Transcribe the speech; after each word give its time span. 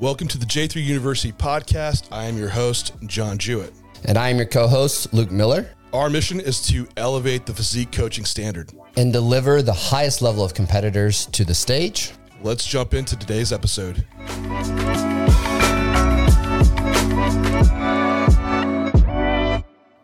Welcome 0.00 0.28
to 0.28 0.38
the 0.38 0.46
J3 0.46 0.82
University 0.82 1.32
podcast. 1.32 2.08
I 2.10 2.24
am 2.24 2.36
your 2.38 2.48
host, 2.48 2.94
John 3.06 3.36
Jewett. 3.38 3.72
And 4.04 4.16
I 4.16 4.30
am 4.30 4.36
your 4.38 4.46
co 4.46 4.66
host, 4.66 5.12
Luke 5.12 5.30
Miller, 5.30 5.68
Our 5.92 6.08
mission 6.08 6.40
is 6.40 6.62
to 6.68 6.88
elevate 6.96 7.44
the 7.46 7.52
physique 7.52 7.92
coaching 7.92 8.24
standard. 8.24 8.72
and 8.96 9.12
deliver 9.12 9.62
the 9.62 9.72
highest 9.74 10.22
level 10.22 10.42
of 10.42 10.54
competitors 10.54 11.26
to 11.26 11.44
the 11.44 11.54
stage. 11.54 12.12
Let's 12.42 12.66
jump 12.66 12.94
into 12.94 13.16
today's 13.16 13.52
episode. 13.52 14.04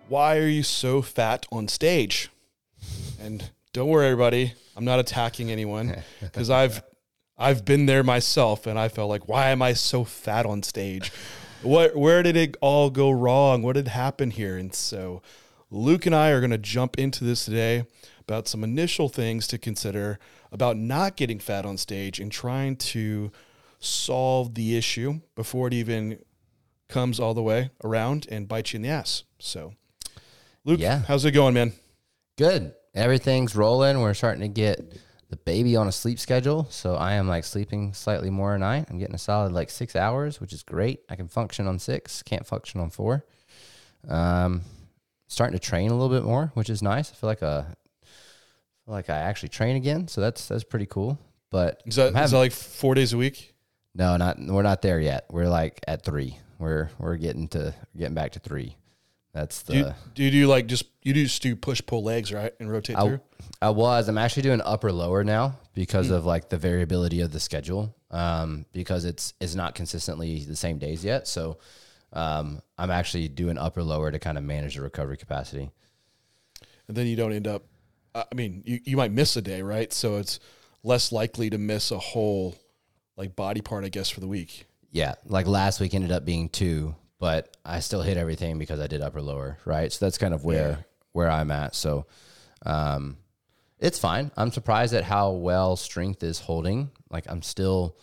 Why 0.09 0.37
are 0.39 0.47
you 0.49 0.63
so 0.63 1.03
fat 1.03 1.47
on 1.51 1.69
stage? 1.69 2.31
And 3.21 3.51
don't 3.73 3.89
worry, 3.89 4.07
everybody. 4.07 4.55
I'm 4.77 4.85
not 4.85 4.99
attacking 4.99 5.51
anyone 5.51 5.97
because 6.21 6.49
I've 6.51 6.83
I've 7.39 7.65
been 7.65 7.87
there 7.87 8.03
myself, 8.03 8.67
and 8.67 8.79
I 8.79 8.89
felt 8.89 9.11
like, 9.11 9.29
why 9.29 9.51
am 9.51 9.61
I 9.63 9.75
so 9.75 10.05
fat 10.05 10.47
on 10.47 10.63
stage? 10.63 11.13
What? 11.63 11.97
Where 11.97 12.23
did 12.23 12.37
it 12.37 12.57
all 12.61 12.91
go 12.91 13.11
wrong? 13.11 13.63
What 13.63 13.75
did 13.75 13.89
happen 13.89 14.31
here? 14.31 14.57
And 14.57 14.75
so, 14.75 15.23
Luke 15.71 16.07
and 16.07 16.15
I 16.15 16.31
are 16.31 16.41
going 16.41 16.51
to 16.51 16.59
jump 16.59 16.99
into 16.99 17.25
this 17.25 17.45
today 17.45 17.85
about 18.21 18.49
some 18.49 18.65
initial 18.65 19.09
things 19.09 19.47
to 19.49 19.59
consider 19.59 20.19
about 20.53 20.77
not 20.77 21.17
getting 21.17 21.39
fat 21.39 21.65
on 21.67 21.77
stage 21.77 22.19
and 22.21 22.31
trying 22.33 22.77
to 22.77 23.31
solve 23.79 24.55
the 24.55 24.77
issue 24.77 25.21
before 25.35 25.67
it 25.69 25.75
even 25.75 26.19
comes 26.89 27.19
all 27.21 27.35
the 27.35 27.43
way 27.43 27.71
around 27.85 28.27
and 28.31 28.49
bites 28.49 28.73
you 28.73 28.79
in 28.79 28.83
the 28.83 28.89
ass. 28.89 29.25
So, 29.39 29.75
Luke, 30.65 30.81
Yeah. 30.81 31.03
how's 31.07 31.25
it 31.25 31.33
going, 31.33 31.55
man? 31.55 31.73
Good. 32.37 32.75
Everything's 32.95 33.55
rolling. 33.55 34.01
We're 34.01 34.15
starting 34.15 34.41
to 34.43 34.49
get 34.49 34.81
the 35.29 35.37
baby 35.37 35.77
on 35.77 35.89
a 35.89 35.93
sleep 35.93 36.19
schedule. 36.19 36.67
So 36.71 36.95
I 36.95 37.15
am 37.15 37.29
like 37.29 37.45
sleeping 37.45 37.93
slightly 37.95 38.31
more 38.31 38.55
at 38.55 38.61
night. 38.61 38.87
I'm 38.91 38.99
getting 38.99 39.15
a 39.15 39.19
solid 39.19 39.53
like 39.53 39.71
six 39.71 39.97
hours, 39.97 40.41
which 40.41 40.53
is 40.53 40.63
great. 40.63 41.01
I 41.09 41.17
can 41.17 41.29
function 41.29 41.67
on 41.67 41.79
six, 41.79 42.23
can't 42.23 42.47
function 42.47 42.81
on 42.81 42.91
four. 42.91 43.25
Um, 44.09 44.63
starting 45.27 45.59
to 45.59 45.65
train 45.65 45.91
a 45.91 45.95
little 45.95 46.15
bit 46.15 46.25
more, 46.25 46.53
which 46.55 46.71
is 46.71 46.83
nice. 46.83 47.11
I 47.11 47.15
feel 47.15 47.29
like 47.29 47.43
a 47.43 47.77
feel 48.85 48.95
like 48.95 49.11
I 49.11 49.19
actually 49.19 49.49
train 49.49 49.77
again. 49.77 50.09
So 50.09 50.21
that's 50.21 50.47
that's 50.47 50.65
pretty 50.65 50.87
cool. 50.87 51.19
But 51.51 51.83
Is 51.87 51.97
that, 51.97 52.15
I'm 52.15 52.23
is 52.23 52.31
that 52.31 52.39
like 52.39 52.53
four 52.53 52.95
days 52.95 53.13
a 53.13 53.17
week? 53.17 53.55
No, 53.95 54.17
not 54.17 54.39
we're 54.39 54.63
not 54.63 54.83
there 54.83 55.01
yet. 55.01 55.27
We're 55.31 55.49
like 55.49 55.81
at 55.89 56.05
three. 56.05 56.39
We're 56.59 56.91
we're 56.99 57.17
getting 57.17 57.49
to 57.49 57.75
getting 57.97 58.15
back 58.15 58.33
to 58.33 58.39
three. 58.39 58.77
That's 59.37 59.61
the 59.65 59.73
Do 59.73 59.79
you, 59.79 59.95
do 60.15 60.23
you 60.25 60.31
do 60.31 60.47
like 60.47 60.67
just 60.67 60.87
you 61.03 61.13
do 61.13 61.23
just 61.25 61.43
do 61.43 61.55
push 61.55 61.83
pull 61.85 62.03
legs 62.03 62.33
right 62.33 62.55
and 62.59 62.71
rotate 62.71 62.97
I, 62.97 63.03
through? 63.03 63.21
I 63.61 63.69
was. 63.69 64.09
I'm 64.09 64.17
actually 64.17 64.45
doing 64.45 64.63
upper 64.65 64.91
lower 64.91 65.25
now 65.25 65.59
because 65.75 66.09
of 66.09 66.25
like 66.25 66.49
the 66.49 66.57
variability 66.57 67.21
of 67.21 67.33
the 67.33 67.39
schedule. 67.39 67.95
Um, 68.11 68.65
because 68.73 69.05
it's 69.05 69.35
it's 69.39 69.55
not 69.55 69.75
consistently 69.75 70.43
the 70.45 70.57
same 70.57 70.79
days 70.79 71.05
yet. 71.05 71.29
So 71.29 71.59
um, 72.15 72.63
I'm 72.79 72.91
actually 72.91 73.29
doing 73.29 73.59
upper 73.59 73.83
lower 73.83 74.11
to 74.11 74.19
kind 74.19 74.39
of 74.39 74.45
manage 74.45 74.77
the 74.77 74.81
recovery 74.81 75.19
capacity. 75.19 75.71
and 76.89 76.97
then 76.97 77.07
you 77.07 77.15
don't 77.15 77.35
end 77.35 77.47
up. 77.47 77.65
I 78.15 78.25
I 78.33 78.35
mean, 78.35 78.63
you, 78.65 78.81
you 78.85 78.97
might 78.97 79.13
miss 79.13 79.37
a 79.37 79.43
day, 79.43 79.61
right? 79.61 79.93
So 79.93 80.17
it's 80.17 80.41
less 80.83 81.13
likely 81.13 81.51
to 81.51 81.59
miss 81.59 81.91
a 81.91 81.99
whole 81.99 82.57
like 83.19 83.37
body 83.37 83.61
part, 83.61 83.85
I 83.85 83.91
guess, 83.91 84.09
for 84.09 84.21
the 84.21 84.29
week. 84.29 84.65
Yeah, 84.93 85.17
like 85.27 85.47
last 85.47 85.79
week 85.79 85.93
ended 85.93 86.11
up 86.11 86.25
being 86.25 86.49
two, 86.49 86.95
but 87.19 87.57
I 87.65 87.81
still 87.81 88.03
hit 88.03 88.17
everything 88.17 88.59
because 88.59 88.81
I 88.81 88.87
did 88.87 89.01
upper 89.03 89.23
lower, 89.23 89.59
right? 89.65 89.93
So 89.93 90.05
that's 90.05 90.19
kind 90.19 90.35
of 90.35 90.45
where 90.45 90.71
Yeah. 90.71 90.77
where 91.13 91.31
I'm 91.31 91.51
at. 91.51 91.75
So 91.75 92.07
um 92.65 93.17
it's 93.79 93.99
fine. 93.99 94.31
I'm 94.37 94.51
surprised 94.53 94.95
at 94.95 95.05
how 95.05 95.33
well 95.33 95.77
strength 95.77 96.23
is 96.23 96.39
holding. 96.41 96.91
Like 97.11 97.27
I'm 97.29 97.43
still 97.43 97.97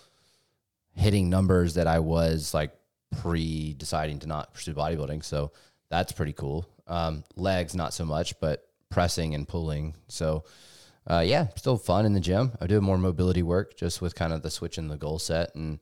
hitting 0.91 1.29
numbers 1.29 1.73
that 1.75 1.87
I 1.87 1.99
was 1.99 2.53
like 2.53 2.71
pre 3.21 3.73
deciding 3.73 4.19
to 4.19 4.27
not 4.27 4.53
pursue 4.53 4.73
bodybuilding. 4.73 5.23
So 5.23 5.51
that's 5.89 6.11
pretty 6.11 6.33
cool. 6.33 6.67
Um 6.87 7.23
legs 7.35 7.75
not 7.75 7.93
so 7.93 8.05
much, 8.05 8.39
but 8.39 8.67
pressing 8.89 9.33
and 9.35 9.47
pulling. 9.47 9.95
So 10.07 10.43
uh 11.07 11.23
yeah, 11.25 11.47
still 11.55 11.77
fun 11.77 12.05
in 12.05 12.13
the 12.13 12.19
gym. 12.19 12.51
I 12.61 12.67
do 12.67 12.79
more 12.81 12.97
mobility 12.97 13.43
work 13.43 13.75
just 13.75 14.01
with 14.01 14.15
kind 14.15 14.33
of 14.33 14.41
the 14.41 14.51
switch 14.51 14.77
in 14.77 14.87
the 14.87 14.97
goal 14.97 15.19
set 15.19 15.53
and 15.55 15.79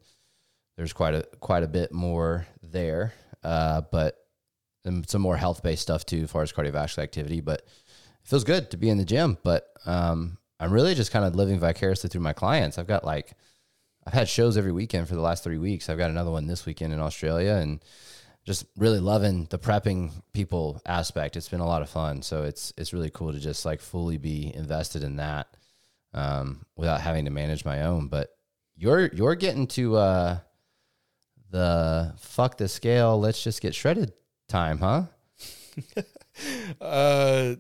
there's 0.82 0.94
quite 0.94 1.14
a 1.14 1.24
quite 1.40 1.62
a 1.62 1.68
bit 1.68 1.92
more 1.94 2.48
there, 2.64 3.14
uh, 3.44 3.82
but 3.92 4.18
some 5.06 5.22
more 5.22 5.38
health 5.38 5.62
based 5.62 5.84
stuff 5.84 6.08
too, 6.08 6.24
as 6.24 6.32
far 6.32 6.42
as 6.42 6.52
cardiovascular 6.52 7.04
activity. 7.04 7.40
But 7.40 7.60
it 7.60 8.28
feels 8.28 8.44
good 8.44 8.72
to 8.72 8.78
be 8.78 8.90
in 8.90 8.98
the 8.98 9.06
gym. 9.06 9.38
But 9.44 9.68
um, 9.86 10.40
I'm 10.60 10.74
really 10.74 10.96
just 10.96 11.12
kind 11.12 11.24
of 11.24 11.36
living 11.36 11.60
vicariously 11.60 12.10
through 12.10 12.22
my 12.22 12.34
clients. 12.34 12.80
I've 12.80 12.88
got 12.88 13.06
like 13.06 13.34
I've 14.08 14.14
had 14.14 14.28
shows 14.28 14.58
every 14.58 14.72
weekend 14.72 15.08
for 15.08 15.14
the 15.14 15.22
last 15.22 15.44
three 15.44 15.60
weeks. 15.60 15.88
I've 15.88 16.00
got 16.00 16.10
another 16.10 16.32
one 16.32 16.48
this 16.48 16.66
weekend 16.66 16.94
in 16.94 17.00
Australia, 17.00 17.54
and 17.54 17.80
just 18.44 18.66
really 18.76 19.00
loving 19.00 19.46
the 19.52 19.60
prepping 19.60 20.12
people 20.34 20.82
aspect. 20.88 21.36
It's 21.36 21.50
been 21.50 21.60
a 21.60 21.68
lot 21.68 21.84
of 21.84 21.92
fun. 21.92 22.24
So 22.24 22.42
it's 22.42 22.74
it's 22.76 22.92
really 22.92 23.12
cool 23.12 23.34
to 23.34 23.40
just 23.40 23.66
like 23.66 23.82
fully 23.82 24.18
be 24.18 24.52
invested 24.56 25.04
in 25.04 25.18
that 25.18 25.56
um, 26.16 26.66
without 26.76 27.02
having 27.02 27.26
to 27.26 27.32
manage 27.32 27.66
my 27.66 27.84
own. 27.84 28.08
But 28.08 28.32
you're 28.76 29.12
you're 29.14 29.36
getting 29.36 29.68
to 29.68 29.98
uh, 29.98 30.40
the 31.52 32.14
fuck 32.18 32.58
the 32.58 32.68
scale. 32.68 33.20
Let's 33.20 33.44
just 33.44 33.62
get 33.62 33.76
shredded 33.76 34.14
time, 34.48 34.80
huh? 34.80 35.04
Uh, 36.80 37.56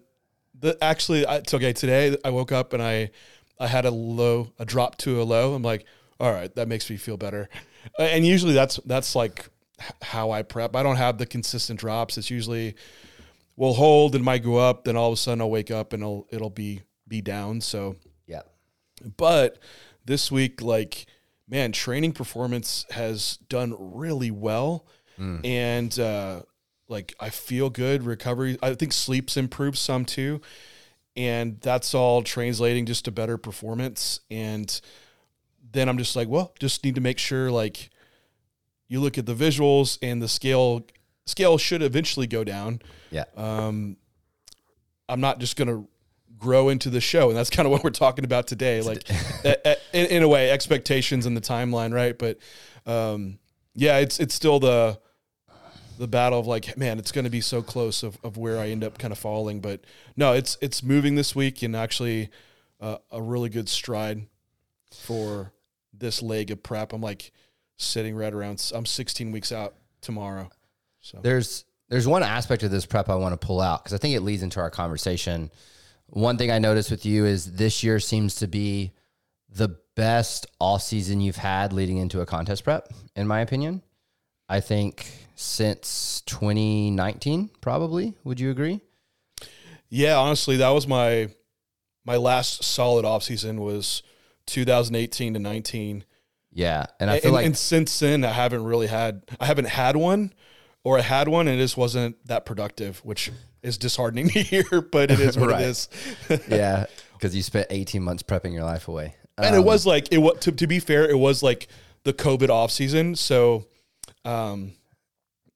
the 0.57 0.77
actually, 0.81 1.25
I, 1.25 1.35
it's 1.35 1.53
okay. 1.53 1.73
Today 1.73 2.15
I 2.23 2.29
woke 2.29 2.53
up 2.53 2.71
and 2.71 2.81
I 2.81 3.11
I 3.59 3.67
had 3.67 3.85
a 3.85 3.91
low, 3.91 4.53
a 4.57 4.65
drop 4.65 4.97
to 4.99 5.21
a 5.21 5.23
low. 5.23 5.53
I'm 5.53 5.61
like, 5.61 5.85
all 6.19 6.31
right, 6.31 6.53
that 6.55 6.67
makes 6.67 6.89
me 6.89 6.95
feel 6.95 7.17
better. 7.17 7.49
And 7.99 8.25
usually 8.25 8.53
that's 8.53 8.77
that's 8.85 9.13
like 9.13 9.49
how 10.01 10.31
I 10.31 10.43
prep. 10.43 10.75
I 10.75 10.83
don't 10.83 10.95
have 10.95 11.17
the 11.17 11.25
consistent 11.25 11.79
drops. 11.81 12.17
It's 12.17 12.31
usually 12.31 12.75
will 13.57 13.73
hold 13.73 14.15
and 14.15 14.23
might 14.23 14.43
go 14.43 14.55
up. 14.55 14.85
Then 14.85 14.95
all 14.95 15.09
of 15.09 15.13
a 15.13 15.17
sudden 15.17 15.41
I'll 15.41 15.51
wake 15.51 15.69
up 15.69 15.93
and 15.93 16.01
it'll 16.01 16.27
it'll 16.31 16.49
be 16.49 16.81
be 17.07 17.21
down. 17.21 17.59
So 17.61 17.97
Yeah. 18.25 18.43
But 19.17 19.59
this 20.05 20.31
week, 20.31 20.61
like, 20.61 21.05
man, 21.51 21.71
training 21.73 22.13
performance 22.13 22.85
has 22.91 23.37
done 23.49 23.75
really 23.77 24.31
well. 24.31 24.87
And, 25.45 25.99
uh, 25.99 26.41
like, 26.87 27.13
I 27.19 27.29
feel 27.29 27.69
good. 27.69 28.01
Recovery, 28.03 28.57
I 28.63 28.73
think 28.73 28.91
sleep's 28.91 29.37
improved 29.37 29.77
some 29.77 30.03
too. 30.03 30.41
And 31.15 31.61
that's 31.61 31.93
all 31.93 32.23
translating 32.23 32.87
just 32.87 33.05
to 33.05 33.11
better 33.11 33.37
performance. 33.37 34.21
And 34.31 34.81
then 35.71 35.87
I'm 35.89 35.99
just 35.99 36.15
like, 36.15 36.27
well, 36.27 36.53
just 36.59 36.83
need 36.83 36.95
to 36.95 37.01
make 37.01 37.19
sure, 37.19 37.51
like, 37.51 37.91
you 38.87 38.99
look 38.99 39.17
at 39.19 39.27
the 39.27 39.35
visuals 39.35 39.99
and 40.01 40.21
the 40.21 40.27
scale 40.27 40.87
scale 41.27 41.57
should 41.59 41.83
eventually 41.83 42.25
go 42.27 42.43
down 42.43 42.81
Yeah. 43.11 43.25
um, 43.37 43.95
I'm 45.07 45.21
not 45.21 45.39
just 45.39 45.55
going 45.55 45.67
to 45.67 45.87
grow 46.41 46.67
into 46.69 46.89
the 46.89 46.99
show, 46.99 47.29
and 47.29 47.37
that's 47.37 47.49
kind 47.49 47.65
of 47.65 47.71
what 47.71 47.83
we're 47.83 47.91
talking 47.91 48.25
about 48.25 48.47
today. 48.47 48.81
Like, 48.81 49.09
a- 49.45 49.57
a- 49.71 49.77
in, 49.93 50.07
in 50.17 50.23
a 50.23 50.27
way, 50.27 50.49
expectations 50.51 51.25
and 51.25 51.37
the 51.37 51.41
timeline, 51.41 51.93
right? 51.93 52.17
But 52.17 52.39
um, 52.85 53.39
yeah, 53.73 53.99
it's 53.99 54.19
it's 54.19 54.33
still 54.35 54.59
the 54.59 54.99
the 55.97 56.07
battle 56.07 56.39
of 56.39 56.47
like, 56.47 56.75
man, 56.77 56.97
it's 56.97 57.11
going 57.11 57.25
to 57.25 57.29
be 57.29 57.41
so 57.41 57.61
close 57.61 58.01
of, 58.01 58.17
of 58.23 58.35
where 58.35 58.57
I 58.57 58.69
end 58.69 58.83
up 58.83 58.97
kind 58.97 59.11
of 59.11 59.19
falling. 59.19 59.61
But 59.61 59.81
no, 60.17 60.33
it's 60.33 60.57
it's 60.61 60.83
moving 60.83 61.15
this 61.15 61.35
week, 61.35 61.61
and 61.61 61.75
actually 61.75 62.29
uh, 62.81 62.97
a 63.11 63.21
really 63.21 63.49
good 63.49 63.69
stride 63.69 64.25
for 64.91 65.53
this 65.93 66.21
leg 66.21 66.51
of 66.51 66.63
prep. 66.63 66.91
I'm 66.93 67.01
like 67.01 67.31
sitting 67.77 68.15
right 68.15 68.33
around. 68.33 68.71
I'm 68.73 68.85
16 68.85 69.31
weeks 69.31 69.51
out 69.51 69.75
tomorrow. 70.01 70.49
So 71.01 71.19
There's 71.21 71.65
there's 71.89 72.07
one 72.07 72.23
aspect 72.23 72.63
of 72.63 72.71
this 72.71 72.85
prep 72.85 73.09
I 73.09 73.15
want 73.15 73.39
to 73.39 73.45
pull 73.45 73.61
out 73.61 73.83
because 73.83 73.93
I 73.93 73.97
think 73.97 74.15
it 74.15 74.21
leads 74.21 74.43
into 74.43 74.59
our 74.59 74.69
conversation. 74.71 75.51
One 76.11 76.37
thing 76.37 76.51
I 76.51 76.59
noticed 76.59 76.91
with 76.91 77.05
you 77.05 77.25
is 77.25 77.53
this 77.53 77.83
year 77.83 77.99
seems 77.99 78.35
to 78.35 78.47
be 78.47 78.91
the 79.49 79.77
best 79.95 80.45
off 80.59 80.81
season 80.81 81.21
you've 81.21 81.37
had 81.37 81.71
leading 81.71 81.97
into 81.97 82.19
a 82.19 82.25
contest 82.25 82.65
prep, 82.65 82.89
in 83.15 83.27
my 83.27 83.39
opinion. 83.39 83.81
I 84.49 84.59
think 84.59 85.07
since 85.35 86.21
2019, 86.25 87.49
probably. 87.61 88.13
Would 88.25 88.41
you 88.41 88.51
agree? 88.51 88.81
Yeah, 89.87 90.17
honestly, 90.17 90.57
that 90.57 90.69
was 90.69 90.85
my 90.85 91.29
my 92.03 92.17
last 92.17 92.61
solid 92.61 93.05
off 93.05 93.23
season 93.23 93.61
was 93.61 94.03
2018 94.47 95.35
to 95.35 95.39
19. 95.39 96.03
Yeah, 96.51 96.87
and 96.99 97.09
I 97.09 97.19
feel 97.19 97.29
and, 97.29 97.35
like 97.35 97.45
and 97.45 97.57
since 97.57 97.97
then, 97.99 98.25
I 98.25 98.33
haven't 98.33 98.65
really 98.65 98.87
had, 98.87 99.23
I 99.39 99.45
haven't 99.45 99.69
had 99.69 99.95
one, 99.95 100.33
or 100.83 100.97
I 100.97 101.01
had 101.01 101.29
one 101.29 101.47
and 101.47 101.57
it 101.57 101.63
just 101.63 101.77
wasn't 101.77 102.17
that 102.27 102.45
productive, 102.45 102.99
which 103.05 103.31
is 103.63 103.77
disheartening 103.77 104.29
to 104.29 104.41
hear, 104.41 104.81
but 104.81 105.11
it 105.11 105.19
is 105.19 105.37
what 105.37 105.49
Right. 105.51 105.61
it 105.63 105.67
is. 105.69 105.89
yeah, 106.47 106.85
because 107.13 107.35
you 107.35 107.41
spent 107.43 107.67
18 107.69 108.01
months 108.03 108.23
prepping 108.23 108.53
your 108.53 108.63
life 108.63 108.87
away. 108.87 109.15
and 109.37 109.55
it 109.55 109.63
was 109.63 109.85
like 109.85 110.11
it 110.11 110.17
was 110.19 110.39
to, 110.41 110.51
to 110.51 110.67
be 110.67 110.79
fair, 110.79 111.09
it 111.09 111.17
was 111.17 111.41
like 111.43 111.67
the 112.03 112.13
COVID 112.13 112.49
off 112.49 112.71
season, 112.71 113.15
so 113.15 113.65
um, 114.25 114.73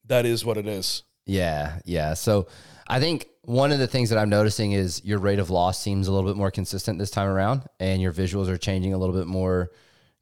that 0.06 0.26
is 0.26 0.46
what 0.46 0.58
it 0.58 0.68
is. 0.68 1.04
Yeah, 1.26 1.80
yeah. 1.86 2.14
So 2.14 2.48
I 2.88 3.00
think 3.00 3.28
one 3.42 3.72
of 3.72 3.80
the 3.80 3.88
things 3.88 4.10
that 4.10 4.20
I'm 4.20 4.30
noticing 4.30 4.72
is 4.74 5.04
your 5.04 5.18
rate 5.20 5.40
of 5.40 5.50
loss 5.50 5.80
seems 5.82 6.08
a 6.08 6.12
little 6.12 6.30
bit 6.30 6.38
more 6.38 6.52
consistent 6.52 7.00
this 7.00 7.10
time 7.12 7.28
around, 7.28 7.64
and 7.80 8.02
your 8.02 8.14
visuals 8.14 8.48
are 8.48 8.58
changing 8.58 8.94
a 8.94 8.98
little 8.98 9.16
bit 9.16 9.28
more 9.28 9.72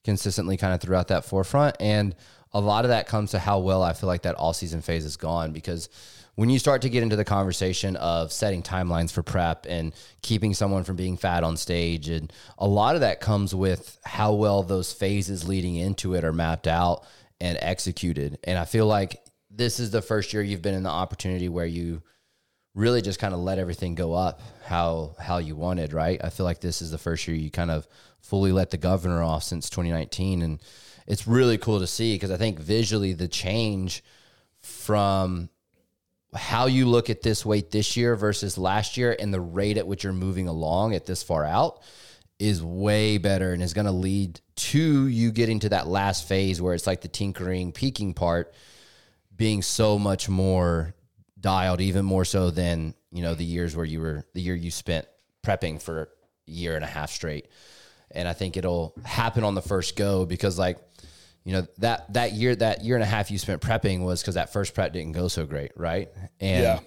consistently 0.04 0.58
kind 0.58 0.74
of 0.74 0.82
throughout 0.82 1.08
that 1.10 1.24
forefront. 1.26 1.76
And 1.80 2.16
a 2.54 2.60
lot 2.60 2.86
of 2.86 2.90
that 2.90 3.08
comes 3.08 3.32
to 3.32 3.40
how 3.40 3.60
well 3.60 3.82
I 3.82 3.94
feel 3.94 4.08
like 4.08 4.24
that 4.24 4.38
off 4.38 4.56
season 4.58 4.82
phase 4.82 5.06
is 5.06 5.18
gone 5.18 5.52
because 5.52 5.90
when 6.36 6.50
you 6.50 6.58
start 6.58 6.82
to 6.82 6.90
get 6.90 7.04
into 7.04 7.16
the 7.16 7.26
conversation 7.26 7.96
of 7.98 8.32
setting 8.32 8.64
timelines 8.64 9.12
for 9.12 9.22
prep 9.22 9.66
and 9.70 9.94
keeping 10.22 10.54
someone 10.54 10.84
from 10.84 10.96
being 10.96 11.16
fat 11.16 11.44
on 11.44 11.58
stage, 11.58 12.10
and 12.10 12.34
a 12.58 12.68
lot 12.68 12.96
of 12.96 13.02
that 13.02 13.22
comes 13.22 13.54
with 13.54 14.00
how 14.04 14.34
well 14.34 14.64
those 14.64 14.92
phases 14.92 15.48
leading 15.48 15.76
into 15.76 16.16
it 16.16 16.24
are 16.24 16.34
mapped 16.34 16.68
out 16.68 17.06
and 17.40 17.58
executed. 17.62 18.40
And 18.46 18.58
I 18.58 18.66
feel 18.66 18.88
like 18.88 19.22
this 19.52 19.80
is 19.80 19.92
the 19.92 20.02
first 20.02 20.34
year 20.34 20.42
you've 20.42 20.64
been 20.64 20.74
in 20.74 20.84
the 20.84 20.90
opportunity 20.90 21.50
where 21.50 21.68
you 21.68 22.02
really 22.74 23.04
just 23.04 23.20
kind 23.20 23.36
of 23.36 23.40
let 23.40 23.60
everything 23.60 23.94
go 23.94 24.14
up 24.14 24.42
how 24.66 25.16
how 25.20 25.38
you 25.38 25.56
wanted, 25.56 25.94
right? 25.94 26.20
I 26.24 26.30
feel 26.32 26.46
like 26.46 26.62
this 26.62 26.82
is 26.82 26.90
the 26.90 26.98
first 26.98 27.28
year 27.28 27.38
you 27.38 27.52
kind 27.52 27.70
of 27.70 27.88
fully 28.22 28.52
let 28.52 28.72
the 28.72 28.78
governor 28.78 29.22
off 29.22 29.44
since 29.44 29.70
2019 29.70 30.42
and 30.42 30.60
it's 31.08 31.28
really 31.28 31.58
cool 31.58 31.80
to 31.80 31.88
see 31.88 32.16
because 32.16 32.32
I 32.32 32.38
think 32.38 32.60
visually 32.60 33.14
the 33.14 33.28
change 33.28 34.04
from 34.62 35.50
how 36.34 36.66
you 36.66 36.86
look 36.86 37.10
at 37.10 37.22
this 37.22 37.46
weight 37.46 37.72
this 37.72 37.96
year 37.96 38.16
versus 38.16 38.58
last 38.58 38.98
year 38.98 39.16
and 39.18 39.34
the 39.34 39.42
rate 39.42 39.78
at 39.78 39.88
which 39.88 40.04
you're 40.04 40.14
moving 40.14 40.48
along 40.48 40.96
at 40.96 41.06
this 41.06 41.22
far 41.22 41.46
out 41.46 41.82
is 42.40 42.64
way 42.64 43.18
better 43.18 43.54
and 43.54 43.62
is 43.62 43.74
going 43.74 43.86
to 43.86 43.92
lead 43.92 44.40
to 44.56 45.08
you 45.08 45.32
getting 45.32 45.60
to 45.60 45.70
that 45.70 45.88
last 45.88 46.28
phase 46.28 46.62
where 46.62 46.74
it's 46.74 46.88
like 46.88 47.02
the 47.02 47.08
tinkering 47.08 47.72
peaking 47.72 48.14
part 48.14 48.54
being 49.36 49.62
so 49.62 50.00
much 50.00 50.28
more 50.28 50.94
dialed 51.40 51.82
even 51.82 52.06
more 52.06 52.26
so 52.26 52.50
than 52.50 52.94
you 53.12 53.22
know 53.22 53.36
the 53.36 53.46
years 53.46 53.76
where 53.76 53.86
you 53.86 54.00
were 54.00 54.26
the 54.34 54.42
year 54.42 54.56
you 54.56 54.72
spent 54.72 55.06
prepping 55.46 55.82
for 55.82 56.02
a 56.02 56.08
year 56.52 56.76
and 56.76 56.84
a 56.84 56.88
half 56.88 57.12
straight. 57.12 57.48
And 58.12 58.28
i 58.28 58.34
think 58.34 58.58
it'll 58.58 58.94
happen 59.04 59.44
on 59.44 59.56
the 59.56 59.62
first 59.62 59.96
go 59.96 60.26
because 60.26 60.58
like 60.58 60.78
you 61.44 61.54
know 61.54 61.68
that 61.78 62.12
that 62.14 62.34
year 62.34 62.56
that 62.56 62.84
year 62.84 62.96
and 62.96 63.04
a 63.04 63.08
half 63.08 63.30
you 63.30 63.38
spent 63.38 63.62
prepping 63.62 64.04
was 64.04 64.22
because 64.22 64.36
that 64.36 64.54
first 64.54 64.74
prep 64.74 64.94
didn't 64.94 65.12
go 65.14 65.28
so 65.28 65.46
great 65.46 65.72
right 65.76 66.10
and 66.40 66.64
Yeah. 66.64 66.80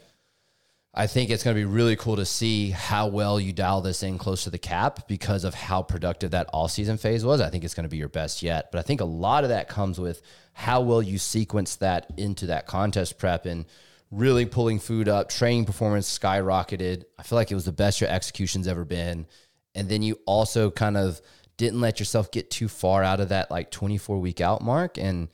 I 0.98 1.06
think 1.06 1.28
it's 1.28 1.44
going 1.44 1.54
to 1.54 1.60
be 1.60 1.66
really 1.66 1.94
cool 1.94 2.16
to 2.16 2.24
see 2.24 2.70
how 2.70 3.08
well 3.08 3.38
you 3.38 3.52
dial 3.52 3.82
this 3.82 4.02
in 4.02 4.16
close 4.16 4.44
to 4.44 4.50
the 4.50 4.56
cap 4.56 5.06
because 5.06 5.44
of 5.44 5.52
how 5.54 5.82
productive 5.82 6.30
that 6.30 6.48
off 6.54 6.70
season 6.70 6.96
phase 6.96 7.22
was. 7.22 7.42
I 7.42 7.50
think 7.50 7.64
it's 7.64 7.74
going 7.74 7.84
to 7.84 7.90
be 7.90 7.98
your 7.98 8.08
best 8.08 8.42
yet. 8.42 8.72
But 8.72 8.78
I 8.78 8.82
think 8.82 9.02
a 9.02 9.04
lot 9.04 9.44
of 9.44 9.50
that 9.50 9.68
comes 9.68 10.00
with 10.00 10.22
how 10.54 10.80
well 10.80 11.02
you 11.02 11.18
sequence 11.18 11.76
that 11.76 12.10
into 12.16 12.46
that 12.46 12.66
contest 12.66 13.18
prep 13.18 13.44
and 13.44 13.66
really 14.10 14.46
pulling 14.46 14.78
food 14.78 15.06
up, 15.06 15.28
training 15.28 15.66
performance 15.66 16.18
skyrocketed. 16.18 17.04
I 17.18 17.24
feel 17.24 17.36
like 17.36 17.52
it 17.52 17.56
was 17.56 17.66
the 17.66 17.72
best 17.72 18.00
your 18.00 18.08
execution's 18.08 18.66
ever 18.66 18.86
been. 18.86 19.26
And 19.74 19.90
then 19.90 20.00
you 20.00 20.18
also 20.24 20.70
kind 20.70 20.96
of 20.96 21.20
didn't 21.56 21.80
let 21.80 21.98
yourself 21.98 22.30
get 22.30 22.50
too 22.50 22.68
far 22.68 23.02
out 23.02 23.20
of 23.20 23.30
that 23.30 23.50
like 23.50 23.70
24 23.70 24.18
week 24.18 24.40
out 24.40 24.62
mark. 24.62 24.98
And 24.98 25.28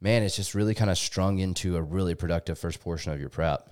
man, 0.00 0.22
it's 0.22 0.36
just 0.36 0.54
really 0.54 0.74
kind 0.74 0.90
of 0.90 0.98
strung 0.98 1.38
into 1.38 1.76
a 1.76 1.82
really 1.82 2.14
productive 2.14 2.58
first 2.58 2.80
portion 2.80 3.12
of 3.12 3.20
your 3.20 3.28
prep. 3.28 3.68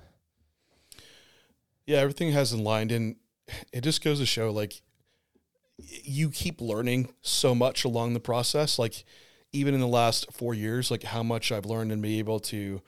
Yeah, 1.87 1.98
everything 1.98 2.32
has 2.32 2.52
aligned, 2.52 2.90
and 2.90 3.16
it 3.72 3.82
just 3.82 4.02
goes 4.02 4.19
to 4.19 4.26
show 4.26 4.50
like 4.50 4.82
you 5.78 6.31
keep 6.31 6.60
learning 6.60 7.10
so 7.22 7.54
much 7.54 7.84
along 7.84 8.14
the 8.14 8.20
process. 8.20 8.78
Like 8.78 9.04
even 9.52 9.75
in 9.75 9.81
the 9.81 9.87
last 9.87 10.32
four 10.32 10.54
years, 10.54 10.90
like 10.90 11.04
how 11.04 11.22
much 11.22 11.52
I've 11.52 11.66
learned 11.66 11.92
and 11.92 12.02
be 12.02 12.19
able 12.19 12.40
to 12.40 12.82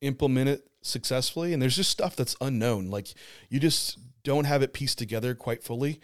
implement 0.00 0.48
it 0.48 0.68
successfully. 0.82 1.52
And 1.52 1.60
there's 1.60 1.76
just 1.76 1.90
stuff 1.90 2.14
that's 2.14 2.36
unknown. 2.40 2.88
Like 2.88 3.08
you 3.48 3.58
just 3.58 3.98
don't 4.26 4.44
have 4.44 4.60
it 4.60 4.72
pieced 4.72 4.98
together 4.98 5.34
quite 5.36 5.62
fully. 5.62 6.00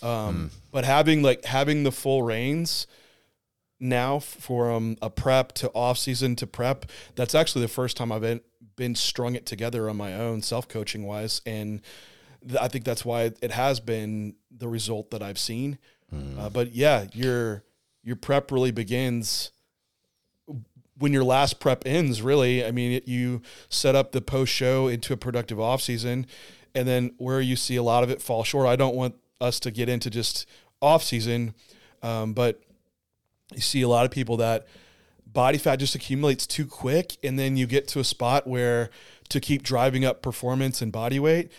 Um, 0.00 0.52
But 0.70 0.84
having 0.84 1.22
like 1.22 1.44
having 1.44 1.82
the 1.82 1.90
full 1.90 2.22
reins 2.22 2.86
now 3.80 4.20
from 4.20 4.96
a 5.02 5.10
prep 5.10 5.52
to 5.54 5.70
off 5.74 5.98
season 5.98 6.36
to 6.36 6.46
prep, 6.46 6.86
that's 7.16 7.34
actually 7.34 7.62
the 7.62 7.68
first 7.68 7.96
time 7.96 8.12
I've 8.12 8.20
been, 8.22 8.40
been 8.76 8.94
strung 8.94 9.34
it 9.34 9.44
together 9.44 9.90
on 9.90 9.96
my 9.96 10.14
own 10.14 10.40
self 10.40 10.68
coaching 10.68 11.04
wise. 11.04 11.40
And 11.44 11.82
th- 12.46 12.60
I 12.60 12.68
think 12.68 12.84
that's 12.84 13.04
why 13.04 13.32
it 13.42 13.50
has 13.50 13.80
been 13.80 14.36
the 14.56 14.68
result 14.68 15.10
that 15.10 15.22
I've 15.22 15.38
seen. 15.38 15.78
Uh, 16.38 16.48
but 16.48 16.72
yeah, 16.72 17.06
your, 17.12 17.64
your 18.04 18.14
prep 18.14 18.52
really 18.52 18.70
begins 18.70 19.50
when 20.96 21.12
your 21.12 21.24
last 21.24 21.58
prep 21.58 21.82
ends, 21.84 22.22
really, 22.22 22.64
I 22.64 22.70
mean, 22.70 22.92
it, 22.92 23.08
you 23.08 23.42
set 23.68 23.96
up 23.96 24.12
the 24.12 24.20
post 24.20 24.52
show 24.52 24.86
into 24.86 25.12
a 25.12 25.16
productive 25.16 25.58
off 25.58 25.82
season, 25.82 26.26
and 26.74 26.86
then 26.88 27.12
where 27.18 27.40
you 27.40 27.56
see 27.56 27.76
a 27.76 27.82
lot 27.82 28.02
of 28.02 28.10
it 28.10 28.20
fall 28.20 28.44
short. 28.44 28.66
I 28.66 28.76
don't 28.76 28.94
want 28.94 29.14
us 29.40 29.60
to 29.60 29.70
get 29.70 29.88
into 29.88 30.10
just 30.10 30.46
off 30.80 31.02
season, 31.02 31.54
um, 32.02 32.32
but 32.32 32.60
you 33.54 33.60
see 33.60 33.82
a 33.82 33.88
lot 33.88 34.04
of 34.04 34.10
people 34.10 34.36
that 34.38 34.66
body 35.26 35.58
fat 35.58 35.76
just 35.76 35.94
accumulates 35.94 36.46
too 36.46 36.66
quick, 36.66 37.16
and 37.22 37.38
then 37.38 37.56
you 37.56 37.66
get 37.66 37.88
to 37.88 38.00
a 38.00 38.04
spot 38.04 38.46
where 38.46 38.90
to 39.28 39.40
keep 39.40 39.62
driving 39.62 40.04
up 40.04 40.22
performance 40.22 40.80
and 40.80 40.92
body 40.92 41.18
weight, 41.18 41.50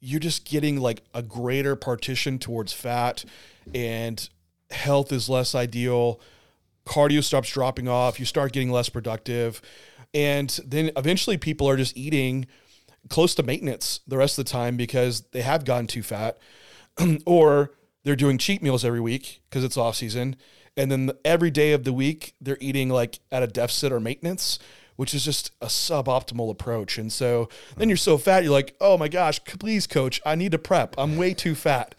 you're 0.00 0.20
just 0.20 0.44
getting 0.44 0.80
like 0.80 1.02
a 1.14 1.22
greater 1.22 1.76
partition 1.76 2.38
towards 2.38 2.72
fat, 2.72 3.24
and 3.74 4.28
health 4.70 5.12
is 5.12 5.28
less 5.28 5.54
ideal. 5.54 6.20
Cardio 6.86 7.24
stops 7.24 7.50
dropping 7.50 7.88
off, 7.88 8.20
you 8.20 8.26
start 8.26 8.52
getting 8.52 8.70
less 8.70 8.88
productive, 8.88 9.62
and 10.12 10.60
then 10.66 10.90
eventually 10.96 11.38
people 11.38 11.68
are 11.68 11.76
just 11.76 11.96
eating 11.96 12.46
close 13.08 13.34
to 13.34 13.42
maintenance 13.42 14.00
the 14.06 14.16
rest 14.16 14.38
of 14.38 14.44
the 14.44 14.50
time 14.50 14.76
because 14.76 15.22
they 15.32 15.42
have 15.42 15.64
gotten 15.64 15.86
too 15.86 16.02
fat, 16.02 16.38
or 17.26 17.72
they're 18.04 18.16
doing 18.16 18.38
cheat 18.38 18.62
meals 18.62 18.84
every 18.84 19.00
week 19.00 19.42
because 19.48 19.64
it's 19.64 19.76
off 19.76 19.96
season, 19.96 20.36
and 20.76 20.90
then 20.90 21.10
every 21.24 21.50
day 21.50 21.72
of 21.72 21.84
the 21.84 21.92
week 21.92 22.34
they're 22.40 22.58
eating 22.60 22.88
like 22.88 23.18
at 23.30 23.42
a 23.42 23.46
deficit 23.46 23.92
or 23.92 24.00
maintenance. 24.00 24.58
Which 24.96 25.12
is 25.12 25.24
just 25.24 25.50
a 25.60 25.66
suboptimal 25.66 26.52
approach. 26.52 26.98
And 26.98 27.12
so 27.12 27.48
then 27.76 27.88
you're 27.88 27.96
so 27.96 28.16
fat, 28.16 28.44
you're 28.44 28.52
like, 28.52 28.76
oh 28.80 28.96
my 28.96 29.08
gosh, 29.08 29.42
please, 29.42 29.88
coach, 29.88 30.20
I 30.24 30.36
need 30.36 30.52
to 30.52 30.58
prep. 30.58 30.94
I'm 30.96 31.16
way 31.16 31.34
too 31.34 31.56
fat. 31.56 31.96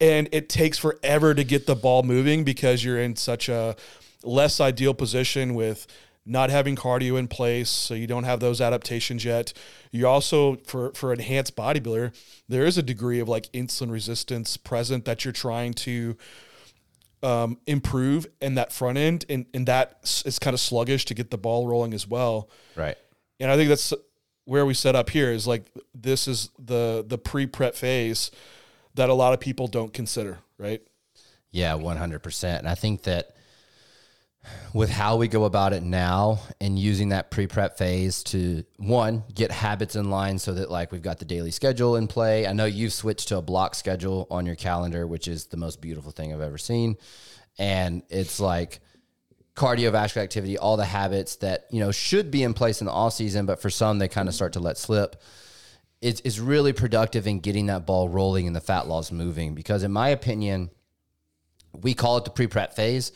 And 0.00 0.30
it 0.32 0.48
takes 0.48 0.78
forever 0.78 1.34
to 1.34 1.44
get 1.44 1.66
the 1.66 1.74
ball 1.76 2.04
moving 2.04 2.44
because 2.44 2.82
you're 2.82 2.98
in 2.98 3.16
such 3.16 3.50
a 3.50 3.76
less 4.22 4.60
ideal 4.60 4.94
position 4.94 5.54
with 5.54 5.86
not 6.28 6.50
having 6.50 6.76
cardio 6.76 7.18
in 7.18 7.26
place, 7.26 7.70
so 7.70 7.94
you 7.94 8.06
don't 8.06 8.24
have 8.24 8.40
those 8.40 8.60
adaptations 8.60 9.24
yet. 9.24 9.52
You 9.90 10.06
also 10.06 10.56
for 10.66 10.92
for 10.92 11.12
enhanced 11.12 11.56
bodybuilder, 11.56 12.14
there 12.48 12.64
is 12.64 12.78
a 12.78 12.82
degree 12.82 13.20
of 13.20 13.28
like 13.28 13.50
insulin 13.52 13.90
resistance 13.90 14.56
present 14.56 15.04
that 15.06 15.24
you're 15.24 15.32
trying 15.32 15.74
to 15.74 16.16
um, 17.22 17.58
improve 17.66 18.26
in 18.40 18.54
that 18.54 18.72
front 18.72 18.98
end, 18.98 19.24
and 19.28 19.46
and 19.54 19.66
that 19.66 19.98
is 20.24 20.38
kind 20.38 20.54
of 20.54 20.60
sluggish 20.60 21.04
to 21.06 21.14
get 21.14 21.30
the 21.30 21.38
ball 21.38 21.66
rolling 21.66 21.94
as 21.94 22.06
well. 22.06 22.48
Right. 22.76 22.96
And 23.40 23.50
I 23.50 23.56
think 23.56 23.68
that's 23.68 23.94
where 24.44 24.64
we 24.64 24.74
set 24.74 24.96
up 24.96 25.10
here 25.10 25.30
is 25.30 25.46
like 25.46 25.64
this 25.94 26.28
is 26.28 26.50
the 26.58 27.04
the 27.06 27.18
pre 27.18 27.46
prep 27.46 27.74
phase 27.74 28.30
that 28.94 29.08
a 29.08 29.14
lot 29.14 29.32
of 29.32 29.40
people 29.40 29.66
don't 29.66 29.92
consider, 29.92 30.38
right? 30.58 30.82
Yeah, 31.50 31.74
100%. 31.74 32.58
And 32.58 32.68
I 32.68 32.74
think 32.74 33.04
that 33.04 33.34
with 34.72 34.90
how 34.90 35.16
we 35.16 35.28
go 35.28 35.44
about 35.44 35.72
it 35.72 35.82
now 35.82 36.40
and 36.60 36.78
using 36.78 37.10
that 37.10 37.30
pre 37.30 37.46
prep 37.46 37.78
phase 37.78 38.22
to 38.24 38.64
one, 38.76 39.24
get 39.34 39.50
habits 39.50 39.96
in 39.96 40.10
line 40.10 40.38
so 40.38 40.54
that 40.54 40.70
like 40.70 40.92
we've 40.92 41.02
got 41.02 41.18
the 41.18 41.24
daily 41.24 41.50
schedule 41.50 41.96
in 41.96 42.06
play. 42.06 42.46
I 42.46 42.52
know 42.52 42.64
you've 42.64 42.92
switched 42.92 43.28
to 43.28 43.38
a 43.38 43.42
block 43.42 43.74
schedule 43.74 44.26
on 44.30 44.46
your 44.46 44.56
calendar, 44.56 45.06
which 45.06 45.28
is 45.28 45.46
the 45.46 45.56
most 45.56 45.80
beautiful 45.80 46.12
thing 46.12 46.32
I've 46.32 46.40
ever 46.40 46.58
seen. 46.58 46.96
And 47.58 48.02
it's 48.08 48.38
like, 48.38 48.80
cardiovascular 49.58 50.22
activity, 50.22 50.56
all 50.56 50.76
the 50.76 50.84
habits 50.84 51.36
that 51.36 51.66
you 51.70 51.80
know 51.80 51.90
should 51.90 52.30
be 52.30 52.44
in 52.44 52.54
place 52.54 52.80
in 52.80 52.86
the 52.86 52.92
off 52.92 53.12
season, 53.12 53.44
but 53.44 53.60
for 53.60 53.68
some 53.68 53.98
they 53.98 54.08
kind 54.08 54.28
of 54.28 54.34
start 54.34 54.52
to 54.54 54.60
let 54.60 54.78
slip. 54.78 55.20
It's, 56.00 56.20
it's 56.20 56.38
really 56.38 56.72
productive 56.72 57.26
in 57.26 57.40
getting 57.40 57.66
that 57.66 57.84
ball 57.84 58.08
rolling 58.08 58.46
and 58.46 58.54
the 58.54 58.60
fat 58.60 58.86
loss 58.86 59.10
moving 59.10 59.56
because, 59.56 59.82
in 59.82 59.90
my 59.90 60.10
opinion, 60.10 60.70
we 61.72 61.92
call 61.92 62.18
it 62.18 62.24
the 62.24 62.30
pre 62.30 62.46
prep 62.46 62.74
phase, 62.74 63.10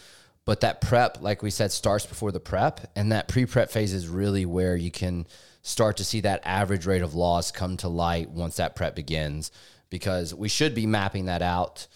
but 0.44 0.60
that 0.60 0.80
prep, 0.80 1.22
like 1.22 1.42
we 1.42 1.50
said, 1.50 1.70
starts 1.70 2.04
before 2.04 2.32
the 2.32 2.40
prep, 2.40 2.90
and 2.96 3.12
that 3.12 3.28
pre 3.28 3.46
prep 3.46 3.70
phase 3.70 3.92
is 3.92 4.08
really 4.08 4.44
where 4.44 4.76
you 4.76 4.90
can 4.90 5.26
start 5.62 5.96
to 5.98 6.04
see 6.04 6.20
that 6.20 6.42
average 6.44 6.86
rate 6.86 7.02
of 7.02 7.14
loss 7.14 7.52
come 7.52 7.76
to 7.76 7.88
light 7.88 8.30
once 8.30 8.56
that 8.56 8.74
prep 8.74 8.96
begins 8.96 9.52
because 9.90 10.34
we 10.34 10.48
should 10.48 10.74
be 10.74 10.86
mapping 10.86 11.26
that 11.26 11.42
out 11.42 11.86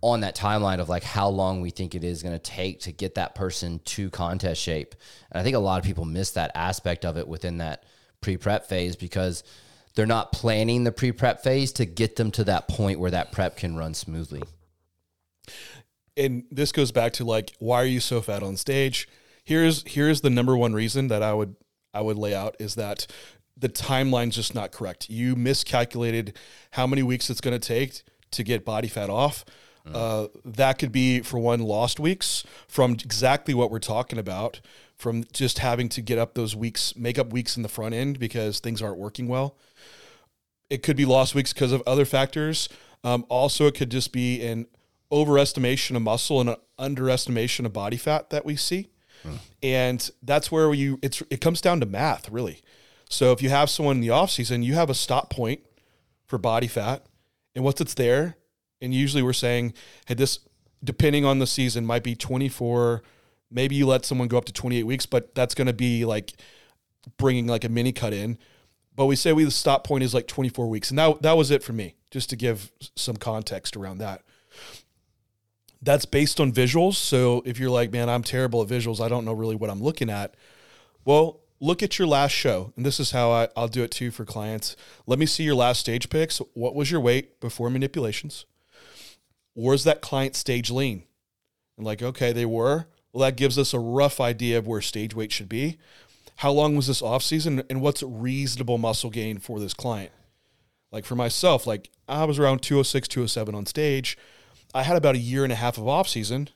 on 0.00 0.20
that 0.20 0.34
timeline 0.34 0.80
of 0.80 0.88
like 0.88 1.02
how 1.02 1.28
long 1.28 1.60
we 1.60 1.70
think 1.70 1.94
it 1.94 2.04
is 2.04 2.22
going 2.22 2.34
to 2.34 2.38
take 2.38 2.80
to 2.80 2.92
get 2.92 3.16
that 3.16 3.34
person 3.34 3.80
to 3.84 4.08
contest 4.10 4.60
shape. 4.60 4.94
And 5.30 5.38
I 5.38 5.44
think 5.44 5.56
a 5.56 5.60
lot 5.60 5.78
of 5.78 5.84
people 5.84 6.06
miss 6.06 6.30
that 6.32 6.52
aspect 6.54 7.04
of 7.04 7.18
it 7.18 7.28
within 7.28 7.58
that 7.58 7.84
pre 8.22 8.36
prep 8.38 8.66
phase 8.66 8.96
because 8.96 9.44
they're 9.94 10.06
not 10.06 10.32
planning 10.32 10.84
the 10.84 10.92
pre 10.92 11.12
prep 11.12 11.42
phase 11.42 11.72
to 11.72 11.84
get 11.84 12.16
them 12.16 12.30
to 12.32 12.44
that 12.44 12.68
point 12.68 12.98
where 12.98 13.10
that 13.10 13.32
prep 13.32 13.56
can 13.56 13.76
run 13.76 13.92
smoothly. 13.92 14.42
And 16.20 16.44
this 16.50 16.72
goes 16.72 16.92
back 16.92 17.12
to 17.14 17.24
like, 17.24 17.52
why 17.58 17.82
are 17.82 17.86
you 17.86 18.00
so 18.00 18.20
fat 18.20 18.42
on 18.42 18.56
stage? 18.56 19.08
Here's 19.44 19.82
here's 19.86 20.20
the 20.20 20.30
number 20.30 20.56
one 20.56 20.74
reason 20.74 21.08
that 21.08 21.22
I 21.22 21.32
would 21.32 21.56
I 21.94 22.02
would 22.02 22.18
lay 22.18 22.34
out 22.34 22.56
is 22.58 22.74
that 22.76 23.06
the 23.56 23.68
timeline's 23.68 24.36
just 24.36 24.54
not 24.54 24.72
correct. 24.72 25.10
You 25.10 25.36
miscalculated 25.36 26.36
how 26.72 26.86
many 26.86 27.02
weeks 27.02 27.30
it's 27.30 27.40
going 27.40 27.58
to 27.58 27.66
take 27.66 28.02
to 28.32 28.42
get 28.42 28.64
body 28.64 28.88
fat 28.88 29.10
off. 29.10 29.44
Mm. 29.86 29.94
Uh, 29.94 30.28
that 30.44 30.78
could 30.78 30.92
be 30.92 31.20
for 31.20 31.38
one 31.38 31.60
lost 31.60 31.98
weeks 31.98 32.44
from 32.68 32.92
exactly 32.92 33.54
what 33.54 33.70
we're 33.70 33.78
talking 33.78 34.18
about, 34.18 34.60
from 34.96 35.24
just 35.32 35.58
having 35.58 35.88
to 35.90 36.02
get 36.02 36.18
up 36.18 36.34
those 36.34 36.54
weeks, 36.54 36.94
make 36.96 37.18
up 37.18 37.32
weeks 37.32 37.56
in 37.56 37.62
the 37.62 37.68
front 37.68 37.94
end 37.94 38.18
because 38.18 38.60
things 38.60 38.82
aren't 38.82 38.98
working 38.98 39.26
well. 39.26 39.56
It 40.68 40.82
could 40.82 40.96
be 40.96 41.04
lost 41.04 41.34
weeks 41.34 41.52
because 41.52 41.72
of 41.72 41.82
other 41.86 42.04
factors. 42.04 42.68
Um, 43.02 43.24
also, 43.28 43.66
it 43.66 43.74
could 43.74 43.90
just 43.90 44.12
be 44.12 44.42
an 44.46 44.66
overestimation 45.10 45.96
of 45.96 46.02
muscle 46.02 46.40
and 46.40 46.50
an 46.50 46.56
underestimation 46.78 47.66
of 47.66 47.72
body 47.72 47.96
fat 47.96 48.30
that 48.30 48.44
we 48.44 48.56
see. 48.56 48.88
And 49.62 50.10
that's 50.22 50.50
where 50.50 50.72
you 50.72 50.98
it's 51.02 51.22
it 51.30 51.40
comes 51.40 51.60
down 51.60 51.80
to 51.80 51.86
math, 51.86 52.30
really. 52.30 52.62
So 53.08 53.32
if 53.32 53.42
you 53.42 53.50
have 53.50 53.68
someone 53.68 53.96
in 53.96 54.00
the 54.00 54.10
off 54.10 54.30
season, 54.30 54.62
you 54.62 54.74
have 54.74 54.88
a 54.88 54.94
stop 54.94 55.30
point 55.30 55.60
for 56.26 56.38
body 56.38 56.68
fat, 56.68 57.04
and 57.54 57.64
once 57.64 57.80
it's 57.80 57.94
there, 57.94 58.36
and 58.80 58.94
usually 58.94 59.22
we're 59.22 59.32
saying, 59.32 59.74
hey, 60.06 60.14
this 60.14 60.38
depending 60.82 61.24
on 61.24 61.38
the 61.38 61.46
season 61.46 61.84
might 61.84 62.02
be 62.02 62.14
24. 62.14 63.02
Maybe 63.50 63.74
you 63.74 63.86
let 63.86 64.04
someone 64.04 64.28
go 64.28 64.38
up 64.38 64.44
to 64.46 64.52
28 64.52 64.84
weeks, 64.84 65.06
but 65.06 65.34
that's 65.34 65.54
going 65.54 65.66
to 65.66 65.72
be 65.72 66.04
like 66.04 66.32
bringing 67.18 67.46
like 67.46 67.64
a 67.64 67.68
mini 67.68 67.92
cut 67.92 68.12
in. 68.12 68.38
But 68.94 69.06
we 69.06 69.16
say 69.16 69.32
we 69.32 69.44
the 69.44 69.50
stop 69.50 69.84
point 69.84 70.04
is 70.04 70.14
like 70.14 70.26
24 70.26 70.68
weeks, 70.68 70.90
and 70.90 70.98
that 70.98 71.22
that 71.22 71.36
was 71.36 71.50
it 71.50 71.62
for 71.62 71.72
me. 71.72 71.96
Just 72.10 72.30
to 72.30 72.36
give 72.36 72.72
some 72.96 73.16
context 73.16 73.76
around 73.76 73.98
that. 73.98 74.22
That's 75.82 76.04
based 76.04 76.40
on 76.40 76.52
visuals. 76.52 76.94
So 76.94 77.42
if 77.46 77.58
you're 77.58 77.70
like, 77.70 77.92
man, 77.92 78.08
I'm 78.08 78.22
terrible 78.22 78.62
at 78.62 78.68
visuals, 78.68 79.00
I 79.00 79.08
don't 79.08 79.24
know 79.24 79.32
really 79.32 79.56
what 79.56 79.70
I'm 79.70 79.82
looking 79.82 80.10
at. 80.10 80.34
Well, 81.04 81.40
look 81.60 81.82
at 81.82 81.98
your 81.98 82.08
last 82.08 82.32
show. 82.32 82.72
And 82.76 82.84
this 82.84 83.00
is 83.00 83.12
how 83.12 83.30
I, 83.30 83.48
I'll 83.56 83.68
do 83.68 83.82
it 83.82 83.90
too 83.90 84.10
for 84.10 84.24
clients. 84.24 84.76
Let 85.06 85.18
me 85.18 85.26
see 85.26 85.44
your 85.44 85.54
last 85.54 85.80
stage 85.80 86.10
picks. 86.10 86.38
What 86.54 86.74
was 86.74 86.90
your 86.90 87.00
weight 87.00 87.40
before 87.40 87.70
manipulations? 87.70 88.44
Was 89.54 89.84
that 89.84 90.00
client 90.00 90.36
stage 90.36 90.70
lean? 90.70 91.04
And 91.76 91.86
like, 91.86 92.02
okay, 92.02 92.32
they 92.32 92.46
were. 92.46 92.86
Well, 93.12 93.26
that 93.26 93.36
gives 93.36 93.58
us 93.58 93.74
a 93.74 93.78
rough 93.78 94.20
idea 94.20 94.58
of 94.58 94.66
where 94.66 94.80
stage 94.80 95.14
weight 95.14 95.32
should 95.32 95.48
be. 95.48 95.78
How 96.36 96.52
long 96.52 96.76
was 96.76 96.86
this 96.86 97.02
off 97.02 97.22
season 97.22 97.62
and 97.68 97.82
what's 97.82 98.02
reasonable 98.02 98.78
muscle 98.78 99.10
gain 99.10 99.38
for 99.38 99.60
this 99.60 99.74
client? 99.74 100.12
Like 100.92 101.04
for 101.04 101.14
myself, 101.14 101.66
like 101.66 101.90
I 102.08 102.24
was 102.24 102.38
around 102.38 102.62
206, 102.62 103.08
207 103.08 103.54
on 103.54 103.66
stage. 103.66 104.16
I 104.74 104.82
had 104.82 104.96
about 104.96 105.14
a 105.14 105.18
year 105.18 105.44
and 105.44 105.52
a 105.52 105.56
half 105.56 105.78
of 105.78 105.88
off 105.88 106.08
season. 106.08 106.48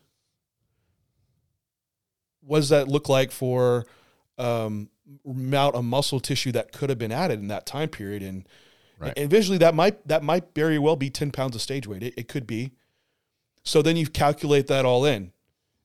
What 2.40 2.59
does 2.59 2.68
that 2.68 2.88
look 2.88 3.09
like 3.09 3.33
for 3.33 3.87
um, 4.38 4.90
amount 5.26 5.75
of 5.75 5.85
muscle 5.85 6.21
tissue 6.21 6.52
that 6.52 6.73
could 6.73 6.90
have 6.90 6.99
been 6.99 7.12
added 7.12 7.40
in 7.40 7.49
that 7.49 7.66
time 7.66 7.88
period? 7.88 8.23
And 8.23 8.47
right. 8.99 9.14
and 9.16 9.30
visually, 9.30 9.59
that 9.59 9.75
might 9.75 10.06
that 10.06 10.23
might 10.23 10.54
very 10.54 10.78
well 10.78 10.97
be 10.97 11.11
ten 11.11 11.30
pounds 11.30 11.54
of 11.54 11.62
stage 11.62 11.87
weight. 11.87 12.02
It, 12.02 12.14
it 12.16 12.28
could 12.28 12.47
be. 12.47 12.73
So 13.62 13.80
then 13.80 13.97
you 13.97 14.06
calculate 14.06 14.66
that 14.66 14.85
all 14.85 15.06
in, 15.06 15.33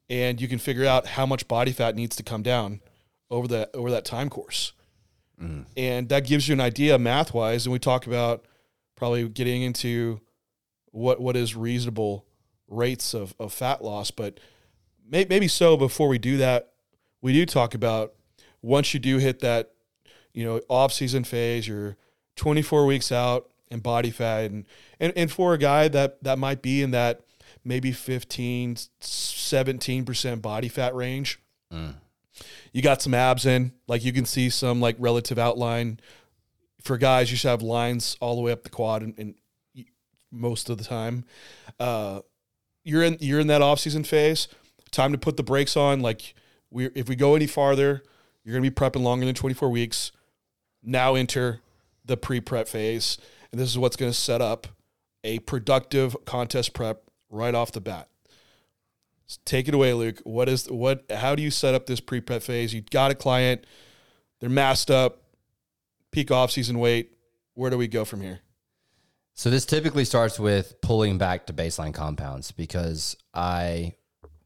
and 0.09 0.41
you 0.41 0.49
can 0.49 0.59
figure 0.59 0.85
out 0.85 1.07
how 1.07 1.25
much 1.25 1.47
body 1.47 1.71
fat 1.71 1.95
needs 1.95 2.15
to 2.17 2.23
come 2.23 2.43
down 2.43 2.81
over 3.29 3.47
that 3.47 3.69
over 3.73 3.89
that 3.91 4.03
time 4.03 4.29
course, 4.29 4.73
mm. 5.41 5.65
and 5.77 6.09
that 6.09 6.25
gives 6.25 6.49
you 6.49 6.53
an 6.53 6.59
idea 6.59 6.99
math 6.99 7.33
wise. 7.33 7.65
And 7.65 7.71
we 7.71 7.79
talk 7.79 8.05
about 8.05 8.45
probably 8.97 9.29
getting 9.29 9.61
into 9.61 10.19
what 10.91 11.21
what 11.21 11.35
is 11.35 11.55
reasonable 11.55 12.25
rates 12.69 13.13
of, 13.13 13.35
of 13.39 13.53
fat 13.53 13.83
loss. 13.83 14.11
But 14.11 14.39
may, 15.07 15.25
maybe 15.29 15.47
so 15.47 15.77
before 15.77 16.07
we 16.07 16.17
do 16.17 16.37
that, 16.37 16.71
we 17.21 17.33
do 17.33 17.45
talk 17.45 17.73
about 17.73 18.13
once 18.61 18.93
you 18.93 18.99
do 18.99 19.17
hit 19.17 19.39
that, 19.39 19.71
you 20.33 20.43
know, 20.43 20.61
off 20.69 20.93
season 20.93 21.23
phase, 21.23 21.67
you're 21.67 21.97
24 22.35 22.85
weeks 22.85 23.11
out 23.11 23.49
and 23.71 23.83
body 23.83 24.11
fat. 24.11 24.51
And, 24.51 24.65
and, 24.99 25.13
and 25.15 25.31
for 25.31 25.53
a 25.53 25.57
guy 25.57 25.87
that, 25.89 26.23
that 26.23 26.39
might 26.39 26.61
be 26.61 26.81
in 26.81 26.91
that 26.91 27.21
maybe 27.63 27.91
15, 27.91 28.75
17% 28.75 30.41
body 30.41 30.69
fat 30.69 30.95
range, 30.95 31.41
mm. 31.73 31.93
you 32.71 32.81
got 32.81 33.01
some 33.01 33.13
abs 33.13 33.45
in, 33.45 33.73
like 33.87 34.03
you 34.05 34.13
can 34.13 34.25
see 34.25 34.49
some 34.49 34.79
like 34.79 34.95
relative 34.99 35.37
outline. 35.37 35.99
For 36.81 36.97
guys, 36.97 37.29
you 37.29 37.37
should 37.37 37.49
have 37.49 37.61
lines 37.61 38.15
all 38.21 38.35
the 38.35 38.41
way 38.41 38.51
up 38.51 38.63
the 38.63 38.69
quad 38.69 39.01
and, 39.01 39.13
and 39.17 39.35
most 40.31 40.69
of 40.69 40.77
the 40.77 40.83
time. 40.83 41.25
Uh, 41.79 42.21
you're 42.83 43.03
in 43.03 43.17
you're 43.19 43.39
in 43.39 43.47
that 43.47 43.61
off 43.61 43.79
season 43.79 44.03
phase. 44.03 44.47
Time 44.91 45.11
to 45.11 45.17
put 45.17 45.37
the 45.37 45.43
brakes 45.43 45.77
on. 45.77 46.01
Like 46.01 46.33
we, 46.71 46.85
if 46.95 47.07
we 47.07 47.15
go 47.15 47.35
any 47.35 47.47
farther, 47.47 48.03
you're 48.43 48.53
going 48.53 48.63
to 48.63 48.69
be 48.69 48.73
prepping 48.73 49.03
longer 49.03 49.25
than 49.25 49.35
24 49.35 49.69
weeks. 49.69 50.11
Now 50.81 51.15
enter 51.15 51.61
the 52.05 52.17
pre 52.17 52.39
prep 52.39 52.67
phase, 52.67 53.17
and 53.51 53.59
this 53.59 53.69
is 53.69 53.77
what's 53.77 53.95
going 53.95 54.11
to 54.11 54.17
set 54.17 54.41
up 54.41 54.67
a 55.23 55.39
productive 55.39 56.15
contest 56.25 56.73
prep 56.73 57.03
right 57.29 57.53
off 57.53 57.71
the 57.71 57.81
bat. 57.81 58.07
take 59.45 59.67
it 59.67 59.73
away, 59.73 59.93
Luke. 59.93 60.19
What 60.23 60.49
is 60.49 60.69
what? 60.69 61.03
How 61.11 61.35
do 61.35 61.43
you 61.43 61.51
set 61.51 61.73
up 61.73 61.85
this 61.85 61.99
pre 61.99 62.21
prep 62.21 62.41
phase? 62.41 62.73
You 62.73 62.81
got 62.81 63.11
a 63.11 63.15
client, 63.15 63.65
they're 64.39 64.49
masked 64.49 64.89
up, 64.89 65.21
peak 66.11 66.31
off 66.31 66.51
season 66.51 66.79
weight. 66.79 67.13
Where 67.53 67.69
do 67.69 67.77
we 67.77 67.87
go 67.87 68.05
from 68.05 68.21
here? 68.21 68.39
So 69.39 69.49
this 69.49 69.63
typically 69.63 70.03
starts 70.03 70.37
with 70.37 70.81
pulling 70.81 71.17
back 71.17 71.45
to 71.45 71.53
baseline 71.53 71.93
compounds 71.93 72.51
because 72.51 73.15
I 73.33 73.93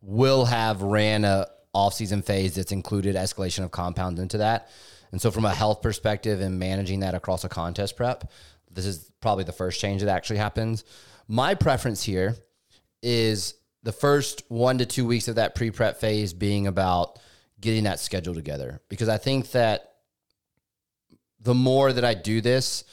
will 0.02 0.46
have 0.46 0.84
ran 0.84 1.26
a 1.26 1.48
off-season 1.74 2.22
phase 2.22 2.54
that's 2.54 2.72
included 2.72 3.16
escalation 3.16 3.64
of 3.64 3.72
compounds 3.72 4.20
into 4.20 4.38
that. 4.38 4.70
And 5.12 5.20
so 5.20 5.32
from 5.32 5.46
a 5.46 5.52
health 5.56 5.82
perspective 5.82 6.42
and 6.42 6.60
managing 6.60 7.00
that 7.00 7.16
across 7.16 7.44
a 7.44 7.50
contest 7.50 7.98
prep, 7.98 8.30
this 8.70 8.86
is 8.86 9.12
probably 9.20 9.46
the 9.46 9.52
first 9.52 9.82
change 9.82 10.04
that 10.04 10.12
actually 10.12 10.38
happens. 10.38 10.84
My 11.28 11.56
preference 11.56 12.04
here 12.04 12.36
is 13.02 13.56
the 13.82 13.92
first 13.92 14.44
1 14.50 14.78
to 14.78 14.86
2 14.86 15.08
weeks 15.08 15.28
of 15.28 15.38
that 15.38 15.56
pre-prep 15.56 16.00
phase 16.00 16.34
being 16.34 16.68
about 16.68 17.18
getting 17.60 17.86
that 17.86 18.00
schedule 18.00 18.36
together 18.36 18.80
because 18.90 19.10
I 19.10 19.18
think 19.18 19.54
that 19.54 19.96
the 21.40 21.56
more 21.56 21.92
that 21.92 22.06
I 22.06 22.14
do 22.14 22.42
this, 22.42 22.84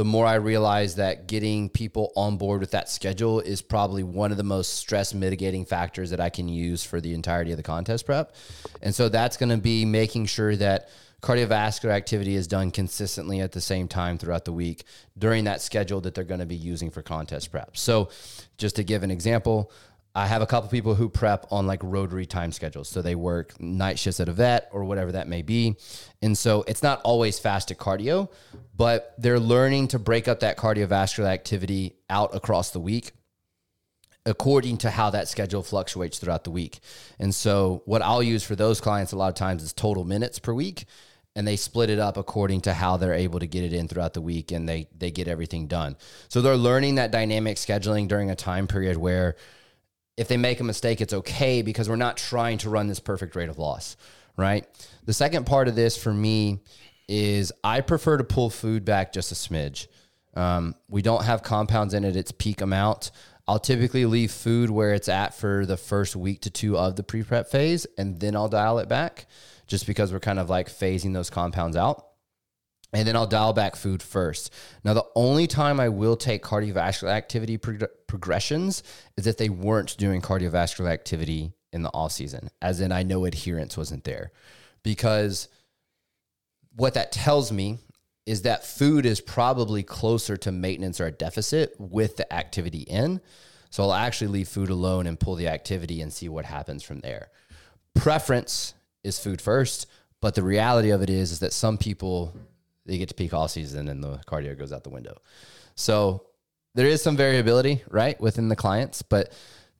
the 0.00 0.04
more 0.06 0.24
I 0.24 0.36
realize 0.36 0.94
that 0.94 1.26
getting 1.26 1.68
people 1.68 2.10
on 2.16 2.38
board 2.38 2.62
with 2.62 2.70
that 2.70 2.88
schedule 2.88 3.38
is 3.40 3.60
probably 3.60 4.02
one 4.02 4.30
of 4.30 4.38
the 4.38 4.42
most 4.42 4.78
stress 4.78 5.12
mitigating 5.12 5.66
factors 5.66 6.08
that 6.08 6.20
I 6.20 6.30
can 6.30 6.48
use 6.48 6.82
for 6.82 7.02
the 7.02 7.12
entirety 7.12 7.50
of 7.50 7.58
the 7.58 7.62
contest 7.62 8.06
prep. 8.06 8.34
And 8.80 8.94
so 8.94 9.10
that's 9.10 9.36
going 9.36 9.50
to 9.50 9.58
be 9.58 9.84
making 9.84 10.24
sure 10.24 10.56
that 10.56 10.88
cardiovascular 11.20 11.90
activity 11.90 12.34
is 12.34 12.46
done 12.46 12.70
consistently 12.70 13.40
at 13.40 13.52
the 13.52 13.60
same 13.60 13.88
time 13.88 14.16
throughout 14.16 14.46
the 14.46 14.54
week 14.54 14.84
during 15.18 15.44
that 15.44 15.60
schedule 15.60 16.00
that 16.00 16.14
they're 16.14 16.24
going 16.24 16.40
to 16.40 16.46
be 16.46 16.56
using 16.56 16.90
for 16.90 17.02
contest 17.02 17.50
prep. 17.50 17.76
So, 17.76 18.08
just 18.56 18.76
to 18.76 18.82
give 18.82 19.02
an 19.02 19.10
example, 19.10 19.70
I 20.14 20.26
have 20.26 20.42
a 20.42 20.46
couple 20.46 20.68
people 20.70 20.94
who 20.96 21.08
prep 21.08 21.46
on 21.50 21.66
like 21.66 21.80
rotary 21.82 22.26
time 22.26 22.50
schedules. 22.50 22.88
So 22.88 23.00
they 23.00 23.14
work 23.14 23.60
night 23.60 23.98
shifts 23.98 24.18
at 24.18 24.28
a 24.28 24.32
vet 24.32 24.68
or 24.72 24.84
whatever 24.84 25.12
that 25.12 25.28
may 25.28 25.42
be. 25.42 25.76
And 26.20 26.36
so 26.36 26.64
it's 26.66 26.82
not 26.82 27.00
always 27.02 27.38
fasted 27.38 27.78
cardio, 27.78 28.28
but 28.76 29.14
they're 29.18 29.38
learning 29.38 29.88
to 29.88 29.98
break 29.98 30.26
up 30.26 30.40
that 30.40 30.56
cardiovascular 30.56 31.26
activity 31.26 31.94
out 32.08 32.34
across 32.34 32.70
the 32.70 32.80
week 32.80 33.12
according 34.26 34.76
to 34.76 34.90
how 34.90 35.10
that 35.10 35.28
schedule 35.28 35.62
fluctuates 35.62 36.18
throughout 36.18 36.44
the 36.44 36.50
week. 36.50 36.80
And 37.18 37.34
so 37.34 37.82
what 37.86 38.02
I'll 38.02 38.22
use 38.22 38.44
for 38.44 38.54
those 38.54 38.80
clients 38.80 39.12
a 39.12 39.16
lot 39.16 39.28
of 39.28 39.34
times 39.34 39.62
is 39.62 39.72
total 39.72 40.04
minutes 40.04 40.38
per 40.38 40.52
week 40.52 40.84
and 41.36 41.46
they 41.46 41.56
split 41.56 41.90
it 41.90 41.98
up 41.98 42.16
according 42.16 42.60
to 42.62 42.74
how 42.74 42.96
they're 42.96 43.14
able 43.14 43.38
to 43.38 43.46
get 43.46 43.64
it 43.64 43.72
in 43.72 43.88
throughout 43.88 44.14
the 44.14 44.20
week 44.20 44.50
and 44.50 44.68
they 44.68 44.88
they 44.96 45.10
get 45.10 45.28
everything 45.28 45.68
done. 45.68 45.96
So 46.28 46.42
they're 46.42 46.56
learning 46.56 46.96
that 46.96 47.12
dynamic 47.12 47.56
scheduling 47.56 48.08
during 48.08 48.30
a 48.30 48.36
time 48.36 48.66
period 48.66 48.96
where 48.96 49.36
if 50.20 50.28
they 50.28 50.36
make 50.36 50.60
a 50.60 50.64
mistake, 50.64 51.00
it's 51.00 51.14
okay 51.14 51.62
because 51.62 51.88
we're 51.88 51.96
not 51.96 52.18
trying 52.18 52.58
to 52.58 52.68
run 52.68 52.88
this 52.88 53.00
perfect 53.00 53.34
rate 53.34 53.48
of 53.48 53.58
loss, 53.58 53.96
right? 54.36 54.66
The 55.06 55.14
second 55.14 55.46
part 55.46 55.66
of 55.66 55.74
this 55.74 55.96
for 55.96 56.12
me 56.12 56.60
is 57.08 57.54
I 57.64 57.80
prefer 57.80 58.18
to 58.18 58.24
pull 58.24 58.50
food 58.50 58.84
back 58.84 59.14
just 59.14 59.32
a 59.32 59.34
smidge. 59.34 59.86
Um, 60.34 60.74
we 60.88 61.00
don't 61.00 61.24
have 61.24 61.42
compounds 61.42 61.94
in 61.94 62.04
it, 62.04 62.16
its 62.16 62.32
peak 62.32 62.60
amount. 62.60 63.12
I'll 63.48 63.58
typically 63.58 64.04
leave 64.04 64.30
food 64.30 64.68
where 64.68 64.92
it's 64.92 65.08
at 65.08 65.32
for 65.32 65.64
the 65.64 65.78
first 65.78 66.14
week 66.14 66.42
to 66.42 66.50
two 66.50 66.76
of 66.76 66.96
the 66.96 67.02
pre 67.02 67.22
prep 67.22 67.48
phase, 67.48 67.86
and 67.96 68.20
then 68.20 68.36
I'll 68.36 68.50
dial 68.50 68.78
it 68.78 68.90
back 68.90 69.24
just 69.66 69.86
because 69.86 70.12
we're 70.12 70.20
kind 70.20 70.38
of 70.38 70.50
like 70.50 70.68
phasing 70.68 71.14
those 71.14 71.30
compounds 71.30 71.78
out. 71.78 72.09
And 72.92 73.06
then 73.06 73.16
I'll 73.16 73.26
dial 73.26 73.52
back 73.52 73.76
food 73.76 74.02
first. 74.02 74.52
Now, 74.84 74.94
the 74.94 75.06
only 75.14 75.46
time 75.46 75.78
I 75.78 75.88
will 75.88 76.16
take 76.16 76.42
cardiovascular 76.42 77.10
activity 77.10 77.56
prog- 77.56 77.88
progressions 78.06 78.82
is 79.16 79.26
if 79.26 79.36
they 79.36 79.48
weren't 79.48 79.96
doing 79.96 80.20
cardiovascular 80.20 80.90
activity 80.90 81.52
in 81.72 81.82
the 81.82 81.90
off 81.94 82.12
season, 82.12 82.50
as 82.60 82.80
in 82.80 82.90
I 82.90 83.04
know 83.04 83.24
adherence 83.24 83.76
wasn't 83.76 84.04
there, 84.04 84.32
because 84.82 85.48
what 86.74 86.94
that 86.94 87.12
tells 87.12 87.52
me 87.52 87.78
is 88.26 88.42
that 88.42 88.64
food 88.64 89.06
is 89.06 89.20
probably 89.20 89.82
closer 89.82 90.36
to 90.36 90.52
maintenance 90.52 91.00
or 91.00 91.06
a 91.06 91.12
deficit 91.12 91.74
with 91.78 92.16
the 92.16 92.32
activity 92.32 92.80
in. 92.80 93.20
So 93.70 93.84
I'll 93.84 93.92
actually 93.92 94.28
leave 94.28 94.48
food 94.48 94.68
alone 94.68 95.06
and 95.06 95.18
pull 95.18 95.36
the 95.36 95.48
activity 95.48 96.00
and 96.00 96.12
see 96.12 96.28
what 96.28 96.44
happens 96.44 96.82
from 96.82 97.00
there. 97.00 97.28
Preference 97.94 98.74
is 99.02 99.18
food 99.18 99.40
first, 99.40 99.86
but 100.20 100.34
the 100.34 100.42
reality 100.42 100.90
of 100.90 101.02
it 101.02 101.10
is 101.10 101.32
is 101.32 101.40
that 101.40 101.52
some 101.52 101.78
people 101.78 102.34
they 102.90 102.98
get 102.98 103.08
to 103.08 103.14
peak 103.14 103.32
off 103.32 103.52
season 103.52 103.88
and 103.88 104.02
the 104.02 104.18
cardio 104.26 104.58
goes 104.58 104.72
out 104.72 104.82
the 104.82 104.90
window. 104.90 105.16
So 105.76 106.26
there 106.74 106.86
is 106.86 107.02
some 107.02 107.16
variability, 107.16 107.82
right, 107.88 108.20
within 108.20 108.48
the 108.48 108.56
clients, 108.56 109.02
but 109.02 109.32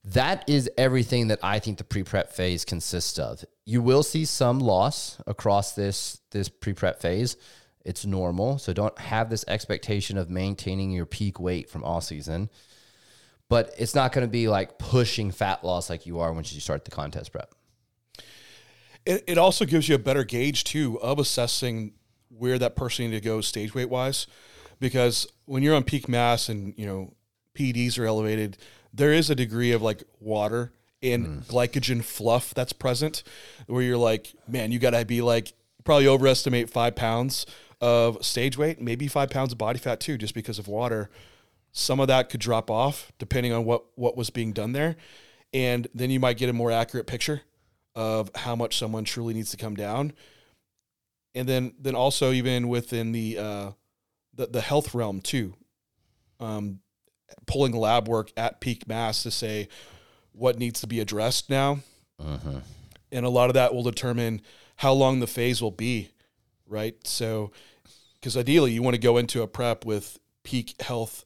that 0.05 0.49
is 0.49 0.71
everything 0.79 1.29
that 1.29 1.41
I 1.43 1.59
think 1.59 1.79
the 1.79 1.85
pre-prep 1.85 2.33
phase 2.33 2.65
consists 2.65 3.19
of. 3.19 3.45
You 3.67 3.83
will 3.83 4.03
see 4.03 4.25
some 4.25 4.61
loss 4.61 5.21
across 5.27 5.73
this 5.73 6.21
this 6.31 6.49
pre-prep 6.49 7.01
phase. 7.01 7.37
It's 7.85 8.07
normal, 8.07 8.59
so 8.59 8.73
don't 8.73 8.99
have 8.99 9.29
this 9.29 9.45
expectation 9.49 10.17
of 10.17 10.31
maintaining 10.31 10.91
your 10.91 11.07
peak 11.07 11.41
weight 11.41 11.69
from 11.69 11.85
off 11.85 12.05
season. 12.05 12.49
But 13.49 13.75
it's 13.77 13.95
not 13.95 14.13
going 14.13 14.27
to 14.27 14.31
be 14.31 14.49
like 14.49 14.79
pushing 14.79 15.33
fat 15.33 15.65
loss 15.65 15.91
like 15.91 16.07
you 16.07 16.21
are 16.21 16.33
once 16.33 16.53
you 16.53 16.61
start 16.61 16.85
the 16.85 16.91
contest 16.93 17.33
prep. 17.33 17.53
It, 19.05 19.25
it 19.27 19.39
also 19.39 19.65
gives 19.65 19.89
you 19.89 19.97
a 19.97 19.99
better 19.99 20.25
gauge 20.25 20.65
too 20.65 21.01
of 21.01 21.19
assessing 21.19 21.95
where 22.37 22.59
that 22.59 22.77
person 22.77 23.11
needs 23.11 23.21
to 23.21 23.29
go 23.29 23.41
stage 23.41 23.75
weight 23.75 23.91
wise, 23.91 24.27
because 24.79 25.27
when 25.45 25.63
you're 25.63 25.75
on 25.75 25.85
peak 25.85 26.09
mass 26.09 26.49
and 26.49 26.75
you 26.77 26.87
know 26.87 27.13
PEDs 27.55 27.99
are 27.99 28.07
elevated, 28.07 28.57
there 28.93 29.13
is 29.13 29.31
a 29.31 29.35
degree 29.35 29.73
of 29.73 29.83
like 29.83 30.03
water 30.21 30.73
and 31.03 31.27
mm. 31.27 31.45
glycogen 31.47 32.03
fluff 32.05 32.55
that's 32.55 32.73
present, 32.73 33.23
where 33.67 33.83
you're 33.83 33.97
like, 33.97 34.35
man, 34.47 34.73
you 34.73 34.79
got 34.79 34.91
to 34.91 35.05
be 35.05 35.23
like 35.23 35.53
probably 35.85 36.07
overestimate 36.07 36.71
five 36.71 36.95
pounds 36.95 37.47
of 37.81 38.25
stage 38.25 38.59
weight, 38.59 38.81
maybe 38.81 39.09
five 39.09 39.31
pounds 39.31 39.53
of 39.53 39.59
body 39.59 39.79
fat 39.79 40.01
too, 40.01 40.19
just 40.19 40.35
because 40.35 40.59
of 40.59 40.69
water. 40.69 41.11
Some 41.73 42.01
of 42.01 42.09
that 42.09 42.29
could 42.31 42.41
drop 42.41 42.71
off 42.71 43.13
depending 43.19 43.53
on 43.53 43.65
what 43.65 43.85
what 43.95 44.17
was 44.17 44.31
being 44.31 44.53
done 44.53 44.73
there, 44.73 44.97
and 45.53 45.89
then 45.95 46.11
you 46.11 46.21
might 46.21 46.37
get 46.37 46.49
a 46.49 46.53
more 46.53 46.71
accurate 46.71 47.07
picture 47.07 47.43
of 47.95 48.31
how 48.35 48.55
much 48.55 48.79
someone 48.79 49.05
truly 49.05 49.35
needs 49.35 49.51
to 49.51 49.57
come 49.57 49.75
down 49.75 50.13
and 51.35 51.49
then 51.49 51.73
then 51.79 51.95
also 51.95 52.33
even 52.33 52.69
within 52.69 53.13
the 53.13 53.39
uh, 53.39 53.71
the, 54.35 54.47
the 54.47 54.61
health 54.61 54.95
realm 54.95 55.21
too, 55.21 55.55
um, 56.39 56.81
pulling 57.47 57.73
lab 57.73 58.09
work 58.09 58.31
at 58.37 58.61
peak 58.61 58.87
mass 58.89 59.23
to 59.23 59.31
say 59.31 59.69
what 60.33 60.59
needs 60.59 60.81
to 60.81 60.87
be 60.87 61.01
addressed 61.01 61.51
now, 61.51 61.81
and 63.13 63.27
a 63.27 63.31
lot 63.31 63.51
of 63.51 63.55
that 63.55 63.75
will 63.75 63.83
determine 63.83 64.41
how 64.77 64.93
long 64.93 65.21
the 65.21 65.27
phase 65.27 65.61
will 65.61 65.71
be, 65.71 66.11
right? 66.67 66.95
So, 67.07 67.51
because 68.15 68.37
ideally 68.37 68.73
you 68.73 68.83
want 68.83 68.95
to 68.95 69.01
go 69.01 69.19
into 69.19 69.43
a 69.43 69.47
prep 69.47 69.85
with 69.85 70.19
peak 70.43 70.81
health 70.81 71.25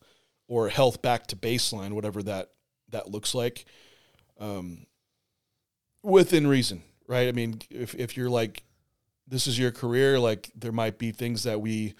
or 0.49 0.69
health 0.69 1.03
back 1.03 1.27
to 1.29 1.37
baseline, 1.37 1.93
whatever 1.93 2.23
that 2.23 2.51
that 2.91 3.11
looks 3.11 3.35
like, 3.35 3.65
um, 4.41 4.87
within 6.03 6.47
reason, 6.47 6.83
right? 7.07 7.29
I 7.29 7.33
mean, 7.33 7.61
if 7.71 7.95
if 7.95 8.17
you're 8.17 8.31
like 8.31 8.63
this 9.27 9.47
is 9.47 9.59
your 9.59 9.71
career, 9.71 10.19
like 10.19 10.51
there 10.55 10.73
might 10.73 10.99
be 10.99 11.11
things 11.11 11.43
that 11.45 11.61
we 11.61 11.95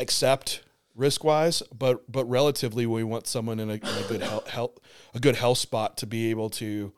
accept 0.00 0.62
risk 0.94 1.22
wise, 1.24 1.62
but 1.76 2.10
but 2.10 2.24
relatively 2.26 2.86
we 2.86 3.04
want 3.04 3.26
someone 3.26 3.60
in 3.60 3.70
a, 3.70 3.74
in 3.74 4.04
a 4.04 4.08
good 4.08 4.22
health, 4.22 4.48
health 4.48 4.78
a 5.14 5.20
good 5.20 5.36
health 5.36 5.58
spot 5.58 5.96
to 5.98 6.06
be 6.06 6.30
able 6.30 6.50
to 6.50 6.92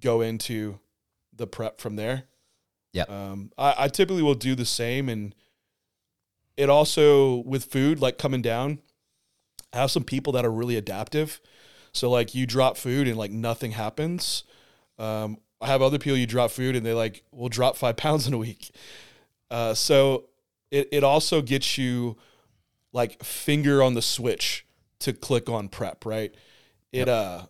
go 0.00 0.20
into 0.20 0.78
the 1.34 1.46
prep 1.46 1.80
from 1.80 1.96
there. 1.96 2.24
Yeah. 2.92 3.04
Um, 3.04 3.52
I, 3.56 3.74
I 3.78 3.88
typically 3.88 4.22
will 4.22 4.34
do 4.34 4.54
the 4.54 4.66
same, 4.66 5.08
and 5.08 5.34
it 6.56 6.68
also 6.68 7.36
with 7.38 7.64
food 7.64 8.00
like 8.00 8.18
coming 8.18 8.42
down. 8.42 8.80
I 9.72 9.78
have 9.78 9.90
some 9.90 10.04
people 10.04 10.34
that 10.34 10.44
are 10.44 10.52
really 10.52 10.76
adaptive, 10.76 11.40
so 11.92 12.10
like 12.10 12.34
you 12.34 12.46
drop 12.46 12.76
food 12.76 13.08
and 13.08 13.16
like 13.16 13.30
nothing 13.30 13.72
happens. 13.72 14.44
Um, 14.98 15.38
I 15.62 15.68
have 15.68 15.82
other 15.82 15.98
people 15.98 16.18
you 16.18 16.26
drop 16.26 16.50
food 16.50 16.76
and 16.76 16.84
they 16.84 16.94
like 16.94 17.22
will 17.32 17.48
drop 17.48 17.76
five 17.76 17.96
pounds 18.04 18.26
in 18.26 18.34
a 18.34 18.38
week. 18.38 18.70
Uh, 19.50 19.74
so 19.74 20.24
it 20.70 20.88
it 20.92 21.04
also 21.04 21.42
gets 21.42 21.78
you 21.78 22.16
like 22.92 23.22
finger 23.22 23.82
on 23.82 23.94
the 23.94 24.02
switch 24.02 24.66
to 25.00 25.12
click 25.12 25.48
on 25.48 25.68
prep, 25.68 26.04
right? 26.04 26.34
It 26.92 27.08
uh, 27.08 27.46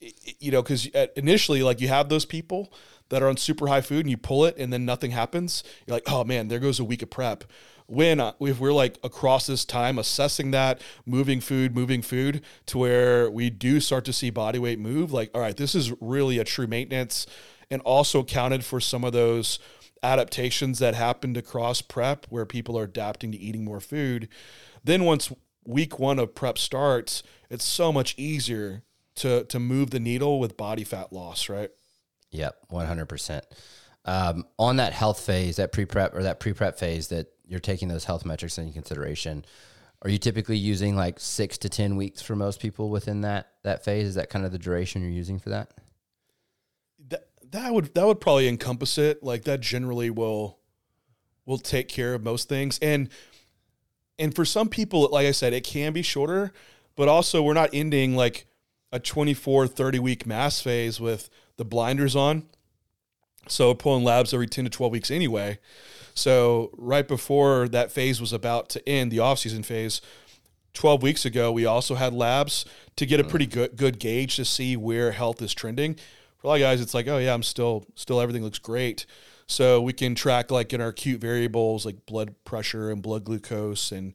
it- 0.00 0.36
you 0.40 0.50
know, 0.50 0.62
because 0.62 0.86
initially 1.16 1.62
like 1.62 1.80
you 1.80 1.88
have 1.88 2.08
those 2.08 2.24
people 2.24 2.72
that 3.10 3.22
are 3.22 3.28
on 3.28 3.36
super 3.36 3.66
high 3.68 3.80
food 3.82 4.00
and 4.00 4.10
you 4.10 4.16
pull 4.16 4.44
it 4.46 4.56
and 4.58 4.72
then 4.72 4.84
nothing 4.84 5.10
happens. 5.10 5.62
You're 5.86 5.96
like, 5.96 6.04
oh 6.06 6.24
man, 6.24 6.48
there 6.48 6.58
goes 6.58 6.80
a 6.80 6.84
week 6.84 7.02
of 7.02 7.10
prep. 7.10 7.44
When 7.92 8.20
uh, 8.20 8.32
if 8.40 8.58
we're 8.58 8.72
like 8.72 8.98
across 9.04 9.46
this 9.46 9.66
time 9.66 9.98
assessing 9.98 10.50
that, 10.52 10.80
moving 11.04 11.42
food, 11.42 11.74
moving 11.74 12.00
food 12.00 12.42
to 12.66 12.78
where 12.78 13.30
we 13.30 13.50
do 13.50 13.80
start 13.80 14.06
to 14.06 14.14
see 14.14 14.30
body 14.30 14.58
weight 14.58 14.78
move, 14.78 15.12
like, 15.12 15.30
all 15.34 15.42
right, 15.42 15.56
this 15.56 15.74
is 15.74 15.92
really 16.00 16.38
a 16.38 16.44
true 16.44 16.66
maintenance, 16.66 17.26
and 17.70 17.82
also 17.82 18.20
accounted 18.20 18.64
for 18.64 18.80
some 18.80 19.04
of 19.04 19.12
those 19.12 19.58
adaptations 20.02 20.78
that 20.78 20.94
happened 20.94 21.36
across 21.36 21.82
prep 21.82 22.26
where 22.30 22.46
people 22.46 22.78
are 22.78 22.84
adapting 22.84 23.30
to 23.30 23.38
eating 23.38 23.64
more 23.64 23.80
food. 23.80 24.28
Then 24.82 25.04
once 25.04 25.30
week 25.64 25.98
one 25.98 26.18
of 26.18 26.34
prep 26.34 26.56
starts, 26.56 27.22
it's 27.50 27.64
so 27.64 27.92
much 27.92 28.14
easier 28.16 28.84
to 29.16 29.44
to 29.44 29.58
move 29.60 29.90
the 29.90 30.00
needle 30.00 30.40
with 30.40 30.56
body 30.56 30.84
fat 30.84 31.12
loss, 31.12 31.50
right? 31.50 31.70
Yep, 32.30 32.56
one 32.68 32.86
hundred 32.86 33.10
percent. 33.10 33.44
Um, 34.04 34.46
On 34.58 34.76
that 34.76 34.94
health 34.94 35.20
phase, 35.20 35.56
that 35.56 35.70
pre 35.72 35.84
prep 35.84 36.14
or 36.14 36.22
that 36.22 36.40
pre 36.40 36.54
prep 36.54 36.78
phase, 36.78 37.08
that 37.08 37.26
you're 37.52 37.60
taking 37.60 37.88
those 37.88 38.04
health 38.04 38.24
metrics 38.24 38.56
into 38.56 38.72
consideration. 38.72 39.44
Are 40.00 40.10
you 40.10 40.18
typically 40.18 40.56
using 40.56 40.96
like 40.96 41.20
six 41.20 41.58
to 41.58 41.68
ten 41.68 41.96
weeks 41.96 42.22
for 42.22 42.34
most 42.34 42.58
people 42.58 42.88
within 42.88 43.20
that 43.20 43.50
that 43.62 43.84
phase? 43.84 44.08
Is 44.08 44.14
that 44.16 44.30
kind 44.30 44.44
of 44.44 44.50
the 44.50 44.58
duration 44.58 45.02
you're 45.02 45.10
using 45.10 45.38
for 45.38 45.50
that? 45.50 45.70
That 47.10 47.28
that 47.50 47.72
would 47.72 47.94
that 47.94 48.06
would 48.06 48.20
probably 48.20 48.48
encompass 48.48 48.96
it. 48.96 49.22
Like 49.22 49.44
that 49.44 49.60
generally 49.60 50.10
will 50.10 50.58
will 51.44 51.58
take 51.58 51.88
care 51.88 52.14
of 52.14 52.24
most 52.24 52.48
things. 52.48 52.78
And 52.80 53.10
and 54.18 54.34
for 54.34 54.44
some 54.44 54.68
people, 54.68 55.08
like 55.12 55.26
I 55.26 55.32
said, 55.32 55.52
it 55.52 55.62
can 55.62 55.92
be 55.92 56.02
shorter, 56.02 56.52
but 56.96 57.08
also 57.08 57.42
we're 57.42 57.54
not 57.54 57.70
ending 57.72 58.16
like 58.16 58.46
a 58.90 58.98
24, 58.98 59.66
30 59.66 59.98
week 59.98 60.26
mass 60.26 60.60
phase 60.60 61.00
with 61.00 61.30
the 61.58 61.64
blinders 61.64 62.16
on. 62.16 62.46
So 63.48 63.74
pulling 63.74 64.04
labs 64.04 64.32
every 64.32 64.46
10 64.46 64.64
to 64.64 64.70
12 64.70 64.92
weeks 64.92 65.10
anyway. 65.10 65.58
So 66.14 66.70
right 66.76 67.06
before 67.06 67.68
that 67.68 67.90
phase 67.90 68.20
was 68.20 68.32
about 68.32 68.68
to 68.70 68.88
end, 68.88 69.10
the 69.10 69.20
off-season 69.20 69.62
phase, 69.62 70.00
12 70.74 71.02
weeks 71.02 71.24
ago, 71.24 71.52
we 71.52 71.66
also 71.66 71.94
had 71.94 72.14
labs 72.14 72.64
to 72.96 73.06
get 73.06 73.20
a 73.20 73.24
pretty 73.24 73.46
mm. 73.46 73.52
good 73.52 73.76
good 73.76 73.98
gauge 73.98 74.36
to 74.36 74.44
see 74.44 74.76
where 74.76 75.12
health 75.12 75.42
is 75.42 75.52
trending. 75.52 75.94
For 76.38 76.46
a 76.46 76.48
lot 76.48 76.54
of 76.54 76.60
guys, 76.60 76.80
it's 76.80 76.94
like, 76.94 77.08
oh 77.08 77.18
yeah, 77.18 77.34
I'm 77.34 77.42
still 77.42 77.86
still 77.94 78.20
everything 78.20 78.42
looks 78.42 78.58
great. 78.58 79.06
So 79.46 79.82
we 79.82 79.92
can 79.92 80.14
track 80.14 80.50
like 80.50 80.72
in 80.72 80.80
our 80.80 80.88
acute 80.88 81.20
variables 81.20 81.84
like 81.84 82.06
blood 82.06 82.34
pressure 82.44 82.90
and 82.90 83.02
blood 83.02 83.24
glucose 83.24 83.92
and 83.92 84.14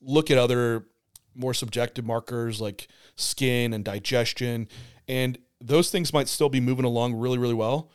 look 0.00 0.30
at 0.30 0.38
other 0.38 0.86
more 1.34 1.54
subjective 1.54 2.04
markers 2.04 2.60
like 2.60 2.88
skin 3.16 3.72
and 3.72 3.84
digestion. 3.84 4.68
And 5.06 5.38
those 5.60 5.90
things 5.90 6.12
might 6.12 6.28
still 6.28 6.48
be 6.48 6.60
moving 6.60 6.84
along 6.84 7.14
really, 7.14 7.38
really 7.38 7.54
well 7.54 7.90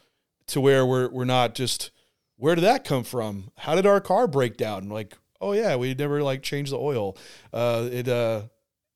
to 0.47 0.61
where 0.61 0.85
we're 0.85 1.09
we're 1.09 1.25
not 1.25 1.55
just 1.55 1.91
where 2.37 2.55
did 2.55 2.63
that 2.63 2.83
come 2.83 3.03
from? 3.03 3.51
How 3.57 3.75
did 3.75 3.85
our 3.85 4.01
car 4.01 4.27
break 4.27 4.57
down? 4.57 4.89
Like, 4.89 5.17
oh 5.41 5.53
yeah, 5.53 5.75
we 5.75 5.93
never 5.93 6.21
like 6.21 6.41
changed 6.41 6.71
the 6.71 6.77
oil. 6.77 7.17
Uh, 7.53 7.87
it 7.91 8.07
uh, 8.07 8.43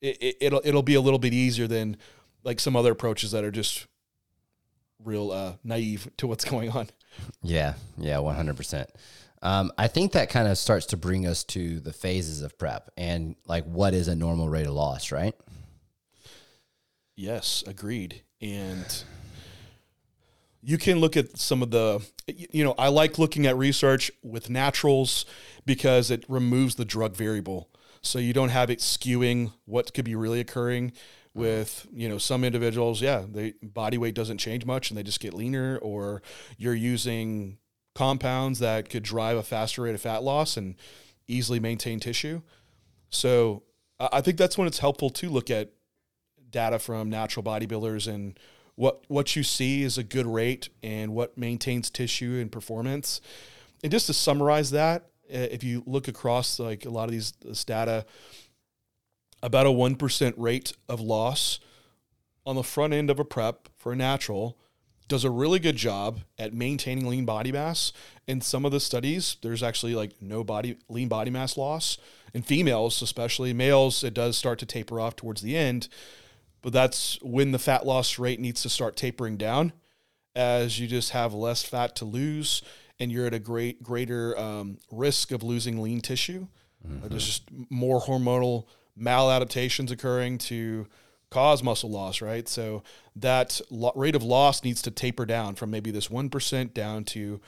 it, 0.00 0.18
it 0.20 0.36
it'll 0.40 0.62
it'll 0.64 0.82
be 0.82 0.94
a 0.94 1.00
little 1.00 1.18
bit 1.18 1.32
easier 1.32 1.66
than 1.66 1.96
like 2.44 2.60
some 2.60 2.76
other 2.76 2.92
approaches 2.92 3.32
that 3.32 3.44
are 3.44 3.50
just 3.50 3.86
real 5.02 5.30
uh, 5.30 5.54
naive 5.64 6.10
to 6.18 6.26
what's 6.26 6.44
going 6.50 6.70
on. 6.70 6.88
Yeah, 7.42 7.74
yeah, 7.96 8.18
one 8.18 8.36
hundred 8.36 8.56
percent. 8.56 8.90
Um, 9.42 9.72
I 9.78 9.88
think 9.88 10.12
that 10.12 10.28
kind 10.28 10.46
of 10.48 10.58
starts 10.58 10.86
to 10.86 10.98
bring 10.98 11.26
us 11.26 11.44
to 11.44 11.80
the 11.80 11.94
phases 11.94 12.42
of 12.42 12.58
prep 12.58 12.90
and 12.98 13.36
like 13.46 13.64
what 13.64 13.94
is 13.94 14.06
a 14.06 14.14
normal 14.14 14.50
rate 14.50 14.66
of 14.66 14.74
loss, 14.74 15.10
right? 15.10 15.34
Yes, 17.16 17.64
agreed. 17.66 18.22
And 18.42 19.04
you 20.62 20.78
can 20.78 20.98
look 20.98 21.16
at 21.16 21.38
some 21.38 21.62
of 21.62 21.70
the, 21.70 22.04
you 22.26 22.62
know, 22.64 22.74
I 22.78 22.88
like 22.88 23.18
looking 23.18 23.46
at 23.46 23.56
research 23.56 24.10
with 24.22 24.50
naturals 24.50 25.24
because 25.64 26.10
it 26.10 26.24
removes 26.28 26.74
the 26.74 26.84
drug 26.84 27.16
variable. 27.16 27.70
So 28.02 28.18
you 28.18 28.32
don't 28.32 28.50
have 28.50 28.70
it 28.70 28.78
skewing 28.78 29.52
what 29.64 29.94
could 29.94 30.04
be 30.04 30.14
really 30.14 30.40
occurring 30.40 30.92
with, 31.32 31.86
you 31.92 32.08
know, 32.08 32.18
some 32.18 32.44
individuals, 32.44 33.00
yeah, 33.00 33.24
the 33.30 33.54
body 33.62 33.98
weight 33.98 34.14
doesn't 34.14 34.38
change 34.38 34.64
much 34.64 34.90
and 34.90 34.98
they 34.98 35.02
just 35.02 35.20
get 35.20 35.34
leaner 35.34 35.78
or 35.78 36.22
you're 36.58 36.74
using 36.74 37.58
compounds 37.94 38.58
that 38.58 38.88
could 38.88 39.02
drive 39.02 39.36
a 39.36 39.42
faster 39.42 39.82
rate 39.82 39.94
of 39.94 40.00
fat 40.00 40.22
loss 40.22 40.56
and 40.56 40.76
easily 41.28 41.60
maintain 41.60 42.00
tissue. 42.00 42.42
So 43.10 43.62
I 43.98 44.20
think 44.20 44.38
that's 44.38 44.56
when 44.58 44.66
it's 44.66 44.78
helpful 44.78 45.10
to 45.10 45.28
look 45.28 45.50
at 45.50 45.70
data 46.50 46.78
from 46.78 47.10
natural 47.10 47.44
bodybuilders 47.44 48.12
and 48.12 48.38
what 48.76 49.04
what 49.08 49.36
you 49.36 49.42
see 49.42 49.82
is 49.82 49.98
a 49.98 50.04
good 50.04 50.26
rate 50.26 50.68
and 50.82 51.14
what 51.14 51.36
maintains 51.36 51.90
tissue 51.90 52.38
and 52.40 52.50
performance. 52.50 53.20
And 53.82 53.90
just 53.92 54.06
to 54.06 54.12
summarize 54.12 54.70
that, 54.70 55.06
if 55.28 55.62
you 55.64 55.82
look 55.86 56.08
across 56.08 56.58
like 56.58 56.84
a 56.84 56.90
lot 56.90 57.04
of 57.04 57.12
these 57.12 57.32
this 57.42 57.64
data, 57.64 58.04
about 59.42 59.66
a 59.66 59.70
one 59.70 59.96
percent 59.96 60.34
rate 60.38 60.72
of 60.88 61.00
loss 61.00 61.60
on 62.46 62.56
the 62.56 62.62
front 62.62 62.92
end 62.92 63.10
of 63.10 63.18
a 63.18 63.24
prep 63.24 63.68
for 63.76 63.92
a 63.92 63.96
natural 63.96 64.56
does 65.10 65.24
a 65.24 65.30
really 65.30 65.58
good 65.58 65.76
job 65.76 66.20
at 66.38 66.54
maintaining 66.54 67.06
lean 67.06 67.24
body 67.24 67.50
mass. 67.50 67.92
In 68.28 68.40
some 68.40 68.64
of 68.64 68.70
the 68.70 68.78
studies, 68.78 69.36
there's 69.42 69.62
actually 69.62 69.94
like 69.94 70.22
no 70.22 70.44
body 70.44 70.78
lean 70.88 71.08
body 71.08 71.30
mass 71.30 71.56
loss. 71.56 71.98
In 72.32 72.42
females, 72.42 73.02
especially 73.02 73.52
males, 73.52 74.04
it 74.04 74.14
does 74.14 74.38
start 74.38 74.60
to 74.60 74.66
taper 74.66 75.00
off 75.00 75.16
towards 75.16 75.42
the 75.42 75.56
end, 75.56 75.88
but 76.62 76.72
that's 76.72 77.18
when 77.22 77.52
the 77.52 77.58
fat 77.58 77.86
loss 77.86 78.18
rate 78.18 78.40
needs 78.40 78.62
to 78.62 78.68
start 78.68 78.96
tapering 78.96 79.36
down 79.36 79.72
as 80.34 80.78
you 80.78 80.86
just 80.86 81.10
have 81.10 81.34
less 81.34 81.62
fat 81.62 81.96
to 81.96 82.04
lose 82.04 82.62
and 82.98 83.10
you're 83.10 83.26
at 83.26 83.34
a 83.34 83.38
great 83.38 83.82
greater 83.82 84.38
um, 84.38 84.78
risk 84.90 85.32
of 85.32 85.42
losing 85.42 85.80
lean 85.80 86.00
tissue. 86.00 86.46
Uh, 86.84 87.08
There's 87.08 87.26
just 87.26 87.50
more 87.70 88.00
hormonal 88.00 88.66
maladaptations 88.98 89.90
occurring 89.90 90.38
to 90.38 90.86
cause 91.30 91.62
muscle 91.62 91.90
loss, 91.90 92.20
right? 92.20 92.48
So 92.48 92.82
that 93.16 93.60
lo- 93.70 93.92
rate 93.94 94.14
of 94.14 94.22
loss 94.22 94.64
needs 94.64 94.82
to 94.82 94.90
taper 94.90 95.24
down 95.26 95.54
from 95.54 95.70
maybe 95.70 95.90
this 95.90 96.08
1% 96.08 96.74
down 96.74 97.04
to 97.04 97.40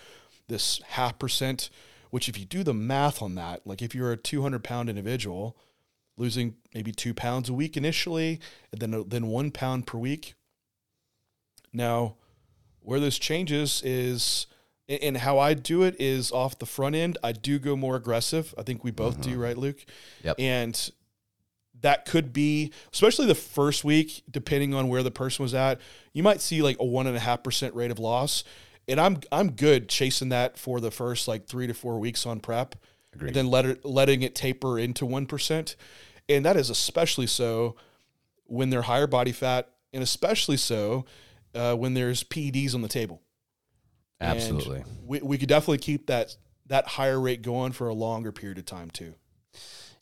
this 0.48 0.80
half 0.88 1.18
percent, 1.18 1.68
which 2.10 2.28
if 2.28 2.38
you 2.38 2.44
do 2.44 2.62
the 2.62 2.74
math 2.74 3.22
on 3.22 3.34
that, 3.34 3.66
like 3.66 3.82
if 3.82 3.94
you're 3.94 4.12
a 4.12 4.16
200 4.16 4.62
pound 4.62 4.88
individual 4.88 5.56
losing 6.16 6.56
maybe 6.74 6.92
two 6.92 7.14
pounds 7.14 7.48
a 7.48 7.54
week 7.54 7.76
initially, 7.76 8.40
and 8.70 8.80
then, 8.80 9.04
then 9.08 9.26
one 9.26 9.50
pound 9.50 9.86
per 9.86 9.98
week. 9.98 10.34
Now, 11.72 12.16
where 12.80 13.00
this 13.00 13.18
changes 13.18 13.80
is, 13.84 14.46
and 14.88 15.16
how 15.16 15.38
I 15.38 15.54
do 15.54 15.82
it 15.82 15.96
is 15.98 16.32
off 16.32 16.58
the 16.58 16.66
front 16.66 16.94
end. 16.94 17.16
I 17.22 17.32
do 17.32 17.58
go 17.58 17.76
more 17.76 17.96
aggressive. 17.96 18.54
I 18.58 18.62
think 18.62 18.84
we 18.84 18.90
both 18.90 19.20
do, 19.20 19.30
mm-hmm. 19.30 19.40
right, 19.40 19.56
Luke? 19.56 19.84
Yep. 20.22 20.36
And 20.38 20.90
that 21.80 22.04
could 22.04 22.32
be, 22.32 22.72
especially 22.92 23.26
the 23.26 23.34
first 23.34 23.84
week, 23.84 24.22
depending 24.30 24.74
on 24.74 24.88
where 24.88 25.02
the 25.02 25.10
person 25.10 25.42
was 25.42 25.54
at. 25.54 25.80
You 26.12 26.22
might 26.22 26.40
see 26.40 26.62
like 26.62 26.76
a 26.80 26.84
one 26.84 27.06
and 27.06 27.16
a 27.16 27.20
half 27.20 27.42
percent 27.42 27.74
rate 27.74 27.90
of 27.90 27.98
loss, 27.98 28.44
and 28.88 29.00
I'm 29.00 29.20
I'm 29.30 29.52
good 29.52 29.88
chasing 29.88 30.30
that 30.30 30.58
for 30.58 30.80
the 30.80 30.90
first 30.90 31.28
like 31.28 31.46
three 31.46 31.66
to 31.66 31.74
four 31.74 31.98
weeks 31.98 32.26
on 32.26 32.40
prep, 32.40 32.76
and 33.18 33.34
then 33.34 33.46
let 33.46 33.64
it, 33.66 33.84
letting 33.84 34.22
it 34.22 34.34
taper 34.34 34.78
into 34.78 35.06
one 35.06 35.26
percent, 35.26 35.76
and 36.28 36.44
that 36.44 36.56
is 36.56 36.70
especially 36.70 37.26
so 37.26 37.76
when 38.44 38.70
they're 38.70 38.82
higher 38.82 39.06
body 39.06 39.32
fat, 39.32 39.68
and 39.92 40.02
especially 40.02 40.56
so 40.56 41.04
uh, 41.54 41.74
when 41.74 41.94
there's 41.94 42.24
PEDs 42.24 42.74
on 42.74 42.82
the 42.82 42.88
table. 42.88 43.22
And 44.20 44.38
Absolutely. 44.38 44.84
we, 45.04 45.20
we 45.20 45.38
could 45.38 45.48
definitely 45.48 45.78
keep 45.78 46.06
that 46.06 46.36
that 46.66 46.86
higher 46.86 47.20
rate 47.20 47.42
going 47.42 47.72
for 47.72 47.88
a 47.88 47.94
longer 47.94 48.32
period 48.32 48.58
of 48.58 48.66
time 48.66 48.90
too. 48.90 49.14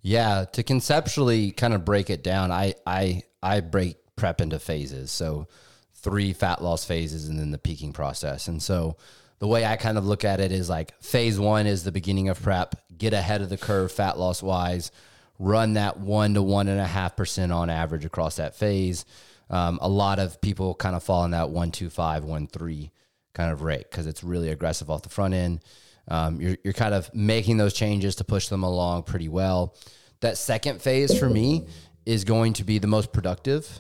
Yeah, 0.03 0.45
to 0.53 0.63
conceptually 0.63 1.53
kind 1.53 1.75
of 1.75 1.85
break 1.85 2.11
it 2.11 2.23
down, 2.23 2.51
I 2.51 2.75
I 2.87 3.23
I 3.43 3.61
break 3.61 3.97
prep 4.17 4.41
into 4.41 4.59
phases. 4.59 5.11
So 5.11 5.49
three 5.95 6.33
fat 6.33 6.63
loss 6.63 6.85
phases 6.85 7.29
and 7.29 7.39
then 7.39 7.51
the 7.51 7.59
peaking 7.59 7.93
process. 7.93 8.49
And 8.49 8.63
so 8.63 8.97
the 9.41 9.47
way 9.47 9.65
I 9.65 9.77
kind 9.77 9.99
of 9.99 10.07
look 10.07 10.25
at 10.25 10.39
it 10.39 10.53
is 10.53 10.69
like 10.69 11.01
phase 11.03 11.41
one 11.41 11.67
is 11.67 11.83
the 11.83 11.93
beginning 11.93 12.29
of 12.29 12.41
prep, 12.41 12.77
get 12.97 13.15
ahead 13.15 13.41
of 13.41 13.49
the 13.49 13.57
curve 13.57 13.91
fat 13.91 14.19
loss 14.19 14.43
wise, 14.43 14.93
run 15.39 15.73
that 15.75 15.99
one 15.99 16.35
to 16.35 16.43
one 16.43 16.69
and 16.69 16.79
a 16.79 16.87
half 16.87 17.17
percent 17.17 17.51
on 17.51 17.71
average 17.71 18.05
across 18.05 18.37
that 18.37 18.55
phase. 18.55 19.07
Um, 19.49 19.79
a 19.83 19.89
lot 19.89 20.19
of 20.19 20.41
people 20.41 20.75
kind 20.75 20.95
of 20.95 21.03
fall 21.03 21.25
in 21.25 21.31
that 21.33 21.51
one 21.51 21.73
two 21.73 21.89
five 21.89 22.23
one 22.23 22.47
three 22.47 22.93
kind 23.33 23.51
of 23.51 23.63
rate 23.63 23.87
because 23.91 24.07
it's 24.07 24.23
really 24.23 24.51
aggressive 24.51 24.91
off 24.91 25.03
the 25.03 25.09
front 25.09 25.33
end. 25.33 25.61
Um, 26.09 26.41
you're, 26.41 26.57
you're 26.63 26.73
kind 26.75 26.95
of 26.95 27.13
making 27.15 27.57
those 27.57 27.73
changes 27.73 28.17
to 28.17 28.25
push 28.25 28.49
them 28.49 28.63
along 28.63 29.05
pretty 29.05 29.29
well. 29.29 29.75
That 30.21 30.37
second 30.37 30.83
phase 30.83 31.19
for 31.19 31.31
me 31.31 31.67
is 32.05 32.25
going 32.25 32.53
to 32.55 32.65
be 32.65 32.79
the 32.79 32.87
most 32.87 33.13
productive, 33.13 33.79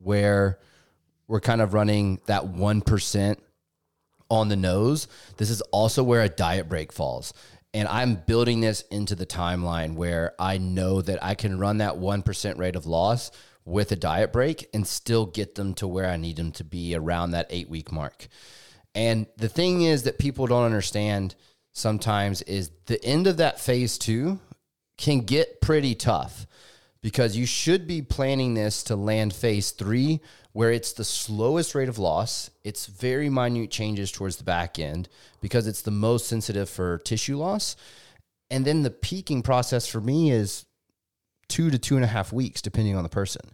where 0.00 0.58
we're 1.28 1.40
kind 1.40 1.62
of 1.62 1.72
running 1.72 2.20
that 2.26 2.44
1% 2.44 3.36
on 4.30 4.48
the 4.48 4.56
nose. 4.56 5.08
This 5.36 5.50
is 5.50 5.60
also 5.72 6.02
where 6.02 6.22
a 6.22 6.28
diet 6.28 6.68
break 6.68 6.92
falls. 6.92 7.32
And 7.74 7.86
I'm 7.88 8.14
building 8.14 8.60
this 8.60 8.82
into 8.90 9.14
the 9.14 9.26
timeline 9.26 9.94
where 9.94 10.34
I 10.38 10.58
know 10.58 11.02
that 11.02 11.22
I 11.22 11.34
can 11.34 11.58
run 11.58 11.78
that 11.78 11.94
1% 11.94 12.58
rate 12.58 12.76
of 12.76 12.86
loss 12.86 13.30
with 13.64 13.92
a 13.92 13.96
diet 13.96 14.32
break 14.32 14.68
and 14.72 14.86
still 14.86 15.26
get 15.26 15.54
them 15.54 15.74
to 15.74 15.86
where 15.86 16.06
I 16.06 16.16
need 16.16 16.36
them 16.36 16.52
to 16.52 16.64
be 16.64 16.94
around 16.94 17.32
that 17.32 17.46
eight 17.50 17.68
week 17.68 17.92
mark. 17.92 18.28
And 18.94 19.26
the 19.36 19.48
thing 19.48 19.82
is 19.82 20.04
that 20.04 20.18
people 20.18 20.46
don't 20.46 20.64
understand 20.64 21.34
sometimes 21.72 22.42
is 22.42 22.70
the 22.86 23.02
end 23.04 23.26
of 23.26 23.36
that 23.36 23.60
phase 23.60 23.98
two 23.98 24.40
can 24.96 25.20
get 25.20 25.60
pretty 25.60 25.94
tough 25.94 26.46
because 27.02 27.36
you 27.36 27.46
should 27.46 27.86
be 27.86 28.02
planning 28.02 28.54
this 28.54 28.82
to 28.84 28.96
land 28.96 29.32
phase 29.32 29.70
three, 29.70 30.20
where 30.58 30.72
it's 30.72 30.94
the 30.94 31.04
slowest 31.04 31.76
rate 31.76 31.88
of 31.88 32.00
loss. 32.00 32.50
It's 32.64 32.86
very 32.86 33.30
minute 33.30 33.70
changes 33.70 34.10
towards 34.10 34.38
the 34.38 34.42
back 34.42 34.80
end 34.80 35.08
because 35.40 35.68
it's 35.68 35.82
the 35.82 35.92
most 35.92 36.26
sensitive 36.26 36.68
for 36.68 36.98
tissue 36.98 37.38
loss. 37.38 37.76
And 38.50 38.64
then 38.64 38.82
the 38.82 38.90
peaking 38.90 39.42
process 39.42 39.86
for 39.86 40.00
me 40.00 40.32
is 40.32 40.64
two 41.46 41.70
to 41.70 41.78
two 41.78 41.94
and 41.94 42.04
a 42.04 42.08
half 42.08 42.32
weeks, 42.32 42.60
depending 42.60 42.96
on 42.96 43.04
the 43.04 43.08
person. 43.08 43.52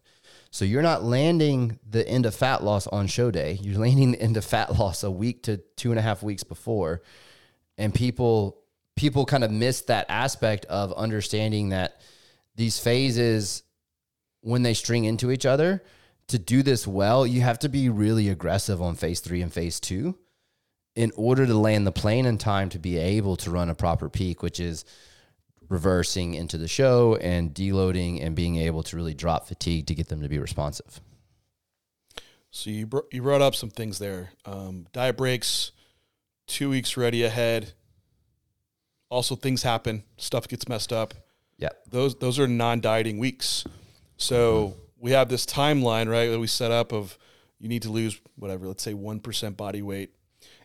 So 0.51 0.65
you're 0.65 0.81
not 0.81 1.05
landing 1.05 1.79
the 1.87 2.09
end 2.09 2.25
of 2.25 2.35
fat 2.35 2.65
loss 2.65 2.87
on 2.87 3.07
show 3.07 3.31
day. 3.31 3.59
You're 3.61 3.79
landing 3.79 4.13
the 4.13 4.23
end 4.23 4.39
of 4.39 4.45
fat 4.47 4.75
loss 4.79 5.05
a 5.05 5.11
week 5.11 5.43
to 5.43 5.59
two 5.77 5.91
and 5.91 5.99
a 5.99 6.03
half 6.03 6.23
weeks 6.23 6.43
before. 6.43 7.03
And 7.77 7.93
people 7.95 8.63
people 8.97 9.27
kind 9.27 9.45
of 9.45 9.51
miss 9.51 9.83
that 9.83 10.07
aspect 10.09 10.65
of 10.71 10.91
understanding 10.95 11.69
that 11.69 12.01
these 12.57 12.79
phases 12.79 13.63
when 14.41 14.63
they 14.63 14.73
string 14.73 15.05
into 15.05 15.31
each 15.31 15.45
other 15.45 15.83
to 16.29 16.39
do 16.39 16.63
this 16.63 16.87
well 16.87 17.27
you 17.27 17.41
have 17.41 17.59
to 17.59 17.69
be 17.69 17.89
really 17.89 18.29
aggressive 18.29 18.81
on 18.81 18.95
phase 18.95 19.21
three 19.21 19.43
and 19.43 19.53
phase 19.53 19.81
two 19.81 20.17
in 20.95 21.11
order 21.17 21.45
to 21.45 21.55
land 21.55 21.87
the 21.87 21.93
plane 21.93 22.25
in 22.25 22.39
time 22.39 22.69
to 22.69 22.79
be 22.79 22.97
able 22.97 23.37
to 23.37 23.51
run 23.51 23.69
a 23.69 23.75
proper 23.75 24.09
peak 24.09 24.43
which 24.43 24.61
is 24.61 24.85
reversing 25.69 26.35
into 26.35 26.59
the 26.59 26.69
show 26.69 27.17
and 27.17 27.55
deloading 27.55 28.25
and 28.25 28.37
being 28.37 28.57
able 28.57 28.83
to 28.83 28.97
really 28.97 29.15
drop 29.15 29.47
fatigue 29.47 29.87
to 29.87 29.95
get 29.95 30.09
them 30.09 30.23
to 30.23 30.29
be 30.29 30.39
responsive 30.39 31.01
So 32.51 32.71
you 32.71 32.87
br- 32.87 33.09
you 33.11 33.23
brought 33.23 33.43
up 33.43 33.55
some 33.55 33.71
things 33.71 33.99
there. 33.99 34.31
Um, 34.45 34.87
diet 34.93 35.17
breaks, 35.17 35.73
two 36.47 36.71
weeks 36.71 36.97
ready 36.97 37.25
ahead. 37.25 37.73
Also, 39.11 39.35
things 39.37 39.63
happen. 39.65 40.05
Stuff 40.17 40.47
gets 40.47 40.69
messed 40.69 40.93
up. 40.93 41.15
yeah 41.59 41.71
Those 41.91 42.15
those 42.17 42.39
are 42.39 42.47
non-dieting 42.47 43.19
weeks. 43.19 43.65
So 44.17 44.77
we 45.05 45.11
have 45.11 45.29
this 45.29 45.45
timeline, 45.45 46.11
right, 46.11 46.31
that 46.31 46.41
we 46.41 46.47
set 46.47 46.71
up 46.71 46.91
of 46.91 47.19
you 47.59 47.69
need 47.69 47.83
to 47.83 47.91
lose 47.91 48.19
whatever, 48.37 48.67
let's 48.67 48.83
say 48.83 48.95
one 48.95 49.21
percent 49.21 49.55
body 49.55 49.83
weight, 49.83 50.15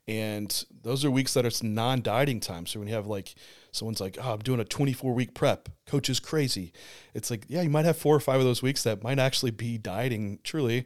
and 0.07 0.63
those 0.81 1.03
are 1.03 1.11
weeks 1.11 1.33
that 1.33 1.45
it's 1.45 1.61
non-dieting 1.61 2.39
time. 2.39 2.65
So 2.65 2.79
when 2.79 2.87
you 2.87 2.95
have 2.95 3.05
like 3.05 3.35
someone's 3.73 3.99
like, 3.99 4.17
"Oh, 4.17 4.31
I'm 4.31 4.39
doing 4.39 4.61
a 4.61 4.63
24 4.63 5.13
week 5.13 5.33
prep," 5.33 5.67
coach 5.85 6.09
is 6.09 6.21
crazy. 6.21 6.71
It's 7.13 7.29
like, 7.29 7.47
yeah, 7.49 7.63
you 7.63 7.69
might 7.69 7.83
have 7.83 7.97
four 7.97 8.15
or 8.15 8.21
five 8.21 8.39
of 8.39 8.45
those 8.45 8.63
weeks 8.63 8.81
that 8.83 9.03
might 9.03 9.19
actually 9.19 9.51
be 9.51 9.77
dieting 9.77 10.39
truly. 10.41 10.85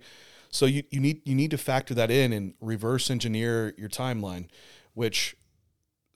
So 0.49 0.65
you, 0.65 0.81
you 0.89 0.99
need 0.99 1.21
you 1.23 1.35
need 1.35 1.51
to 1.51 1.57
factor 1.59 1.93
that 1.93 2.09
in 2.09 2.33
and 2.33 2.55
reverse 2.59 3.11
engineer 3.11 3.75
your 3.77 3.89
timeline, 3.89 4.47
which 4.95 5.35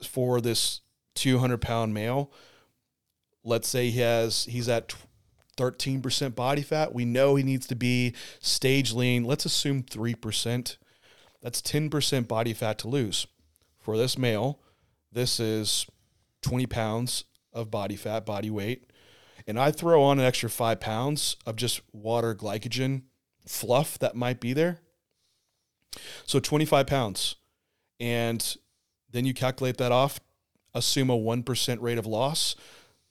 for 0.02 0.40
this 0.40 0.80
200 1.14 1.58
pound 1.58 1.94
male, 1.94 2.32
let's 3.44 3.68
say 3.68 3.90
he 3.90 4.00
has 4.00 4.44
he's 4.46 4.68
at 4.68 4.92
13% 5.58 6.34
body 6.34 6.62
fat. 6.62 6.94
We 6.94 7.04
know 7.04 7.34
he 7.34 7.42
needs 7.42 7.66
to 7.66 7.74
be 7.74 8.14
stage 8.40 8.92
lean. 8.92 9.24
Let's 9.24 9.44
assume 9.44 9.82
3%. 9.82 10.76
That's 11.42 11.60
10% 11.60 12.26
body 12.26 12.54
fat 12.54 12.78
to 12.78 12.88
lose. 12.88 13.26
For 13.78 13.98
this 13.98 14.16
male, 14.16 14.60
this 15.12 15.38
is 15.38 15.86
20 16.42 16.66
pounds 16.66 17.24
of 17.52 17.70
body 17.70 17.96
fat, 17.96 18.24
body 18.24 18.50
weight. 18.50 18.90
And 19.46 19.58
I 19.58 19.70
throw 19.70 20.02
on 20.02 20.18
an 20.18 20.24
extra 20.24 20.50
five 20.50 20.80
pounds 20.80 21.36
of 21.46 21.56
just 21.56 21.80
water 21.92 22.34
glycogen 22.34 23.02
fluff 23.46 23.98
that 23.98 24.14
might 24.14 24.40
be 24.40 24.52
there. 24.52 24.80
So 26.26 26.38
25 26.38 26.86
pounds. 26.86 27.36
And 27.98 28.56
then 29.10 29.24
you 29.24 29.34
calculate 29.34 29.78
that 29.78 29.90
off, 29.90 30.20
assume 30.74 31.10
a 31.10 31.16
1% 31.18 31.80
rate 31.80 31.98
of 31.98 32.06
loss. 32.06 32.54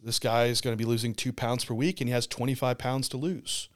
This 0.01 0.19
guy 0.19 0.45
is 0.45 0.61
going 0.61 0.73
to 0.73 0.77
be 0.81 0.87
losing 0.87 1.13
two 1.13 1.33
pounds 1.33 1.65
per 1.65 1.73
week 1.73 1.99
and 2.01 2.07
he 2.07 2.13
has 2.13 2.27
25 2.27 2.77
pounds 2.77 3.09
to 3.09 3.17
lose. 3.17 3.69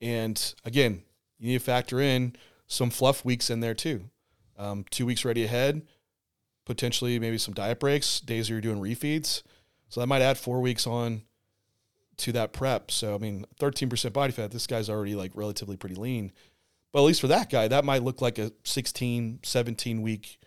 And 0.00 0.54
again, 0.64 1.02
you 1.38 1.48
need 1.48 1.58
to 1.58 1.64
factor 1.64 2.00
in 2.00 2.36
some 2.66 2.90
fluff 2.90 3.24
weeks 3.24 3.50
in 3.50 3.60
there 3.60 3.74
too. 3.74 4.04
Um, 4.58 4.84
two 4.90 5.06
weeks 5.06 5.24
ready 5.24 5.44
ahead, 5.44 5.82
potentially 6.64 7.18
maybe 7.18 7.38
some 7.38 7.54
diet 7.54 7.80
breaks, 7.80 8.20
days 8.20 8.50
where 8.50 8.56
you're 8.56 8.60
doing 8.60 8.80
refeeds. 8.80 9.42
So 9.88 10.00
that 10.00 10.06
might 10.06 10.22
add 10.22 10.36
four 10.36 10.60
weeks 10.60 10.86
on 10.86 11.22
to 12.18 12.32
that 12.32 12.52
prep. 12.52 12.90
So 12.90 13.14
I 13.14 13.18
mean, 13.18 13.46
13% 13.60 14.12
body 14.12 14.32
fat, 14.32 14.50
this 14.50 14.66
guy's 14.66 14.90
already 14.90 15.14
like 15.14 15.32
relatively 15.34 15.76
pretty 15.76 15.94
lean. 15.94 16.32
But 16.92 17.00
at 17.00 17.06
least 17.06 17.20
for 17.20 17.28
that 17.28 17.50
guy, 17.50 17.68
that 17.68 17.84
might 17.84 18.02
look 18.02 18.20
like 18.20 18.38
a 18.38 18.52
16, 18.64 19.40
17 19.42 20.02
week 20.02 20.38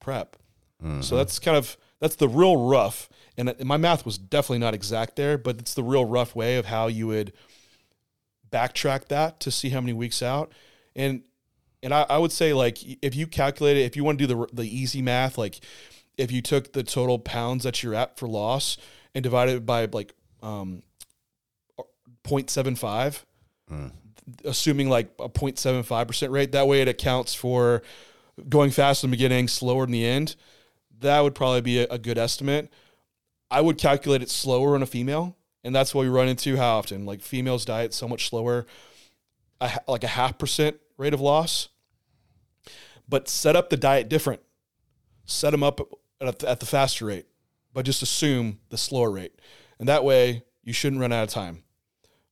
prep. 0.00 0.36
Mm-hmm. 0.82 1.00
So 1.00 1.16
that's 1.16 1.38
kind 1.38 1.56
of 1.56 1.76
that's 2.06 2.16
the 2.16 2.28
real 2.28 2.68
rough. 2.68 3.08
And 3.36 3.52
my 3.64 3.76
math 3.76 4.06
was 4.06 4.16
definitely 4.16 4.60
not 4.60 4.74
exact 4.74 5.16
there, 5.16 5.36
but 5.36 5.58
it's 5.58 5.74
the 5.74 5.82
real 5.82 6.04
rough 6.04 6.36
way 6.36 6.56
of 6.56 6.66
how 6.66 6.86
you 6.86 7.08
would 7.08 7.32
backtrack 8.50 9.08
that 9.08 9.40
to 9.40 9.50
see 9.50 9.70
how 9.70 9.80
many 9.80 9.92
weeks 9.92 10.22
out. 10.22 10.52
And 10.94 11.22
and 11.82 11.92
I, 11.92 12.06
I 12.08 12.18
would 12.18 12.30
say 12.32 12.52
like 12.52 12.78
if 13.02 13.16
you 13.16 13.26
calculate 13.26 13.76
it, 13.76 13.82
if 13.82 13.96
you 13.96 14.04
want 14.04 14.20
to 14.20 14.26
do 14.26 14.34
the 14.34 14.46
the 14.52 14.62
easy 14.62 15.02
math, 15.02 15.36
like 15.36 15.58
if 16.16 16.30
you 16.30 16.40
took 16.40 16.72
the 16.72 16.84
total 16.84 17.18
pounds 17.18 17.64
that 17.64 17.82
you're 17.82 17.94
at 17.94 18.16
for 18.16 18.28
loss 18.28 18.78
and 19.12 19.22
divided 19.24 19.56
it 19.56 19.66
by 19.66 19.86
like 19.86 20.14
um 20.42 20.82
0.75, 22.24 23.24
mm. 23.70 23.92
assuming 24.44 24.88
like 24.88 25.10
a 25.18 25.28
0.75% 25.28 26.30
rate, 26.30 26.52
that 26.52 26.68
way 26.68 26.82
it 26.82 26.88
accounts 26.88 27.34
for 27.34 27.82
going 28.48 28.70
fast 28.70 29.02
in 29.02 29.10
the 29.10 29.16
beginning, 29.16 29.48
slower 29.48 29.84
in 29.84 29.90
the 29.90 30.04
end. 30.04 30.36
That 31.00 31.20
would 31.20 31.34
probably 31.34 31.60
be 31.60 31.80
a, 31.80 31.86
a 31.88 31.98
good 31.98 32.18
estimate. 32.18 32.70
I 33.50 33.60
would 33.60 33.78
calculate 33.78 34.22
it 34.22 34.30
slower 34.30 34.74
on 34.74 34.82
a 34.82 34.86
female, 34.86 35.36
and 35.62 35.74
that's 35.74 35.94
what 35.94 36.02
we 36.02 36.08
run 36.08 36.28
into 36.28 36.56
how 36.56 36.78
often. 36.78 37.06
Like 37.06 37.22
females 37.22 37.64
diet 37.64 37.94
so 37.94 38.08
much 38.08 38.28
slower, 38.28 38.66
a, 39.60 39.70
like 39.86 40.04
a 40.04 40.08
half 40.08 40.38
percent 40.38 40.76
rate 40.96 41.14
of 41.14 41.20
loss. 41.20 41.68
But 43.08 43.28
set 43.28 43.54
up 43.54 43.70
the 43.70 43.76
diet 43.76 44.08
different. 44.08 44.42
Set 45.24 45.50
them 45.50 45.62
up 45.62 45.80
at, 46.20 46.42
at 46.44 46.60
the 46.60 46.66
faster 46.66 47.06
rate, 47.06 47.26
but 47.72 47.84
just 47.84 48.02
assume 48.02 48.58
the 48.70 48.78
slower 48.78 49.10
rate, 49.10 49.40
and 49.78 49.88
that 49.88 50.04
way 50.04 50.44
you 50.62 50.72
shouldn't 50.72 51.00
run 51.00 51.12
out 51.12 51.24
of 51.24 51.30
time. 51.30 51.62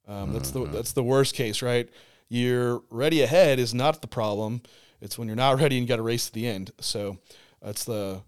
Um, 0.07 0.33
that's 0.33 0.51
the 0.51 0.61
mm-hmm. 0.61 0.73
that's 0.73 0.93
the 0.93 1.03
worst 1.03 1.35
case, 1.35 1.63
right? 1.63 1.89
You're 2.29 2.83
ready 2.91 3.23
ahead 3.23 3.59
is 3.59 3.75
not 3.75 4.01
the 4.01 4.09
problem. 4.09 4.63
It's 5.01 5.19
when 5.19 5.29
you're 5.29 5.37
not 5.37 5.61
ready 5.61 5.77
and 5.77 5.85
you 5.85 5.89
got 5.89 5.97
to 5.97 6.03
race 6.03 6.27
to 6.27 6.33
the 6.33 6.47
end. 6.47 6.73
So 6.81 7.19
that's 7.63 7.85
the 7.85 8.23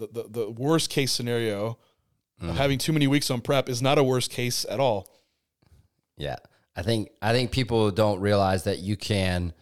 the 0.00 0.08
the, 0.22 0.28
the 0.28 0.50
worst 0.50 0.90
case 0.90 1.12
scenario. 1.12 1.78
Mm. 2.42 2.54
Having 2.54 2.78
too 2.78 2.92
many 2.92 3.06
weeks 3.06 3.30
on 3.30 3.42
prep 3.42 3.68
is 3.68 3.82
not 3.82 3.98
a 3.98 4.02
worst 4.02 4.30
case 4.30 4.64
at 4.68 4.80
all. 4.80 5.14
Yeah, 6.16 6.36
I 6.74 6.82
think 6.82 7.10
I 7.20 7.32
think 7.32 7.50
people 7.50 7.90
don't 7.90 8.20
realize 8.20 8.64
that 8.64 8.78
you 8.78 8.96
can 8.96 9.52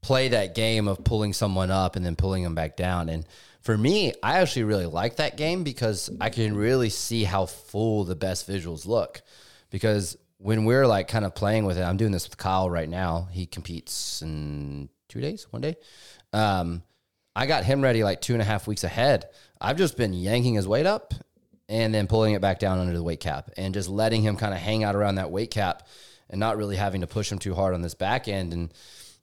play 0.00 0.28
that 0.28 0.54
game 0.54 0.86
of 0.86 1.02
pulling 1.04 1.32
someone 1.32 1.70
up 1.70 1.96
and 1.96 2.04
then 2.04 2.16
pulling 2.16 2.42
them 2.42 2.54
back 2.54 2.76
down. 2.76 3.08
And 3.08 3.26
for 3.62 3.76
me, 3.76 4.12
I 4.22 4.40
actually 4.40 4.64
really 4.64 4.86
like 4.86 5.16
that 5.16 5.38
game 5.38 5.64
because 5.64 6.10
I 6.20 6.28
can 6.28 6.54
really 6.54 6.90
see 6.90 7.24
how 7.24 7.46
full 7.46 8.04
the 8.04 8.14
best 8.14 8.48
visuals 8.48 8.86
look. 8.86 9.22
Because 9.70 10.18
when 10.36 10.66
we're 10.66 10.86
like 10.86 11.08
kind 11.08 11.24
of 11.24 11.34
playing 11.34 11.64
with 11.64 11.78
it, 11.78 11.82
I'm 11.82 11.96
doing 11.96 12.12
this 12.12 12.28
with 12.28 12.36
Kyle 12.36 12.68
right 12.68 12.88
now. 12.88 13.28
He 13.32 13.46
competes 13.46 14.20
in 14.20 14.90
two 15.08 15.22
days, 15.22 15.46
one 15.50 15.62
day. 15.62 15.76
Um, 16.34 16.82
I 17.36 17.46
got 17.46 17.64
him 17.64 17.80
ready 17.80 18.04
like 18.04 18.20
two 18.20 18.32
and 18.32 18.42
a 18.42 18.44
half 18.44 18.66
weeks 18.66 18.84
ahead. 18.84 19.26
I've 19.60 19.76
just 19.76 19.96
been 19.96 20.12
yanking 20.12 20.54
his 20.54 20.68
weight 20.68 20.86
up 20.86 21.14
and 21.68 21.92
then 21.94 22.06
pulling 22.06 22.34
it 22.34 22.40
back 22.40 22.58
down 22.58 22.78
under 22.78 22.92
the 22.92 23.02
weight 23.02 23.20
cap 23.20 23.50
and 23.56 23.74
just 23.74 23.88
letting 23.88 24.22
him 24.22 24.36
kind 24.36 24.54
of 24.54 24.60
hang 24.60 24.84
out 24.84 24.94
around 24.94 25.16
that 25.16 25.30
weight 25.30 25.50
cap 25.50 25.86
and 26.30 26.38
not 26.38 26.56
really 26.56 26.76
having 26.76 27.00
to 27.00 27.06
push 27.06 27.30
him 27.30 27.38
too 27.38 27.54
hard 27.54 27.74
on 27.74 27.82
this 27.82 27.94
back 27.94 28.28
end. 28.28 28.52
And 28.52 28.72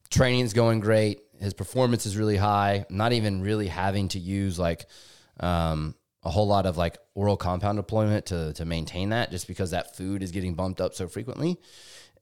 training's 0.10 0.54
going 0.54 0.80
great. 0.80 1.22
His 1.40 1.54
performance 1.54 2.06
is 2.06 2.18
really 2.18 2.38
high. 2.38 2.86
not 2.90 3.14
even 3.14 3.42
really 3.42 3.68
having 3.68 4.10
to 4.10 4.20
use 4.20 4.60
like 4.60 4.86
um, 5.40 5.96
a 6.24 6.30
whole 6.30 6.48
lot 6.48 6.66
of 6.66 6.78
like 6.78 6.98
oral 7.16 7.38
compound 7.38 7.78
deployment 7.78 8.28
to 8.28 8.54
to 8.54 8.66
maintain 8.66 9.10
that 9.10 9.32
just 9.32 9.48
because 9.48 9.72
that 9.72 9.96
food 9.96 10.22
is 10.22 10.32
getting 10.32 10.54
bumped 10.54 10.82
up 10.82 10.94
so 10.94 11.08
frequently 11.08 11.58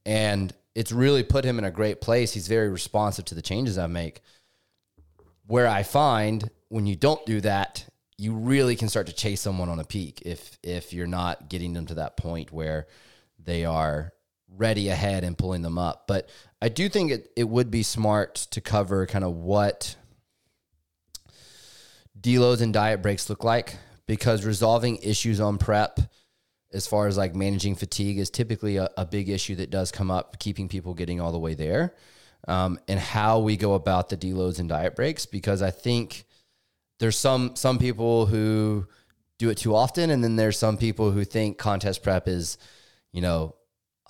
and 0.06 0.54
it's 0.75 0.91
really 0.91 1.23
put 1.23 1.43
him 1.43 1.60
in 1.60 1.65
a 1.65 1.71
great 1.71 1.99
place 1.99 2.34
he's 2.34 2.47
very 2.47 2.69
responsive 2.69 3.25
to 3.25 3.36
the 3.36 3.41
changes 3.41 3.78
i 3.78 3.88
make 3.88 4.21
where 5.49 5.67
i 5.67 5.83
find 5.83 6.49
when 6.69 6.85
you 6.85 6.95
don't 6.95 7.25
do 7.25 7.41
that 7.41 7.85
you 8.19 8.33
really 8.33 8.75
can 8.75 8.89
start 8.89 9.07
to 9.07 9.13
chase 9.13 9.39
someone 9.39 9.69
on 9.69 9.79
a 9.79 9.83
peak 9.85 10.21
if 10.25 10.57
if 10.62 10.93
you're 10.93 11.07
not 11.07 11.49
getting 11.49 11.73
them 11.73 11.85
to 11.85 11.95
that 11.95 12.17
point 12.17 12.51
where 12.51 12.85
they 13.41 13.63
are 13.63 14.12
ready 14.57 14.89
ahead 14.89 15.23
and 15.23 15.38
pulling 15.38 15.62
them 15.62 15.77
up. 15.77 16.05
But 16.07 16.29
i 16.62 16.67
do 16.67 16.89
think 16.89 17.12
it, 17.12 17.31
it 17.38 17.47
would 17.47 17.71
be 17.71 17.83
smart 17.83 18.35
to 18.51 18.59
cover 18.59 19.05
kind 19.05 19.23
of 19.23 19.33
what 19.33 19.95
deloads 22.19 22.62
and 22.62 22.73
diet 22.73 23.01
breaks 23.01 23.29
look 23.29 23.45
like 23.45 23.77
because 24.05 24.43
resolving 24.43 24.97
issues 24.97 25.39
on 25.39 25.57
prep 25.57 25.99
as 26.73 26.85
far 26.85 27.07
as 27.07 27.17
like 27.17 27.33
managing 27.33 27.75
fatigue 27.75 28.19
is 28.19 28.29
typically 28.29 28.75
a, 28.75 28.89
a 28.97 29.05
big 29.05 29.29
issue 29.29 29.55
that 29.55 29.69
does 29.69 29.89
come 29.91 30.12
up 30.12 30.38
keeping 30.39 30.67
people 30.67 30.93
getting 30.93 31.21
all 31.21 31.31
the 31.31 31.39
way 31.39 31.53
there 31.53 31.95
um, 32.47 32.80
and 32.88 32.99
how 32.99 33.39
we 33.39 33.58
go 33.58 33.73
about 33.73 34.10
the 34.10 34.17
deloads 34.17 34.60
and 34.60 34.69
diet 34.69 34.95
breaks 34.95 35.25
because 35.25 35.62
i 35.62 35.71
think 35.71 36.25
there's 36.99 37.17
some 37.17 37.56
some 37.56 37.78
people 37.78 38.25
who 38.25 38.88
do 39.38 39.49
it 39.49 39.58
too 39.58 39.75
often 39.75 40.10
and 40.10 40.23
then 40.23 40.36
there's 40.36 40.58
some 40.58 40.78
people 40.78 41.12
who 41.12 41.23
think 41.23 41.58
contest 41.58 42.04
prep 42.04 42.28
is 42.28 42.58
you 43.12 43.21
know 43.21 43.56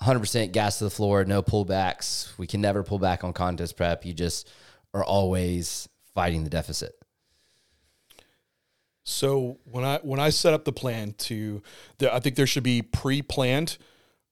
100% 0.02 0.52
gas 0.52 0.78
to 0.78 0.84
the 0.84 0.90
floor 0.90 1.24
no 1.24 1.42
pullbacks. 1.42 2.36
We 2.38 2.46
can 2.46 2.60
never 2.60 2.82
pull 2.82 2.98
back 2.98 3.22
on 3.22 3.32
contest 3.32 3.76
prep. 3.76 4.04
You 4.04 4.14
just 4.14 4.48
are 4.94 5.04
always 5.04 5.88
fighting 6.14 6.44
the 6.44 6.50
deficit. 6.50 6.92
So 9.04 9.58
when 9.64 9.84
I 9.84 9.98
when 10.02 10.20
I 10.20 10.30
set 10.30 10.54
up 10.54 10.64
the 10.64 10.72
plan 10.72 11.14
to, 11.18 11.62
the, 11.98 12.14
I 12.14 12.20
think 12.20 12.36
there 12.36 12.46
should 12.46 12.62
be 12.62 12.82
pre-planned 12.82 13.76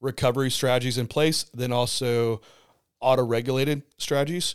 recovery 0.00 0.50
strategies 0.50 0.98
in 0.98 1.06
place, 1.06 1.44
then 1.54 1.72
also 1.72 2.40
auto-regulated 3.00 3.82
strategies. 3.98 4.54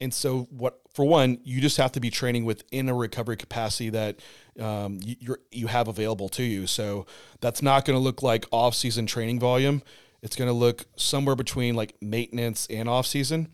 And 0.00 0.14
so 0.14 0.48
what 0.50 0.80
for 0.94 1.04
one, 1.04 1.38
you 1.44 1.60
just 1.60 1.76
have 1.76 1.92
to 1.92 2.00
be 2.00 2.10
training 2.10 2.44
within 2.44 2.88
a 2.88 2.94
recovery 2.94 3.36
capacity 3.36 3.90
that 3.90 4.20
um, 4.58 4.98
you 5.02 5.36
you 5.50 5.66
have 5.68 5.88
available 5.88 6.28
to 6.30 6.42
you. 6.42 6.66
So 6.66 7.06
that's 7.40 7.62
not 7.62 7.84
going 7.84 7.96
to 7.98 8.02
look 8.02 8.22
like 8.22 8.46
off-season 8.50 9.06
training 9.06 9.40
volume. 9.40 9.82
It's 10.22 10.36
going 10.36 10.48
to 10.48 10.54
look 10.54 10.86
somewhere 10.96 11.36
between 11.36 11.74
like 11.74 11.94
maintenance 12.00 12.66
and 12.70 12.88
off-season. 12.88 13.48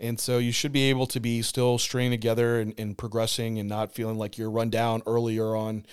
And 0.00 0.18
so 0.20 0.38
you 0.38 0.52
should 0.52 0.72
be 0.72 0.90
able 0.90 1.06
to 1.06 1.20
be 1.20 1.40
still 1.42 1.78
stringing 1.78 2.10
together 2.10 2.60
and, 2.60 2.74
and 2.78 2.98
progressing 2.98 3.58
and 3.58 3.68
not 3.68 3.92
feeling 3.92 4.18
like 4.18 4.36
you're 4.36 4.50
run 4.50 4.68
down 4.68 5.02
earlier 5.06 5.56
on 5.56 5.86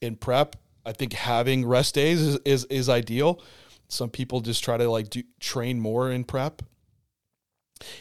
in 0.00 0.16
prep. 0.16 0.56
I 0.84 0.92
think 0.92 1.14
having 1.14 1.66
rest 1.66 1.94
days 1.94 2.20
is, 2.20 2.38
is, 2.44 2.64
is 2.66 2.88
ideal. 2.88 3.40
Some 3.88 4.10
people 4.10 4.40
just 4.40 4.62
try 4.62 4.76
to 4.76 4.88
like 4.88 5.10
do, 5.10 5.22
train 5.40 5.80
more 5.80 6.10
in 6.10 6.24
prep. 6.24 6.62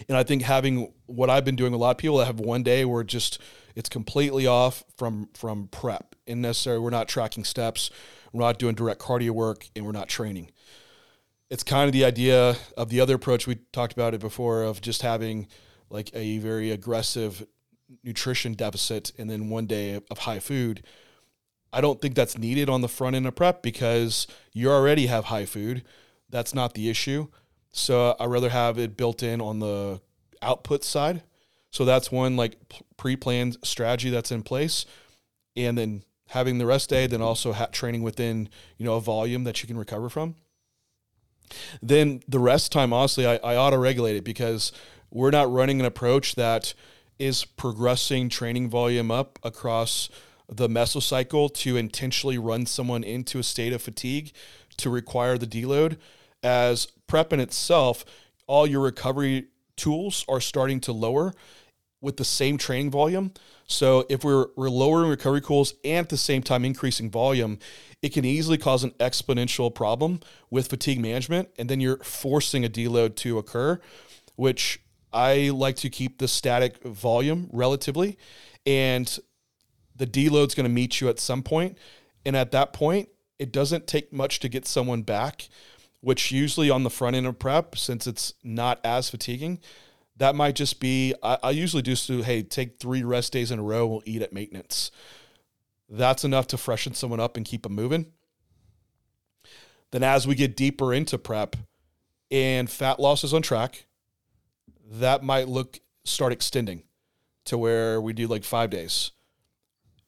And 0.08 0.18
I 0.18 0.24
think 0.24 0.44
having 0.44 0.94
what 1.06 1.30
I've 1.30 1.46
been 1.46 1.56
doing, 1.56 1.74
a 1.74 1.78
lot 1.78 1.92
of 1.92 1.98
people 1.98 2.18
that 2.18 2.26
have 2.26 2.40
one 2.40 2.64
day 2.64 2.86
where 2.86 3.04
just 3.04 3.40
it's 3.76 3.90
completely 3.90 4.48
off 4.48 4.84
from 4.98 5.30
from 5.34 5.68
prep. 5.68 6.16
And 6.28 6.42
necessarily 6.42 6.82
we're 6.82 6.90
not 6.90 7.08
tracking 7.08 7.44
steps, 7.44 7.92
we're 8.32 8.42
not 8.42 8.58
doing 8.58 8.76
direct 8.76 9.00
cardio 9.00 9.32
work, 9.32 9.68
and 9.76 9.86
we're 9.86 9.92
not 9.92 10.10
training 10.10 10.52
it's 11.50 11.64
kind 11.64 11.88
of 11.88 11.94
the 11.94 12.06
idea 12.06 12.56
of 12.76 12.90
the 12.90 13.00
other 13.00 13.16
approach 13.16 13.48
we 13.48 13.56
talked 13.72 13.94
about 13.94 14.14
it 14.14 14.20
before 14.20 14.64
of 14.64 14.82
just 14.82 15.02
having 15.02 15.48
like 15.90 16.10
a 16.14 16.40
very 16.40 16.72
aggressive 16.72 17.46
nutrition 18.04 18.54
deficit 18.54 19.12
and 19.18 19.30
then 19.30 19.50
one 19.50 19.66
day 19.68 20.02
of 20.10 20.18
high 20.20 20.40
food. 20.40 20.84
I 21.72 21.82
don't 21.82 22.02
think 22.02 22.16
that's 22.16 22.38
needed 22.38 22.70
on 22.70 22.82
the 22.82 22.88
front 22.88 23.16
end 23.16 23.28
of 23.28 23.36
prep 23.36 23.62
because 23.62 24.28
you 24.54 24.72
already 24.72 25.08
have 25.08 25.26
high 25.26 25.46
food. 25.46 25.84
That's 26.30 26.54
not 26.54 26.74
the 26.74 26.90
issue. 26.90 27.28
So 27.78 28.16
I 28.20 28.26
rather 28.26 28.50
have 28.50 28.80
it 28.80 28.96
built 28.96 29.22
in 29.22 29.42
on 29.42 29.60
the 29.60 30.00
output 30.42 30.86
side. 30.86 31.24
So 31.72 31.84
that's 31.84 32.10
one 32.10 32.38
like 32.38 32.56
pre-planned 32.96 33.58
strategy 33.64 34.10
that's 34.10 34.32
in 34.32 34.44
place, 34.44 34.86
and 35.58 35.78
then 35.78 36.04
having 36.30 36.58
the 36.58 36.66
rest 36.66 36.90
day, 36.90 37.06
then 37.06 37.22
also 37.22 37.52
ha- 37.52 37.68
training 37.74 38.02
within 38.02 38.48
you 38.78 38.86
know 38.86 38.96
a 38.96 39.02
volume 39.02 39.44
that 39.44 39.62
you 39.62 39.68
can 39.68 39.78
recover 39.78 40.10
from. 40.10 40.36
Then 41.82 42.22
the 42.30 42.40
rest 42.40 42.72
time, 42.72 42.94
honestly, 42.94 43.28
I, 43.28 43.36
I 43.44 43.58
auto 43.58 43.78
regulate 43.78 44.16
it 44.16 44.24
because 44.24 44.72
we're 45.12 45.32
not 45.32 45.52
running 45.52 45.82
an 45.82 45.86
approach 45.86 46.36
that 46.36 46.74
is 47.20 47.44
progressing 47.44 48.30
training 48.30 48.70
volume 48.70 49.12
up 49.12 49.38
across 49.44 50.10
the 50.48 50.70
mesocycle 50.70 51.54
to 51.56 51.76
intentionally 51.76 52.38
run 52.38 52.66
someone 52.66 53.04
into 53.04 53.38
a 53.38 53.44
state 53.44 53.74
of 53.74 53.82
fatigue 53.82 54.32
to 54.78 54.90
require 54.90 55.38
the 55.38 55.48
deload. 55.48 55.98
As 56.46 56.86
prep 57.08 57.34
in 57.34 57.40
itself, 57.40 58.06
all 58.46 58.68
your 58.68 58.82
recovery 58.82 59.48
tools 59.76 60.24
are 60.30 60.40
starting 60.40 60.80
to 60.82 60.92
lower 60.92 61.34
with 62.02 62.18
the 62.18 62.24
same 62.24 62.60
training 62.60 62.92
volume. 62.92 63.32
So 63.66 64.06
if 64.10 64.24
we're, 64.24 64.48
we're 64.56 64.70
lowering 64.70 65.10
recovery 65.10 65.42
tools 65.42 65.74
and 65.84 66.06
at 66.06 66.10
the 66.10 66.18
same 66.18 66.44
time 66.44 66.64
increasing 66.64 67.10
volume, 67.10 67.58
it 68.04 68.14
can 68.14 68.26
easily 68.26 68.60
cause 68.60 68.84
an 68.84 68.92
exponential 69.00 69.74
problem 69.74 70.20
with 70.52 70.68
fatigue 70.68 71.00
management. 71.00 71.50
And 71.58 71.68
then 71.68 71.80
you're 71.80 71.98
forcing 71.98 72.64
a 72.64 72.70
deload 72.70 73.16
to 73.18 73.40
occur, 73.40 73.80
which 74.36 74.82
I 75.12 75.50
like 75.50 75.78
to 75.78 75.90
keep 75.90 76.20
the 76.20 76.28
static 76.28 76.84
volume 76.84 77.50
relatively. 77.52 78.20
And 78.68 79.18
the 79.96 80.06
deload's 80.06 80.54
going 80.54 80.66
to 80.66 80.70
meet 80.70 81.02
you 81.02 81.10
at 81.10 81.20
some 81.20 81.42
point. 81.42 81.80
And 82.24 82.36
at 82.36 82.52
that 82.52 82.72
point, 82.72 83.10
it 83.40 83.52
doesn't 83.52 83.88
take 83.88 84.14
much 84.14 84.40
to 84.42 84.50
get 84.50 84.68
someone 84.68 85.02
back, 85.02 85.50
which 86.06 86.32
usually 86.32 86.70
on 86.70 86.84
the 86.84 86.90
front 86.92 87.16
end 87.16 87.26
of 87.26 87.40
prep, 87.40 87.76
since 87.76 88.06
it's 88.06 88.36
not 88.44 88.80
as 88.84 89.10
fatiguing, 89.10 89.60
that 90.16 90.36
might 90.36 90.54
just 90.54 90.80
be, 90.80 91.16
I, 91.24 91.40
I 91.42 91.50
usually 91.50 91.82
do, 91.82 91.96
hey, 92.22 92.44
take 92.44 92.80
three 92.80 93.02
rest 93.02 93.34
days 93.34 93.50
in 93.50 93.58
a 93.58 93.64
row, 93.64 93.88
we'll 93.88 94.04
eat 94.06 94.22
at 94.22 94.32
maintenance. 94.32 94.92
That's 95.90 96.24
enough 96.24 96.46
to 96.48 96.58
freshen 96.58 96.94
someone 96.94 97.20
up 97.20 97.38
and 97.38 97.44
keep 97.44 97.64
them 97.64 97.74
moving. 97.74 98.12
Then 99.90 100.04
as 100.04 100.28
we 100.28 100.36
get 100.36 100.56
deeper 100.56 100.94
into 100.94 101.18
prep 101.18 101.56
and 102.30 102.70
fat 102.70 103.00
loss 103.00 103.24
is 103.24 103.34
on 103.34 103.42
track, 103.42 103.88
that 104.88 105.24
might 105.24 105.48
look 105.48 105.80
start 106.04 106.32
extending 106.32 106.84
to 107.46 107.58
where 107.58 108.00
we 108.00 108.14
do 108.14 108.28
like 108.28 108.44
five 108.44 108.70
days. 108.70 109.10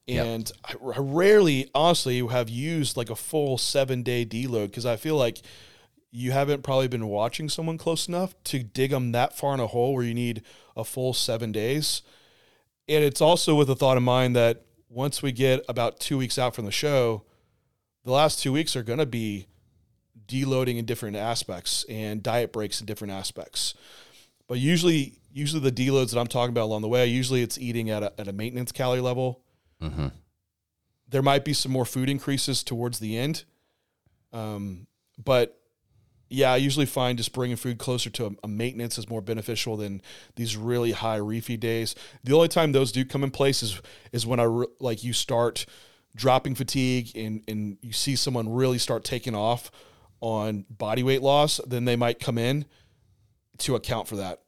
Yep. 0.06 0.26
And 0.28 0.52
I, 0.64 0.74
I 0.74 1.00
rarely, 1.00 1.72
honestly, 1.74 2.20
have 2.28 2.50
used 2.50 2.98
like 2.98 3.10
a 3.10 3.16
full 3.16 3.58
seven 3.58 4.04
day 4.04 4.28
deload 4.28 4.68
because 4.68 4.86
I 4.86 4.96
feel 4.96 5.16
like 5.16 5.42
you 6.18 6.32
haven't 6.32 6.64
probably 6.64 6.88
been 6.88 7.08
watching 7.08 7.48
someone 7.48 7.78
close 7.78 8.08
enough 8.08 8.34
to 8.44 8.64
dig 8.64 8.90
them 8.90 9.12
that 9.12 9.38
far 9.38 9.54
in 9.54 9.60
a 9.60 9.68
hole 9.68 9.94
where 9.94 10.04
you 10.04 10.16
need 10.16 10.42
a 10.76 10.84
full 10.84 11.14
seven 11.14 11.52
days. 11.52 12.02
And 12.90 13.04
it's 13.04 13.22
also 13.22 13.54
with 13.54 13.68
the 13.68 13.76
thought 13.76 13.98
in 13.98 14.04
mind 14.04 14.36
that 14.36 14.64
once 14.90 15.22
we 15.22 15.32
get 15.32 15.64
about 15.70 16.00
two 16.00 16.18
weeks 16.18 16.40
out 16.40 16.56
from 16.56 16.66
the 16.66 16.72
show, 16.72 17.24
the 18.04 18.12
last 18.12 18.40
two 18.40 18.52
weeks 18.52 18.76
are 18.76 18.82
going 18.82 18.98
to 18.98 19.06
be 19.06 19.46
deloading 20.28 20.78
in 20.80 20.86
different 20.86 21.18
aspects 21.18 21.86
and 21.88 22.24
diet 22.24 22.52
breaks 22.52 22.80
in 22.80 22.88
different 22.88 23.14
aspects. 23.14 23.76
But 24.48 24.58
usually, 24.58 25.20
usually 25.32 25.70
the 25.70 25.72
deloads 25.72 26.14
that 26.14 26.20
I'm 26.20 26.26
talking 26.26 26.50
about 26.50 26.64
along 26.64 26.82
the 26.82 26.88
way, 26.88 27.06
usually 27.06 27.44
it's 27.44 27.60
eating 27.60 27.92
at 27.92 28.02
a, 28.02 28.20
at 28.20 28.28
a 28.28 28.34
maintenance 28.34 28.72
calorie 28.72 29.02
level. 29.02 29.44
Mm-hmm. 29.84 30.08
There 31.10 31.22
might 31.22 31.46
be 31.46 31.54
some 31.54 31.72
more 31.72 31.86
food 31.86 32.10
increases 32.10 32.64
towards 32.64 32.98
the 32.98 33.16
end. 33.16 33.44
Um, 34.34 34.88
but 35.24 35.62
yeah, 36.30 36.52
I 36.52 36.58
usually 36.58 36.86
find 36.86 37.18
just 37.18 37.34
bringing 37.34 37.56
food 37.56 37.78
closer 37.78 38.10
to 38.10 38.26
a, 38.28 38.32
a 38.44 38.48
maintenance 38.48 38.98
is 38.98 39.10
more 39.10 39.22
beneficial 39.22 39.78
than 39.78 40.02
these 40.36 40.58
really 40.58 40.92
high 40.92 41.20
refeed 41.20 41.60
days. 41.60 41.96
The 42.24 42.34
only 42.34 42.48
time 42.50 42.72
those 42.72 42.92
do 42.92 43.06
come 43.06 43.24
in 43.24 43.32
place 43.32 43.64
is 43.64 43.82
is 44.12 44.26
when 44.26 44.40
I 44.40 44.44
re- 44.44 44.68
like 44.80 45.04
you 45.04 45.14
start 45.14 45.66
dropping 46.16 46.56
fatigue 46.56 47.16
and 47.16 47.44
and 47.48 47.78
you 47.82 47.94
see 47.94 48.16
someone 48.16 48.50
really 48.50 48.78
start 48.78 49.04
taking 49.04 49.36
off 49.36 49.72
on 50.20 50.66
body 50.70 51.04
weight 51.04 51.22
loss, 51.22 51.62
then 51.68 51.86
they 51.86 51.96
might 51.96 52.20
come 52.20 52.38
in 52.38 52.66
to 53.60 53.76
account 53.76 54.08
for 54.08 54.18
that. 54.18 54.42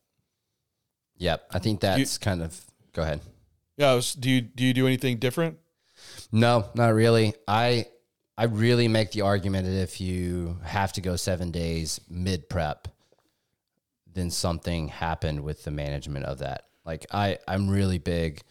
Yep. 1.18 1.46
I 1.52 1.60
think 1.60 1.82
that's 1.82 2.18
kind 2.18 2.42
of. 2.42 2.60
Go 2.94 3.02
ahead. 3.04 3.22
Yeah, 3.78 3.94
was- 3.94 4.14
do 4.14 4.30
you 4.30 4.42
do 4.42 4.64
you 4.66 4.74
do 4.74 4.88
anything 4.88 5.18
different? 5.18 5.58
No, 6.32 6.70
not 6.76 6.94
really. 6.94 7.34
I 7.48 7.86
I 8.40 8.46
really 8.46 8.88
make 8.88 9.12
the 9.12 9.24
argument 9.24 9.66
that 9.66 9.82
if 9.82 10.00
you 10.00 10.60
have 10.64 10.94
to 10.94 11.02
go 11.02 11.18
seven 11.18 11.52
days 11.52 12.00
mid 12.10 12.48
prep, 12.48 12.88
then 14.14 14.32
something 14.32 14.88
happened 14.88 15.42
with 15.42 15.66
the 15.66 15.72
management 15.72 16.24
of 16.24 16.40
that. 16.40 16.64
Like 16.86 17.06
I, 17.12 17.40
I'm 17.50 17.70
really 17.70 17.98
big 17.98 18.42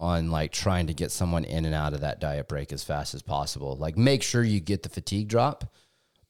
on 0.00 0.30
like 0.30 0.50
trying 0.50 0.86
to 0.86 0.94
get 0.94 1.12
someone 1.12 1.44
in 1.44 1.66
and 1.66 1.74
out 1.74 1.92
of 1.92 2.00
that 2.00 2.22
diet 2.22 2.48
break 2.48 2.72
as 2.72 2.82
fast 2.82 3.12
as 3.12 3.20
possible. 3.20 3.76
Like 3.76 3.98
make 3.98 4.22
sure 4.22 4.42
you 4.42 4.60
get 4.60 4.82
the 4.82 4.88
fatigue 4.88 5.28
drop, 5.28 5.74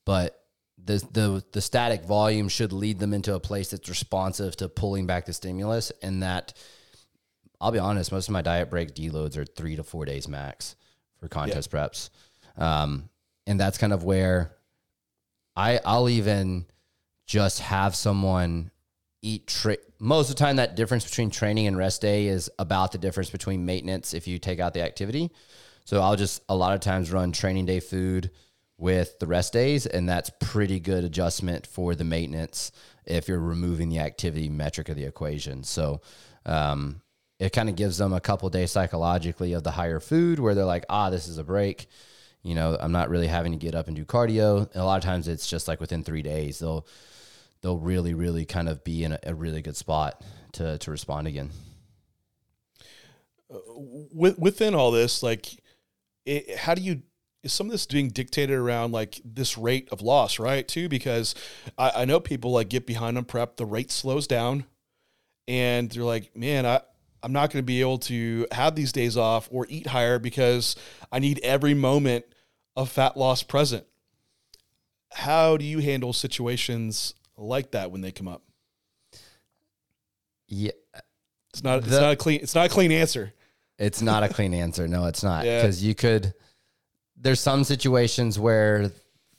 but 0.05 0.42
the 0.77 0.96
the 1.12 1.44
the 1.53 1.61
static 1.61 2.05
volume 2.05 2.48
should 2.48 2.72
lead 2.72 2.98
them 2.98 3.14
into 3.14 3.37
a 3.37 3.40
place 3.40 3.70
that's 3.70 3.88
responsive 3.88 4.57
to 4.57 4.68
pulling 4.68 5.07
back 5.07 5.27
the 5.27 5.33
stimulus 5.33 5.92
and 6.03 6.24
that 6.24 6.53
I'll 7.61 7.70
be 7.70 7.79
honest, 7.79 8.11
most 8.11 8.27
of 8.27 8.33
my 8.33 8.42
diet 8.42 8.70
break 8.70 8.92
deloads 8.92 9.37
are 9.37 9.44
three 9.44 9.77
to 9.77 9.85
four 9.85 10.05
days 10.05 10.27
max 10.27 10.74
for 11.20 11.29
contest 11.29 11.70
preps. 11.70 12.11
Um, 12.57 13.09
and 13.47 13.59
that's 13.59 13.79
kind 13.79 13.93
of 13.93 14.05
where 14.05 14.53
I 15.57 15.81
I'll 15.85 16.09
even 16.09 16.67
just 17.27 17.61
have 17.61 17.95
someone 17.95 18.71
eat 19.23 19.47
tra- 19.47 19.79
most 19.99 20.29
of 20.29 20.37
the 20.37 20.40
time 20.40 20.57
that 20.57 20.77
difference 20.77 21.05
between 21.05 21.31
training 21.31 21.67
and 21.67 21.79
rest 21.79 22.03
day 22.03 22.27
is 22.27 22.51
about 22.59 22.93
the 22.93 22.99
difference 22.99 23.31
between 23.31 23.64
maintenance 23.64 24.12
if 24.12 24.29
you 24.29 24.38
take 24.38 24.61
out 24.61 24.75
the 24.75 24.83
activity. 24.83 25.31
So 25.85 26.01
I'll 26.01 26.17
just 26.17 26.43
a 26.49 26.57
lot 26.57 26.75
of 26.75 26.81
times 26.81 27.11
run 27.12 27.33
training 27.33 27.67
day 27.67 27.81
food 27.81 28.31
with 28.77 29.19
the 29.19 29.27
rest 29.27 29.53
days 29.53 29.87
and 29.87 30.09
that's 30.09 30.31
pretty 30.40 30.81
good 30.81 31.05
adjustment 31.05 31.67
for 31.67 31.95
the 31.95 32.05
maintenance 32.05 32.73
if 33.07 33.29
you're 33.29 33.38
removing 33.38 33.88
the 33.88 34.01
activity 34.01 34.49
metric 34.49 34.88
of 34.88 34.97
the 34.97 35.05
equation. 35.05 35.62
So 35.62 36.01
um, 36.45 37.01
it 37.38 37.53
kind 37.53 37.69
of 37.69 37.77
gives 37.77 37.99
them 37.99 38.12
a 38.12 38.21
couple 38.21 38.49
days 38.51 38.73
psychologically 38.73 39.53
of 39.53 39.62
the 39.62 39.71
higher 39.71 40.01
food 40.01 40.38
where 40.38 40.55
they're 40.55 40.64
like, 40.64 40.85
ah, 40.88 41.11
this 41.11 41.29
is 41.29 41.38
a 41.38 41.45
break. 41.45 41.87
You 42.44 42.54
know, 42.54 42.76
I'm 42.78 42.92
not 42.92 43.09
really 43.09 43.26
having 43.26 43.52
to 43.52 43.59
get 43.59 43.74
up 43.74 43.88
and 43.88 43.96
do 43.96 44.04
cardio. 44.04 44.70
And 44.72 44.76
a 44.76 44.85
lot 44.85 44.98
of 44.98 45.02
times 45.02 45.28
it's 45.28 45.48
just 45.48 45.66
like 45.66 45.80
within 45.80 46.04
three 46.04 46.20
days, 46.22 46.59
they'll 46.59 46.87
they'll 47.62 47.78
really, 47.78 48.12
really 48.12 48.44
kind 48.44 48.68
of 48.68 48.85
be 48.85 49.02
in 49.02 49.12
a, 49.12 49.18
a 49.24 49.35
really 49.35 49.62
good 49.62 49.76
spot 49.76 50.22
to 50.52 50.76
to 50.76 50.90
respond 50.90 51.26
again. 51.26 51.50
Uh, 53.52 53.59
with, 54.12 54.38
within 54.38 54.74
all 54.74 54.90
this, 54.90 55.22
like, 55.22 55.46
it, 56.26 56.59
how 56.59 56.74
do 56.74 56.83
you 56.83 57.02
is 57.42 57.52
some 57.52 57.66
of 57.66 57.72
this 57.72 57.87
being 57.87 58.11
dictated 58.11 58.57
around 58.57 58.92
like 58.92 59.20
this 59.24 59.57
rate 59.57 59.88
of 59.90 60.02
loss, 60.02 60.38
right? 60.38 60.68
Too 60.68 60.90
because 60.90 61.35
I, 61.78 61.92
I 61.96 62.04
know 62.04 62.20
people 62.20 62.52
like 62.52 62.68
get 62.68 62.87
behind 62.87 63.16
on 63.16 63.24
prep, 63.24 63.57
the 63.57 63.64
rate 63.64 63.90
slows 63.90 64.26
down, 64.26 64.66
and 65.48 65.90
they're 65.90 66.04
like, 66.04 66.37
man, 66.37 66.66
I. 66.66 66.83
I'm 67.22 67.33
not 67.33 67.50
going 67.50 67.62
to 67.62 67.66
be 67.66 67.80
able 67.80 67.96
to 68.00 68.46
have 68.52 68.74
these 68.74 68.92
days 68.92 69.16
off 69.16 69.48
or 69.50 69.64
eat 69.70 69.87
higher 69.87 70.18
because 70.18 70.76
I 71.11 71.20
need 71.20 71.40
every 71.42 71.72
moment 71.72 72.26
of 72.76 72.90
fat 72.90 73.16
loss 73.16 73.42
present. 73.42 73.84
How 75.12 75.56
do 75.56 75.64
you 75.64 75.78
handle 75.78 76.12
situations 76.12 77.14
like 77.37 77.70
that 77.72 77.90
when 77.90 78.00
they 78.00 78.10
come 78.12 78.28
up? 78.28 78.42
Yeah, 80.48 80.72
It's 81.50 81.62
not. 81.62 81.78
It's 81.80 81.88
The- 81.88 82.00
not 82.00 82.12
a 82.12 82.16
clean. 82.16 82.40
It's 82.42 82.54
not 82.54 82.66
a 82.66 82.68
clean 82.68 82.92
answer. 82.92 83.32
It's 83.78 84.02
not 84.02 84.22
a 84.22 84.28
clean 84.28 84.54
answer. 84.54 84.87
No, 84.88 85.06
it's 85.06 85.22
not. 85.22 85.44
Yeah. 85.44 85.60
Because 85.62 85.82
you 85.82 85.94
could, 85.94 86.32
there's 87.16 87.40
some 87.40 87.64
situations 87.64 88.38
where 88.38 88.90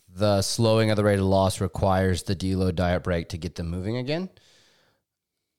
the 0.10 0.42
slowing 0.42 0.90
of 0.92 0.98
the 0.98 1.04
rate 1.04 1.20
of 1.20 1.26
loss 1.26 1.62
requires 1.62 2.24
the 2.24 2.36
deload 2.36 2.76
diet 2.76 3.04
break 3.04 3.30
to 3.30 3.38
get 3.38 3.56
them 3.56 3.70
moving 3.70 3.98
again. 3.98 4.30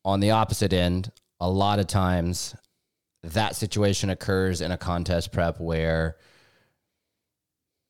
On 0.04 0.20
the 0.20 0.30
opposite 0.32 0.72
end, 0.72 1.10
a 1.40 1.48
lot 1.50 1.78
of 1.78 1.86
times 1.86 2.54
that 3.22 3.56
situation 3.56 4.08
occurs 4.10 4.60
in 4.60 4.70
a 4.72 4.78
contest 4.78 5.32
prep 5.32 5.58
where 5.60 6.16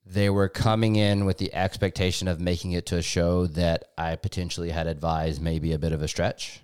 they 0.09 0.31
were 0.31 0.49
coming 0.49 0.95
in 0.97 1.25
with 1.25 1.39
the 1.39 1.53
expectation 1.53 2.29
of 2.29 2.39
making 2.41 2.73
it 2.73 2.87
to 2.87 2.97
a 2.97 3.03
show 3.03 3.47
that 3.49 3.87
I 3.99 4.15
potentially 4.17 4.71
had 4.71 4.87
advised 4.87 5.43
maybe 5.43 5.73
a 5.73 5.79
bit 5.79 5.93
of 5.93 6.01
a 6.01 6.07
stretch. 6.09 6.61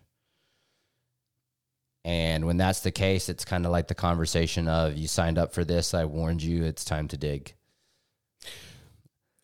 And 2.05 2.46
when 2.46 2.57
that's 2.57 2.81
the 2.81 2.90
case, 2.90 3.28
it's 3.28 3.44
kind 3.44 3.64
of 3.64 3.72
like 3.72 3.88
the 3.88 3.94
conversation 3.94 4.66
of 4.68 4.96
you 4.96 5.07
signed 5.07 5.38
up 5.38 5.52
for 5.52 5.64
this, 5.64 5.94
I 5.94 6.05
warned 6.05 6.42
you, 6.42 6.64
it's 6.64 6.85
time 6.85 7.09
to 7.09 7.16
dig. 7.16 7.55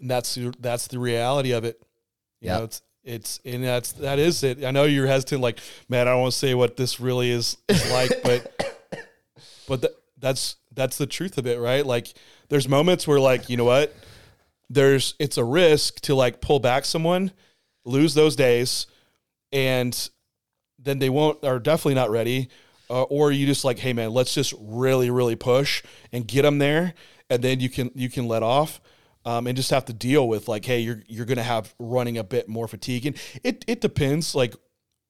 And 0.00 0.10
that's 0.10 0.34
the- 0.34 0.54
that's 0.60 0.86
the 0.88 0.98
reality 0.98 1.52
of 1.52 1.64
it. 1.64 1.80
You 2.40 2.46
Yep. 2.50 2.58
know, 2.58 2.64
it's 2.64 2.82
it's 3.04 3.40
and 3.44 3.64
that's 3.64 3.92
that 3.92 4.18
is 4.18 4.42
it. 4.42 4.64
I 4.64 4.70
know 4.70 4.84
you're 4.84 5.06
hesitant, 5.06 5.40
like, 5.40 5.60
man, 5.88 6.06
I 6.06 6.10
don't 6.12 6.20
want 6.20 6.32
to 6.32 6.38
say 6.38 6.54
what 6.54 6.76
this 6.76 7.00
really 7.00 7.30
is, 7.30 7.56
is 7.68 7.90
like, 7.90 8.22
but 8.22 8.52
but 9.68 9.80
th- 9.82 9.94
that's 10.18 10.56
that's 10.72 10.98
the 10.98 11.06
truth 11.06 11.38
of 11.38 11.46
it, 11.46 11.58
right? 11.58 11.84
Like, 11.86 12.12
there's 12.48 12.68
moments 12.68 13.06
where, 13.06 13.20
like, 13.20 13.48
you 13.48 13.56
know 13.56 13.64
what, 13.64 13.94
there's 14.70 15.14
it's 15.18 15.36
a 15.38 15.44
risk 15.44 16.00
to 16.02 16.14
like 16.14 16.40
pull 16.40 16.60
back 16.60 16.84
someone, 16.84 17.32
lose 17.84 18.14
those 18.14 18.36
days, 18.36 18.86
and 19.52 20.10
then 20.78 20.98
they 20.98 21.08
won't 21.10 21.44
are 21.44 21.58
definitely 21.58 21.94
not 21.94 22.10
ready. 22.10 22.48
Uh, 22.90 23.02
or 23.02 23.30
you 23.30 23.44
just 23.46 23.64
like, 23.64 23.78
hey 23.78 23.92
man, 23.92 24.12
let's 24.12 24.32
just 24.34 24.54
really 24.58 25.10
really 25.10 25.36
push 25.36 25.82
and 26.12 26.26
get 26.26 26.42
them 26.42 26.58
there, 26.58 26.94
and 27.28 27.42
then 27.42 27.60
you 27.60 27.68
can 27.68 27.90
you 27.94 28.08
can 28.08 28.26
let 28.26 28.42
off 28.42 28.80
um, 29.26 29.46
and 29.46 29.56
just 29.56 29.70
have 29.70 29.84
to 29.86 29.92
deal 29.92 30.26
with 30.26 30.48
like, 30.48 30.64
hey, 30.64 30.80
you're 30.80 31.02
you're 31.06 31.26
gonna 31.26 31.42
have 31.42 31.74
running 31.78 32.16
a 32.16 32.24
bit 32.24 32.48
more 32.48 32.66
fatigue, 32.66 33.04
and 33.04 33.16
it 33.44 33.62
it 33.68 33.80
depends 33.82 34.34
like 34.34 34.54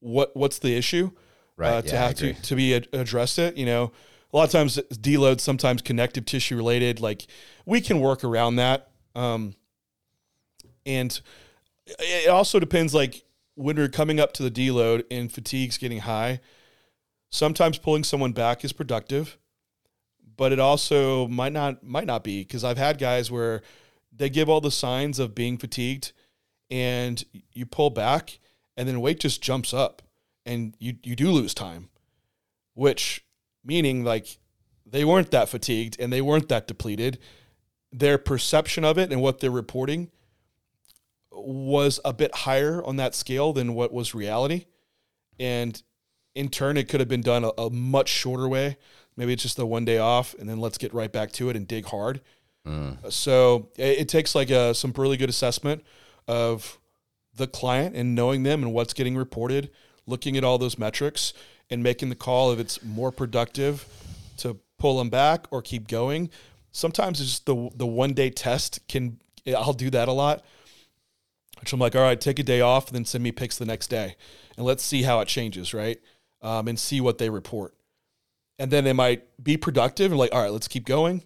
what 0.01 0.37
what's 0.37 0.59
the 0.59 0.77
issue, 0.77 1.11
Right, 1.57 1.71
Uh, 1.71 1.83
to 1.83 1.89
yeah, 1.89 2.07
have 2.07 2.15
to 2.17 2.33
to 2.35 2.57
be 2.57 2.75
ad- 2.75 2.89
addressed 2.93 3.39
it. 3.39 3.57
You 3.57 3.67
know, 3.67 3.93
a 4.33 4.37
lot 4.37 4.45
of 4.45 4.51
times 4.51 4.79
deload, 4.93 5.41
sometimes 5.41 5.83
connective 5.83 6.25
tissue 6.25 6.57
related. 6.57 7.01
Like 7.01 7.27
we 7.65 7.81
can 7.81 8.01
work 8.01 8.25
around 8.25 8.57
that, 8.57 8.91
um, 9.15 9.55
and 10.85 11.21
it 11.99 12.29
also 12.29 12.59
depends 12.59 12.95
like 12.95 13.25
when 13.55 13.77
we're 13.77 13.89
coming 13.89 14.21
up 14.21 14.33
to 14.35 14.43
the 14.43 14.51
deload 14.51 15.05
and 15.11 15.33
fatigue's 15.33 15.79
getting 15.79 16.01
high. 16.01 16.41
Sometimes 17.31 17.79
pulling 17.79 18.05
someone 18.05 18.33
back 18.33 18.65
is 18.65 18.73
productive, 18.73 19.37
but 20.37 20.53
it 20.53 20.59
also 20.61 21.29
might 21.29 21.53
not 21.53 21.83
might 21.83 22.07
not 22.07 22.25
be 22.25 22.43
because 22.43 22.65
I've 22.65 22.79
had 22.79 22.99
guys 22.99 23.31
where 23.31 23.63
they 24.11 24.31
give 24.31 24.49
all 24.49 24.61
the 24.61 24.71
signs 24.71 25.19
of 25.19 25.35
being 25.35 25.59
fatigued, 25.59 26.13
and 26.71 27.23
you 27.53 27.67
pull 27.67 27.91
back, 27.91 28.39
and 28.77 28.89
then 28.89 29.01
weight 29.01 29.21
just 29.21 29.43
jumps 29.43 29.75
up, 29.75 30.03
and 30.47 30.75
you 30.79 30.95
you 31.03 31.15
do 31.17 31.31
lose 31.31 31.53
time, 31.53 31.91
which 32.75 33.25
meaning 33.69 34.03
like 34.03 34.39
they 34.85 35.05
weren't 35.05 35.31
that 35.31 35.49
fatigued 35.49 36.01
and 36.01 36.13
they 36.13 36.23
weren't 36.23 36.49
that 36.49 36.67
depleted, 36.67 37.19
their 37.93 38.19
perception 38.19 38.85
of 38.85 38.99
it 38.99 39.13
and 39.13 39.21
what 39.21 39.39
they're 39.39 39.51
reporting 39.51 40.11
was 41.31 42.01
a 42.05 42.13
bit 42.13 42.35
higher 42.35 42.83
on 42.85 42.97
that 42.97 43.15
scale 43.15 43.53
than 43.53 43.75
what 43.75 43.93
was 43.93 44.15
reality. 44.15 44.65
And 45.39 45.81
in 46.35 46.49
turn, 46.49 46.77
it 46.77 46.89
could 46.89 47.01
have 47.01 47.09
been 47.09 47.21
done 47.21 47.45
a, 47.45 47.51
a 47.59 47.71
much 47.71 48.09
shorter 48.09 48.49
way. 48.49 48.79
Maybe 49.17 49.35
it's 49.35 49.43
just 49.43 49.59
a 49.59 49.67
one 49.67 49.85
day 49.85 49.99
off 49.99 50.35
and 50.39 50.49
then 50.49 50.59
let's 50.59 50.79
get 50.79 50.95
right 50.95 51.13
back 51.13 51.31
to 51.33 51.51
it 51.51 51.57
and 51.57 51.69
dig 51.69 51.85
hard. 51.87 52.23
Mm. 52.67 53.13
So 53.13 53.69
it, 53.77 54.01
it, 54.01 54.09
takes 54.09 54.35
like 54.35 54.51
a, 54.51 54.75
some 54.75 54.93
really 54.97 55.17
good 55.17 55.29
assessment 55.29 55.85
of 56.27 56.79
the 57.37 57.47
client 57.47 57.95
and 57.95 58.15
knowing 58.15 58.43
them 58.43 58.63
and 58.63 58.73
what's 58.73 58.95
getting 58.95 59.17
reported, 59.17 59.71
looking 60.07 60.37
at 60.37 60.45
all 60.45 60.59
those 60.59 60.79
metrics 60.79 61.35
and 61.71 61.83
making 61.83 62.09
the 62.09 62.15
call 62.15 62.53
if 62.53 62.59
it's 62.59 62.83
more 62.83 63.13
productive 63.13 63.87
to 64.39 64.57
pull 64.79 64.99
them 64.99 65.11
back 65.11 65.47
or 65.51 65.61
keep 65.61 65.89
going. 65.89 66.31
Sometimes 66.73 67.21
it's 67.21 67.31
just 67.31 67.47
the 67.47 67.71
the 67.75 67.87
one 67.87 68.13
day 68.13 68.31
test 68.31 68.87
can 68.89 69.19
I'll 69.47 69.73
do 69.73 69.91
that 69.91 70.09
a 70.09 70.13
lot. 70.13 70.45
Which 71.61 71.73
I'm 71.73 71.81
like, 71.81 71.97
all 71.97 72.03
right, 72.03 72.21
take 72.21 72.39
a 72.39 72.45
day 72.45 72.61
off 72.61 72.91
then 72.91 73.05
send 73.05 73.25
me 73.25 73.33
pics 73.33 73.59
the 73.59 73.65
next 73.65 73.89
day, 73.89 74.15
and 74.57 74.65
let's 74.65 74.85
see 74.85 75.03
how 75.03 75.19
it 75.21 75.27
changes, 75.27 75.75
right? 75.75 75.99
Um, 76.41 76.69
and 76.69 76.79
see 76.79 77.01
what 77.01 77.19
they 77.19 77.31
report, 77.31 77.75
and 78.61 78.71
then 78.71 78.87
it 78.87 78.95
might 78.95 79.25
be 79.43 79.57
productive 79.57 80.13
and 80.13 80.19
like, 80.21 80.33
all 80.33 80.41
right, 80.41 80.53
let's 80.53 80.69
keep 80.69 80.87
going, 80.87 81.25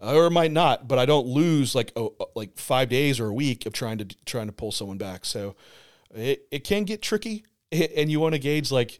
or 0.00 0.26
it 0.26 0.32
might 0.32 0.50
not. 0.50 0.88
But 0.88 0.98
I 0.98 1.06
don't 1.06 1.28
lose 1.28 1.76
like 1.76 1.92
oh, 1.94 2.16
like 2.34 2.58
five 2.58 2.88
days 2.88 3.20
or 3.20 3.28
a 3.28 3.32
week 3.32 3.66
of 3.66 3.72
trying 3.72 3.98
to 3.98 4.06
trying 4.24 4.46
to 4.46 4.52
pull 4.52 4.72
someone 4.72 4.98
back. 4.98 5.24
So 5.24 5.54
it 6.12 6.48
it 6.50 6.64
can 6.64 6.82
get 6.82 7.00
tricky, 7.00 7.44
and 7.70 8.10
you 8.10 8.18
want 8.18 8.34
to 8.34 8.40
gauge 8.40 8.72
like, 8.72 8.98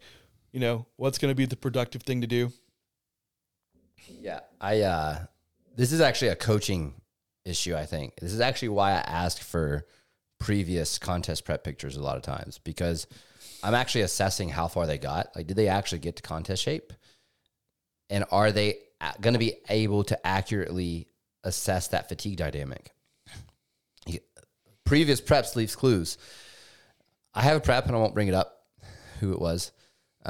you 0.51 0.59
know, 0.59 0.85
what's 0.95 1.17
going 1.17 1.31
to 1.31 1.35
be 1.35 1.45
the 1.45 1.55
productive 1.55 2.03
thing 2.03 2.21
to 2.21 2.27
do. 2.27 2.51
Yeah, 4.21 4.39
I 4.59 4.81
uh 4.81 5.25
this 5.75 5.91
is 5.91 6.01
actually 6.01 6.29
a 6.29 6.35
coaching 6.35 6.93
issue, 7.45 7.75
I 7.75 7.85
think. 7.85 8.15
This 8.19 8.33
is 8.33 8.41
actually 8.41 8.69
why 8.69 8.91
I 8.91 8.99
ask 8.99 9.41
for 9.41 9.85
previous 10.39 10.97
contest 10.97 11.45
prep 11.45 11.63
pictures 11.63 11.95
a 11.95 12.01
lot 12.01 12.17
of 12.17 12.23
times 12.23 12.57
because 12.57 13.07
I'm 13.63 13.75
actually 13.75 14.01
assessing 14.01 14.49
how 14.49 14.67
far 14.67 14.87
they 14.87 14.97
got. 14.97 15.35
Like, 15.35 15.47
did 15.47 15.57
they 15.57 15.67
actually 15.67 15.99
get 15.99 16.15
to 16.17 16.21
contest 16.21 16.63
shape? 16.63 16.93
And 18.09 18.23
are 18.31 18.51
they 18.51 18.77
going 19.21 19.33
to 19.33 19.39
be 19.39 19.55
able 19.69 20.03
to 20.05 20.27
accurately 20.27 21.07
assess 21.43 21.89
that 21.89 22.09
fatigue 22.09 22.37
dynamic? 22.37 22.91
Previous 24.85 25.21
preps 25.21 25.55
leaves 25.55 25.75
clues. 25.75 26.17
I 27.33 27.43
have 27.43 27.57
a 27.57 27.59
prep, 27.59 27.85
and 27.85 27.95
I 27.95 27.99
won't 27.99 28.15
bring 28.15 28.27
it 28.27 28.33
up 28.33 28.63
who 29.19 29.33
it 29.33 29.39
was, 29.39 29.71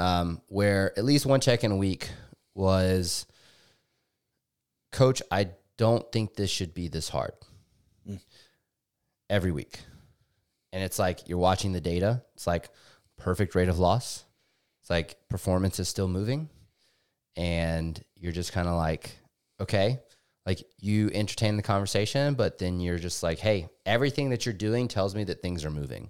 um, 0.00 0.40
where 0.48 0.98
at 0.98 1.04
least 1.04 1.26
one 1.26 1.40
check 1.40 1.62
in 1.62 1.72
a 1.72 1.76
week 1.76 2.08
was 2.54 3.26
coach, 4.92 5.20
I 5.30 5.50
don't 5.76 6.10
think 6.10 6.34
this 6.34 6.50
should 6.50 6.72
be 6.72 6.88
this 6.88 7.10
hard 7.10 7.32
mm. 8.08 8.18
every 9.28 9.52
week. 9.52 9.78
And 10.72 10.82
it's 10.82 10.98
like 10.98 11.28
you're 11.28 11.38
watching 11.38 11.72
the 11.72 11.82
data. 11.82 12.22
It's 12.34 12.46
like 12.46 12.70
perfect 13.18 13.54
rate 13.54 13.68
of 13.68 13.78
loss. 13.78 14.24
It's 14.80 14.88
like 14.88 15.16
performance 15.28 15.78
is 15.78 15.88
still 15.88 16.08
moving. 16.08 16.48
And 17.36 18.02
you're 18.16 18.32
just 18.32 18.52
kind 18.52 18.68
of 18.68 18.76
like, 18.76 19.10
okay, 19.60 20.00
like 20.46 20.62
you 20.78 21.10
entertain 21.12 21.58
the 21.58 21.62
conversation, 21.62 22.34
but 22.34 22.56
then 22.56 22.80
you're 22.80 22.98
just 22.98 23.22
like, 23.22 23.38
hey, 23.38 23.68
everything 23.84 24.30
that 24.30 24.46
you're 24.46 24.54
doing 24.54 24.88
tells 24.88 25.14
me 25.14 25.24
that 25.24 25.42
things 25.42 25.62
are 25.62 25.70
moving. 25.70 26.08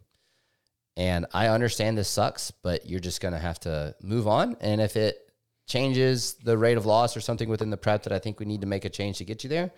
And 1.00 1.24
I 1.32 1.48
understand 1.48 1.96
this 1.96 2.10
sucks, 2.10 2.50
but 2.50 2.86
you're 2.86 3.00
just 3.00 3.22
going 3.22 3.32
to 3.32 3.40
have 3.40 3.58
to 3.60 3.94
move 4.02 4.28
on. 4.28 4.58
And 4.60 4.82
if 4.82 4.96
it 4.96 5.32
changes 5.66 6.34
the 6.34 6.58
rate 6.58 6.76
of 6.76 6.84
loss 6.84 7.16
or 7.16 7.22
something 7.22 7.48
within 7.48 7.70
the 7.70 7.78
prep 7.78 8.02
that 8.02 8.12
I 8.12 8.18
think 8.18 8.38
we 8.38 8.44
need 8.44 8.60
to 8.60 8.66
make 8.66 8.84
a 8.84 8.90
change 8.90 9.16
to 9.16 9.24
get 9.24 9.42
you 9.42 9.48
there, 9.48 9.70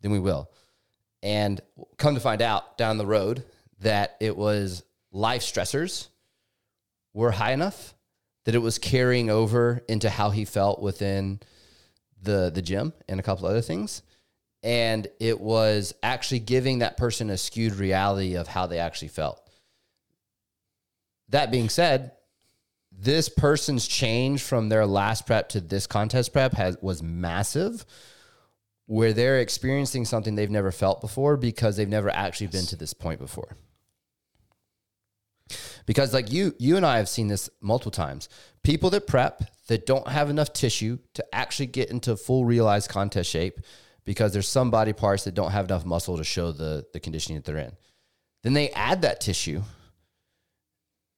then 0.00 0.12
we 0.12 0.18
will. 0.18 0.50
And 1.22 1.60
come 1.98 2.14
to 2.14 2.20
find 2.20 2.40
out 2.40 2.78
down 2.78 2.96
the 2.96 3.04
road 3.04 3.44
that 3.80 4.16
it 4.18 4.34
was 4.34 4.82
life 5.12 5.42
stressors 5.42 6.08
were 7.12 7.32
high 7.32 7.52
enough 7.52 7.92
that 8.46 8.54
it 8.54 8.62
was 8.62 8.78
carrying 8.78 9.28
over 9.28 9.82
into 9.90 10.08
how 10.08 10.30
he 10.30 10.46
felt 10.46 10.80
within 10.80 11.40
the 12.22 12.50
the 12.52 12.62
gym 12.62 12.94
and 13.10 13.20
a 13.20 13.22
couple 13.22 13.46
other 13.46 13.60
things 13.60 14.00
and 14.62 15.06
it 15.20 15.38
was 15.38 15.92
actually 16.02 16.38
giving 16.38 16.78
that 16.78 16.96
person 16.96 17.28
a 17.28 17.36
skewed 17.36 17.74
reality 17.74 18.36
of 18.36 18.48
how 18.48 18.66
they 18.66 18.78
actually 18.78 19.08
felt 19.08 19.41
that 21.32 21.50
being 21.50 21.68
said 21.68 22.12
this 22.92 23.28
person's 23.28 23.88
change 23.88 24.42
from 24.42 24.68
their 24.68 24.86
last 24.86 25.26
prep 25.26 25.48
to 25.50 25.60
this 25.60 25.86
contest 25.86 26.32
prep 26.32 26.52
has 26.54 26.76
was 26.80 27.02
massive 27.02 27.84
where 28.86 29.12
they're 29.12 29.40
experiencing 29.40 30.04
something 30.04 30.34
they've 30.34 30.50
never 30.50 30.70
felt 30.70 31.00
before 31.00 31.36
because 31.36 31.76
they've 31.76 31.88
never 31.88 32.10
actually 32.10 32.48
been 32.48 32.66
to 32.66 32.76
this 32.76 32.92
point 32.92 33.18
before. 33.18 33.56
Because 35.86 36.14
like 36.14 36.30
you 36.30 36.54
you 36.58 36.76
and 36.76 36.86
I 36.86 36.98
have 36.98 37.08
seen 37.08 37.28
this 37.28 37.50
multiple 37.60 37.90
times. 37.90 38.28
People 38.62 38.90
that 38.90 39.06
prep 39.06 39.42
that 39.68 39.86
don't 39.86 40.06
have 40.06 40.30
enough 40.30 40.52
tissue 40.52 40.98
to 41.14 41.24
actually 41.34 41.66
get 41.66 41.90
into 41.90 42.16
full 42.16 42.44
realized 42.44 42.90
contest 42.90 43.30
shape 43.30 43.60
because 44.04 44.32
there's 44.32 44.48
some 44.48 44.70
body 44.70 44.92
parts 44.92 45.24
that 45.24 45.34
don't 45.34 45.50
have 45.50 45.64
enough 45.64 45.84
muscle 45.84 46.18
to 46.18 46.24
show 46.24 46.52
the 46.52 46.86
the 46.92 47.00
conditioning 47.00 47.38
that 47.38 47.44
they're 47.44 47.64
in. 47.64 47.72
Then 48.42 48.52
they 48.52 48.70
add 48.70 49.02
that 49.02 49.20
tissue 49.20 49.62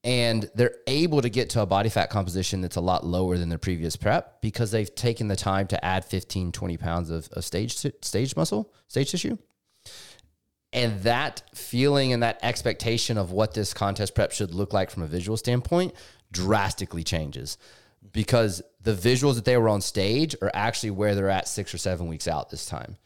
and 0.05 0.51
they're 0.55 0.77
able 0.87 1.23
to 1.23 1.31
get 1.31 1.49
to 1.51 1.63
a 1.63 1.67
body 1.67 1.89
fat 1.89 2.11
composition 2.11 2.61
that's 2.61 2.77
a 2.77 2.81
lot 2.81 3.05
lower 3.05 3.39
than 3.39 3.49
their 3.49 3.59
previous 3.59 3.97
prep 3.97 4.43
because 4.43 4.71
they've 4.71 4.95
taken 4.95 5.29
the 5.29 5.37
time 5.37 5.67
to 5.67 5.83
add 5.83 6.05
15 6.05 6.53
20 6.53 6.77
pounds 6.77 7.11
of, 7.11 7.29
of 7.33 7.45
stage 7.45 7.75
stage 8.03 8.37
muscle 8.37 8.73
stage 8.87 9.11
tissue. 9.11 9.39
And 10.75 11.01
that 11.03 11.43
feeling 11.55 12.13
and 12.13 12.23
that 12.23 12.39
expectation 12.43 13.17
of 13.17 13.31
what 13.31 13.55
this 13.55 13.73
contest 13.73 14.15
prep 14.15 14.33
should 14.33 14.53
look 14.53 14.73
like 14.73 14.91
from 14.91 15.05
a 15.05 15.07
visual 15.07 15.37
standpoint 15.37 15.95
drastically 16.33 17.05
changes 17.05 17.57
because 18.13 18.61
the 18.83 18.93
visuals 18.93 19.37
that 19.37 19.45
they 19.45 19.57
were 19.57 19.69
on 19.69 19.81
stage 19.81 20.37
are 20.43 20.51
actually 20.53 20.91
where 20.91 21.15
they're 21.15 21.31
at 21.31 21.49
six 21.49 21.73
or 21.73 21.79
seven 21.79 22.09
weeks 22.09 22.29
out 22.29 22.51
this 22.51 22.67
time. 22.67 22.99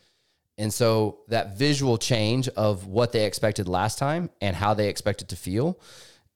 And 0.57 0.75
so 0.75 1.21
that 1.29 1.57
visual 1.57 1.99
change 1.99 2.49
of 2.49 2.87
what 2.87 3.13
they 3.13 3.27
expected 3.27 3.69
last 3.69 3.99
time 3.99 4.31
and 4.41 4.57
how 4.57 4.75
they 4.75 4.89
expected 4.89 5.27
it 5.27 5.29
to 5.29 5.37
feel 5.37 5.79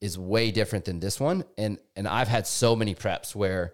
is 0.03 0.19
way 0.19 0.51
different 0.51 0.83
than 0.83 0.99
this 0.99 1.17
one. 1.17 1.45
And 1.57 1.79
and 1.95 2.07
I've 2.07 2.27
had 2.27 2.45
so 2.45 2.75
many 2.75 2.93
preps 2.93 3.33
where 3.33 3.73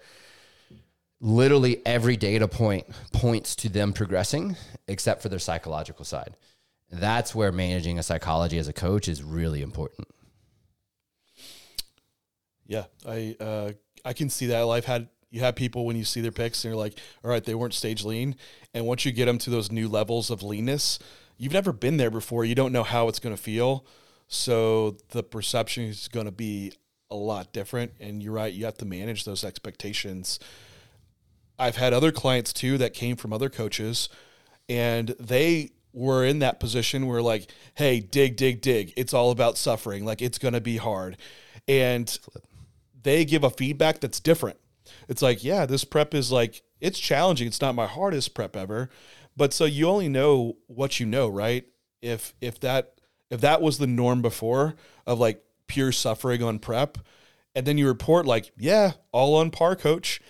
literally 1.19 1.81
every 1.85 2.15
data 2.15 2.47
point 2.47 2.85
points 3.11 3.55
to 3.57 3.67
them 3.67 3.91
progressing 3.91 4.55
except 4.87 5.23
for 5.23 5.29
their 5.29 5.39
psychological 5.39 6.05
side. 6.05 6.37
That's 6.91 7.33
where 7.33 7.51
managing 7.51 7.97
a 7.97 8.03
psychology 8.03 8.59
as 8.59 8.67
a 8.67 8.73
coach 8.73 9.07
is 9.07 9.23
really 9.23 9.63
important. 9.63 10.07
Yeah, 12.67 12.85
I 13.07 13.35
uh, 13.39 13.71
I 14.05 14.13
can 14.13 14.29
see 14.29 14.45
that. 14.47 14.63
I've 14.63 14.85
had 14.85 15.09
you 15.31 15.39
have 15.39 15.55
people 15.55 15.87
when 15.87 15.95
you 15.95 16.05
see 16.05 16.21
their 16.21 16.31
pics 16.31 16.63
and 16.63 16.71
you're 16.71 16.79
like, 16.79 16.99
all 17.23 17.31
right, 17.31 17.43
they 17.43 17.55
weren't 17.55 17.73
stage 17.73 18.05
lean, 18.05 18.35
and 18.75 18.85
once 18.85 19.03
you 19.03 19.11
get 19.11 19.25
them 19.25 19.39
to 19.39 19.49
those 19.49 19.71
new 19.71 19.87
levels 19.87 20.29
of 20.29 20.43
leanness, 20.43 20.99
you've 21.37 21.53
never 21.53 21.73
been 21.73 21.97
there 21.97 22.11
before. 22.11 22.45
You 22.45 22.53
don't 22.53 22.71
know 22.71 22.83
how 22.83 23.07
it's 23.07 23.19
going 23.19 23.35
to 23.35 23.41
feel. 23.41 23.83
So 24.29 24.95
the 25.09 25.23
perception 25.23 25.85
is 25.85 26.07
going 26.07 26.27
to 26.27 26.31
be 26.31 26.71
a 27.11 27.15
lot 27.15 27.51
different. 27.51 27.91
And 27.99 28.23
you're 28.23 28.31
right, 28.31 28.53
you 28.53 28.65
have 28.65 28.77
to 28.77 28.85
manage 28.85 29.25
those 29.25 29.43
expectations. 29.43 30.39
I've 31.57 31.75
had 31.75 31.91
other 31.91 32.11
clients 32.11 32.53
too 32.53 32.77
that 32.77 32.93
came 32.93 33.17
from 33.17 33.33
other 33.33 33.49
coaches 33.49 34.07
and 34.69 35.09
they 35.19 35.71
were 35.91 36.23
in 36.23 36.39
that 36.39 36.59
position 36.59 37.07
where, 37.07 37.21
like, 37.21 37.51
hey, 37.73 37.99
dig, 37.99 38.37
dig, 38.37 38.61
dig. 38.61 38.93
It's 38.95 39.13
all 39.13 39.31
about 39.31 39.57
suffering. 39.57 40.05
Like, 40.05 40.21
it's 40.21 40.37
going 40.37 40.53
to 40.53 40.61
be 40.61 40.77
hard. 40.77 41.17
And 41.67 42.17
they 43.01 43.25
give 43.25 43.43
a 43.43 43.49
feedback 43.49 43.99
that's 43.99 44.19
different. 44.19 44.59
It's 45.07 45.23
like, 45.23 45.43
yeah, 45.43 45.65
this 45.65 45.83
prep 45.83 46.13
is 46.13 46.31
like, 46.31 46.61
it's 46.79 46.99
challenging. 46.99 47.47
It's 47.47 47.61
not 47.61 47.73
my 47.73 47.87
hardest 47.87 48.35
prep 48.35 48.55
ever. 48.55 48.91
But 49.35 49.53
so 49.53 49.65
you 49.65 49.87
only 49.87 50.09
know 50.09 50.57
what 50.67 50.99
you 50.99 51.07
know, 51.07 51.27
right? 51.27 51.65
If 52.01 52.33
if 52.39 52.59
that 52.59 52.98
if 53.29 53.41
that 53.41 53.61
was 53.61 53.77
the 53.77 53.87
norm 53.87 54.21
before 54.21 54.75
of 55.05 55.19
like 55.19 55.43
pure 55.67 55.91
suffering 55.91 56.43
on 56.43 56.59
prep, 56.59 56.97
and 57.55 57.65
then 57.65 57.77
you 57.77 57.87
report 57.87 58.25
like, 58.25 58.51
yeah, 58.57 58.93
all 59.11 59.35
on 59.35 59.51
par, 59.51 59.75
coach, 59.75 60.21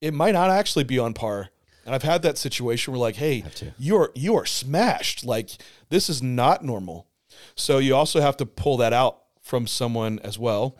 it 0.00 0.12
might 0.14 0.32
not 0.32 0.50
actually 0.50 0.84
be 0.84 0.98
on 0.98 1.14
par. 1.14 1.50
And 1.84 1.94
I've 1.94 2.02
had 2.02 2.22
that 2.22 2.36
situation 2.36 2.92
where 2.92 3.00
like, 3.00 3.16
hey, 3.16 3.44
you're 3.78 4.10
you 4.14 4.34
are 4.34 4.46
smashed. 4.46 5.24
Like 5.24 5.50
this 5.88 6.08
is 6.08 6.22
not 6.22 6.64
normal. 6.64 7.06
So 7.54 7.78
you 7.78 7.94
also 7.94 8.20
have 8.20 8.36
to 8.38 8.46
pull 8.46 8.76
that 8.78 8.92
out 8.92 9.22
from 9.40 9.66
someone 9.66 10.18
as 10.20 10.38
well. 10.38 10.76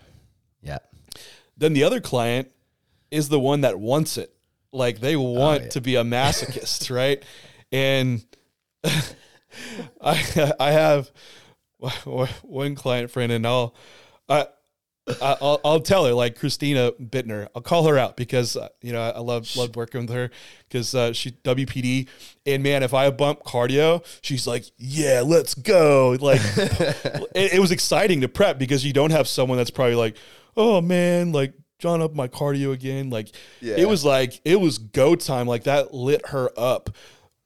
Yeah. 0.62 0.78
Then 1.56 1.74
the 1.74 1.84
other 1.84 2.00
client 2.00 2.50
is 3.10 3.28
the 3.28 3.38
one 3.38 3.60
that 3.60 3.78
wants 3.78 4.18
it. 4.18 4.34
Like 4.72 5.00
they 5.00 5.16
want 5.16 5.60
oh, 5.60 5.64
yeah. 5.64 5.70
to 5.70 5.80
be 5.80 5.94
a 5.94 6.02
masochist, 6.02 6.90
right? 6.94 7.22
And 7.70 8.24
I 10.00 10.52
I 10.58 10.70
have 10.72 11.10
one 12.42 12.74
client 12.74 13.10
friend, 13.10 13.32
and 13.32 13.46
I'll 13.46 13.74
I 14.28 14.46
I'll, 15.22 15.60
I'll 15.64 15.80
tell 15.80 16.04
her 16.04 16.12
like 16.12 16.38
Christina 16.38 16.92
Bittner. 16.92 17.48
I'll 17.54 17.62
call 17.62 17.86
her 17.86 17.96
out 17.96 18.16
because 18.16 18.56
uh, 18.56 18.68
you 18.82 18.92
know 18.92 19.00
I 19.00 19.20
love 19.20 19.54
loved 19.56 19.76
working 19.76 20.02
with 20.02 20.10
her 20.10 20.30
because 20.68 20.94
uh, 20.94 21.12
she 21.12 21.30
WPD 21.30 22.08
and 22.44 22.62
man, 22.62 22.82
if 22.82 22.92
I 22.92 23.08
bump 23.10 23.44
cardio, 23.44 24.04
she's 24.20 24.46
like, 24.46 24.64
yeah, 24.78 25.22
let's 25.24 25.54
go. 25.54 26.16
Like 26.20 26.40
it, 26.56 27.54
it 27.54 27.60
was 27.60 27.70
exciting 27.70 28.22
to 28.22 28.28
prep 28.28 28.58
because 28.58 28.84
you 28.84 28.92
don't 28.92 29.10
have 29.10 29.28
someone 29.28 29.58
that's 29.58 29.70
probably 29.70 29.94
like, 29.94 30.16
oh 30.56 30.80
man, 30.80 31.30
like 31.30 31.54
John 31.78 32.02
up 32.02 32.14
my 32.14 32.26
cardio 32.26 32.72
again. 32.72 33.08
Like 33.10 33.28
it 33.76 33.88
was 33.88 34.04
like 34.04 34.40
it 34.44 34.60
was 34.60 34.78
go 34.78 35.14
time. 35.14 35.46
Like 35.46 35.64
that 35.64 35.94
lit 35.94 36.26
her 36.28 36.50
up, 36.56 36.90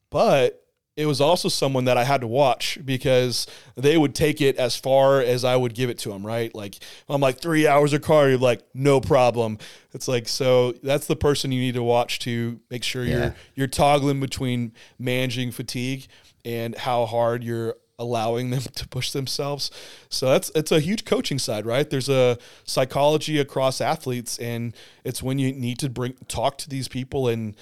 but 0.08 0.64
it 1.00 1.06
was 1.06 1.20
also 1.20 1.48
someone 1.48 1.86
that 1.86 1.96
I 1.96 2.04
had 2.04 2.20
to 2.20 2.26
watch 2.26 2.78
because 2.84 3.46
they 3.76 3.96
would 3.96 4.14
take 4.14 4.40
it 4.40 4.56
as 4.56 4.76
far 4.76 5.20
as 5.20 5.44
I 5.44 5.56
would 5.56 5.74
give 5.74 5.88
it 5.90 5.98
to 6.00 6.10
them, 6.10 6.26
right? 6.26 6.54
Like 6.54 6.76
I'm 7.08 7.20
like 7.20 7.40
three 7.40 7.66
hours 7.66 7.92
of 7.92 8.02
cardio, 8.02 8.38
like 8.40 8.60
no 8.74 9.00
problem. 9.00 9.58
It's 9.92 10.08
like 10.08 10.28
so 10.28 10.72
that's 10.82 11.06
the 11.06 11.16
person 11.16 11.52
you 11.52 11.60
need 11.60 11.74
to 11.74 11.82
watch 11.82 12.18
to 12.20 12.60
make 12.70 12.84
sure 12.84 13.04
Yeah. 13.04 13.16
you're 13.18 13.34
you're 13.54 13.66
toggling 13.66 14.20
between 14.20 14.72
managing 14.98 15.52
fatigue 15.52 16.06
and 16.44 16.76
how 16.76 17.06
hard 17.06 17.42
you're 17.42 17.76
allowing 17.98 18.48
them 18.50 18.62
to 18.74 18.88
push 18.88 19.10
themselves. 19.12 19.70
So 20.08 20.26
that's 20.30 20.50
it's 20.54 20.72
a 20.72 20.80
huge 20.80 21.04
coaching 21.04 21.38
side, 21.38 21.66
right? 21.66 21.88
There's 21.88 22.08
a 22.08 22.38
psychology 22.64 23.38
across 23.38 23.80
athletes, 23.80 24.38
and 24.38 24.74
it's 25.04 25.22
when 25.22 25.38
you 25.38 25.52
need 25.52 25.78
to 25.80 25.88
bring 25.88 26.14
talk 26.28 26.56
to 26.58 26.68
these 26.68 26.88
people 26.88 27.28
and 27.28 27.54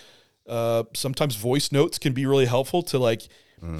uh, 0.48 0.84
sometimes 0.94 1.36
voice 1.36 1.70
notes 1.72 1.98
can 1.98 2.12
be 2.12 2.26
really 2.26 2.46
helpful 2.46 2.82
to 2.82 2.98
like 2.98 3.22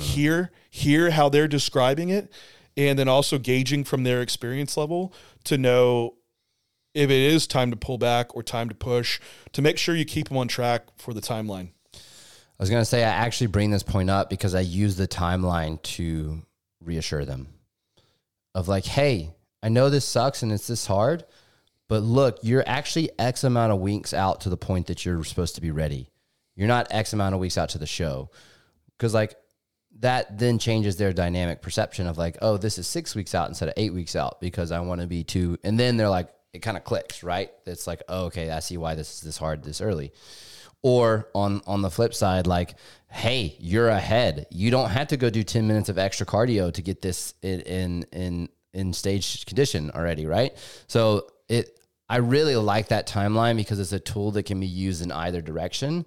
hear 0.00 0.50
hear 0.70 1.10
how 1.10 1.28
they're 1.28 1.46
describing 1.46 2.08
it 2.08 2.32
and 2.76 2.98
then 2.98 3.06
also 3.06 3.38
gauging 3.38 3.84
from 3.84 4.02
their 4.02 4.20
experience 4.20 4.76
level 4.76 5.14
to 5.44 5.56
know 5.56 6.14
if 6.94 7.10
it 7.10 7.32
is 7.32 7.46
time 7.46 7.70
to 7.70 7.76
pull 7.76 7.96
back 7.96 8.34
or 8.34 8.42
time 8.42 8.68
to 8.68 8.74
push 8.74 9.20
to 9.52 9.62
make 9.62 9.78
sure 9.78 9.94
you 9.94 10.04
keep 10.04 10.28
them 10.28 10.36
on 10.36 10.48
track 10.48 10.82
for 10.96 11.14
the 11.14 11.20
timeline 11.20 11.68
I 12.58 12.62
was 12.62 12.70
going 12.70 12.80
to 12.80 12.86
say, 12.86 13.04
I 13.04 13.10
actually 13.10 13.46
bring 13.46 13.70
this 13.70 13.84
point 13.84 14.10
up 14.10 14.28
because 14.28 14.52
I 14.52 14.60
use 14.60 14.96
the 14.96 15.06
timeline 15.06 15.80
to 15.82 16.42
reassure 16.80 17.24
them 17.24 17.46
of 18.52 18.66
like, 18.66 18.84
hey, 18.84 19.32
I 19.62 19.68
know 19.68 19.90
this 19.90 20.04
sucks 20.04 20.42
and 20.42 20.50
it's 20.50 20.66
this 20.66 20.86
hard, 20.86 21.24
but 21.88 22.02
look, 22.02 22.38
you're 22.42 22.64
actually 22.66 23.10
X 23.16 23.44
amount 23.44 23.72
of 23.72 23.78
weeks 23.78 24.12
out 24.12 24.40
to 24.40 24.48
the 24.48 24.56
point 24.56 24.88
that 24.88 25.04
you're 25.04 25.22
supposed 25.22 25.54
to 25.54 25.60
be 25.60 25.70
ready. 25.70 26.10
You're 26.58 26.66
not 26.66 26.88
X 26.90 27.12
amount 27.12 27.36
of 27.36 27.40
weeks 27.40 27.56
out 27.56 27.68
to 27.70 27.78
the 27.78 27.86
show. 27.86 28.30
Cause 28.98 29.14
like 29.14 29.36
that 30.00 30.38
then 30.38 30.58
changes 30.58 30.96
their 30.96 31.12
dynamic 31.12 31.62
perception 31.62 32.08
of 32.08 32.18
like, 32.18 32.36
oh, 32.42 32.56
this 32.56 32.78
is 32.78 32.88
six 32.88 33.14
weeks 33.14 33.32
out 33.32 33.48
instead 33.48 33.68
of 33.68 33.74
eight 33.76 33.94
weeks 33.94 34.16
out 34.16 34.40
because 34.40 34.72
I 34.72 34.80
want 34.80 35.00
to 35.00 35.06
be 35.06 35.22
two. 35.22 35.56
And 35.62 35.78
then 35.78 35.96
they're 35.96 36.08
like, 36.08 36.30
it 36.52 36.58
kind 36.60 36.76
of 36.76 36.82
clicks, 36.82 37.22
right? 37.22 37.52
It's 37.64 37.86
like, 37.86 38.02
oh, 38.08 38.24
okay, 38.26 38.50
I 38.50 38.58
see 38.58 38.76
why 38.76 38.96
this 38.96 39.14
is 39.14 39.20
this 39.20 39.38
hard 39.38 39.62
this 39.62 39.80
early. 39.80 40.12
Or 40.82 41.28
on 41.32 41.62
on 41.64 41.82
the 41.82 41.90
flip 41.90 42.12
side, 42.12 42.48
like, 42.48 42.74
hey, 43.08 43.56
you're 43.60 43.88
ahead. 43.88 44.46
You 44.50 44.72
don't 44.72 44.90
have 44.90 45.08
to 45.08 45.16
go 45.16 45.30
do 45.30 45.44
10 45.44 45.66
minutes 45.66 45.88
of 45.88 45.96
extra 45.96 46.26
cardio 46.26 46.72
to 46.72 46.82
get 46.82 47.02
this 47.02 47.34
in 47.42 47.60
in 47.60 48.02
in, 48.12 48.48
in 48.72 48.92
stage 48.92 49.46
condition 49.46 49.92
already, 49.92 50.26
right? 50.26 50.56
So 50.88 51.28
it 51.48 51.78
I 52.08 52.16
really 52.16 52.56
like 52.56 52.88
that 52.88 53.06
timeline 53.06 53.56
because 53.56 53.78
it's 53.78 53.92
a 53.92 54.00
tool 54.00 54.32
that 54.32 54.44
can 54.44 54.58
be 54.58 54.66
used 54.66 55.02
in 55.02 55.12
either 55.12 55.40
direction 55.40 56.04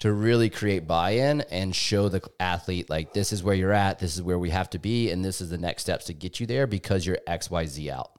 to 0.00 0.12
really 0.12 0.48
create 0.48 0.86
buy-in 0.86 1.40
and 1.50 1.74
show 1.74 2.08
the 2.08 2.22
athlete 2.38 2.88
like 2.88 3.12
this 3.12 3.32
is 3.32 3.42
where 3.42 3.54
you're 3.54 3.72
at, 3.72 3.98
this 3.98 4.14
is 4.14 4.22
where 4.22 4.38
we 4.38 4.50
have 4.50 4.70
to 4.70 4.78
be, 4.78 5.10
and 5.10 5.24
this 5.24 5.40
is 5.40 5.50
the 5.50 5.58
next 5.58 5.82
steps 5.82 6.04
to 6.04 6.14
get 6.14 6.38
you 6.38 6.46
there 6.46 6.66
because 6.66 7.04
you're 7.04 7.18
XYZ 7.26 7.90
out. 7.90 8.12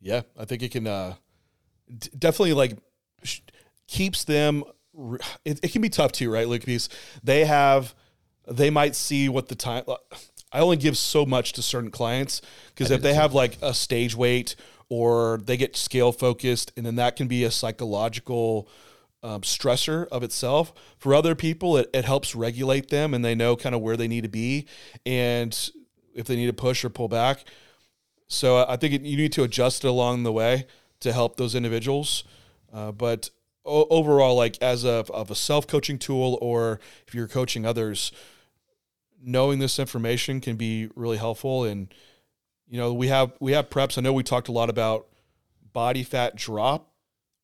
yeah 0.00 0.22
i 0.38 0.44
think 0.44 0.62
it 0.62 0.70
can 0.72 0.86
uh, 0.86 1.14
d- 1.98 2.08
definitely 2.18 2.54
like 2.54 2.78
sh- 3.22 3.40
keeps 3.86 4.24
them 4.24 4.64
it, 5.44 5.60
it 5.62 5.72
can 5.72 5.82
be 5.82 5.90
tough 5.90 6.12
too 6.12 6.32
right 6.32 6.48
Luke? 6.48 6.64
because 6.64 6.88
they 7.22 7.44
have 7.44 7.94
they 8.48 8.70
might 8.70 8.96
see 8.96 9.28
what 9.28 9.48
the 9.48 9.54
time 9.54 9.84
i 10.52 10.58
only 10.60 10.76
give 10.76 10.96
so 10.96 11.26
much 11.26 11.52
to 11.52 11.62
certain 11.62 11.90
clients 11.90 12.40
because 12.74 12.90
if 12.90 13.02
they 13.02 13.14
have 13.14 13.34
like 13.34 13.58
a 13.60 13.74
stage 13.74 14.16
weight 14.16 14.56
or 14.88 15.38
they 15.44 15.56
get 15.56 15.76
scale 15.76 16.12
focused 16.12 16.72
and 16.76 16.86
then 16.86 16.96
that 16.96 17.14
can 17.16 17.28
be 17.28 17.44
a 17.44 17.50
psychological 17.50 18.68
um, 19.22 19.42
stressor 19.42 20.08
of 20.08 20.22
itself 20.22 20.72
for 20.98 21.14
other 21.14 21.34
people 21.34 21.76
it, 21.76 21.90
it 21.92 22.04
helps 22.04 22.34
regulate 22.34 22.88
them 22.88 23.12
and 23.12 23.24
they 23.24 23.34
know 23.34 23.54
kind 23.54 23.74
of 23.74 23.80
where 23.80 23.96
they 23.96 24.08
need 24.08 24.22
to 24.22 24.28
be 24.28 24.66
and 25.04 25.70
if 26.14 26.26
they 26.26 26.36
need 26.36 26.46
to 26.46 26.52
push 26.52 26.84
or 26.84 26.88
pull 26.88 27.08
back 27.08 27.44
so 28.30 28.64
I 28.66 28.76
think 28.76 28.94
it, 28.94 29.02
you 29.02 29.16
need 29.16 29.32
to 29.32 29.42
adjust 29.42 29.84
it 29.84 29.88
along 29.88 30.22
the 30.22 30.32
way 30.32 30.66
to 31.00 31.12
help 31.12 31.36
those 31.36 31.56
individuals. 31.56 32.22
Uh, 32.72 32.92
but 32.92 33.28
o- 33.66 33.88
overall, 33.90 34.36
like 34.36 34.56
as 34.62 34.84
a 34.84 35.04
of 35.10 35.30
a 35.32 35.34
self 35.34 35.66
coaching 35.66 35.98
tool, 35.98 36.38
or 36.40 36.78
if 37.08 37.14
you're 37.14 37.26
coaching 37.26 37.66
others, 37.66 38.12
knowing 39.20 39.58
this 39.58 39.80
information 39.80 40.40
can 40.40 40.54
be 40.54 40.88
really 40.94 41.16
helpful. 41.16 41.64
And 41.64 41.92
you 42.68 42.78
know, 42.78 42.94
we 42.94 43.08
have 43.08 43.32
we 43.40 43.52
have 43.52 43.68
preps. 43.68 43.98
I 43.98 44.00
know 44.00 44.12
we 44.12 44.22
talked 44.22 44.48
a 44.48 44.52
lot 44.52 44.70
about 44.70 45.08
body 45.72 46.04
fat 46.04 46.36
drop 46.36 46.89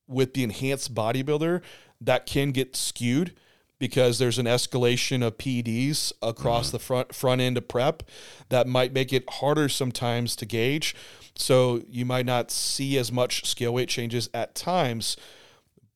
with 0.08 0.34
the 0.34 0.42
enhanced 0.42 0.94
bodybuilder 0.94 1.62
that 2.00 2.26
can 2.26 2.50
get 2.50 2.76
skewed 2.76 3.34
because 3.78 4.18
there's 4.18 4.38
an 4.38 4.46
escalation 4.46 5.26
of 5.26 5.36
PEDs 5.36 6.12
across 6.22 6.68
mm-hmm. 6.68 6.76
the 6.76 6.78
front 6.78 7.14
front 7.14 7.40
end 7.40 7.56
of 7.56 7.68
prep 7.68 8.02
that 8.48 8.66
might 8.66 8.92
make 8.92 9.12
it 9.12 9.24
harder 9.28 9.68
sometimes 9.68 10.34
to 10.36 10.46
gauge. 10.46 10.94
So 11.34 11.82
you 11.88 12.04
might 12.04 12.26
not 12.26 12.50
see 12.50 12.96
as 12.96 13.12
much 13.12 13.44
scale 13.44 13.74
weight 13.74 13.88
changes 13.88 14.30
at 14.32 14.54
times. 14.54 15.16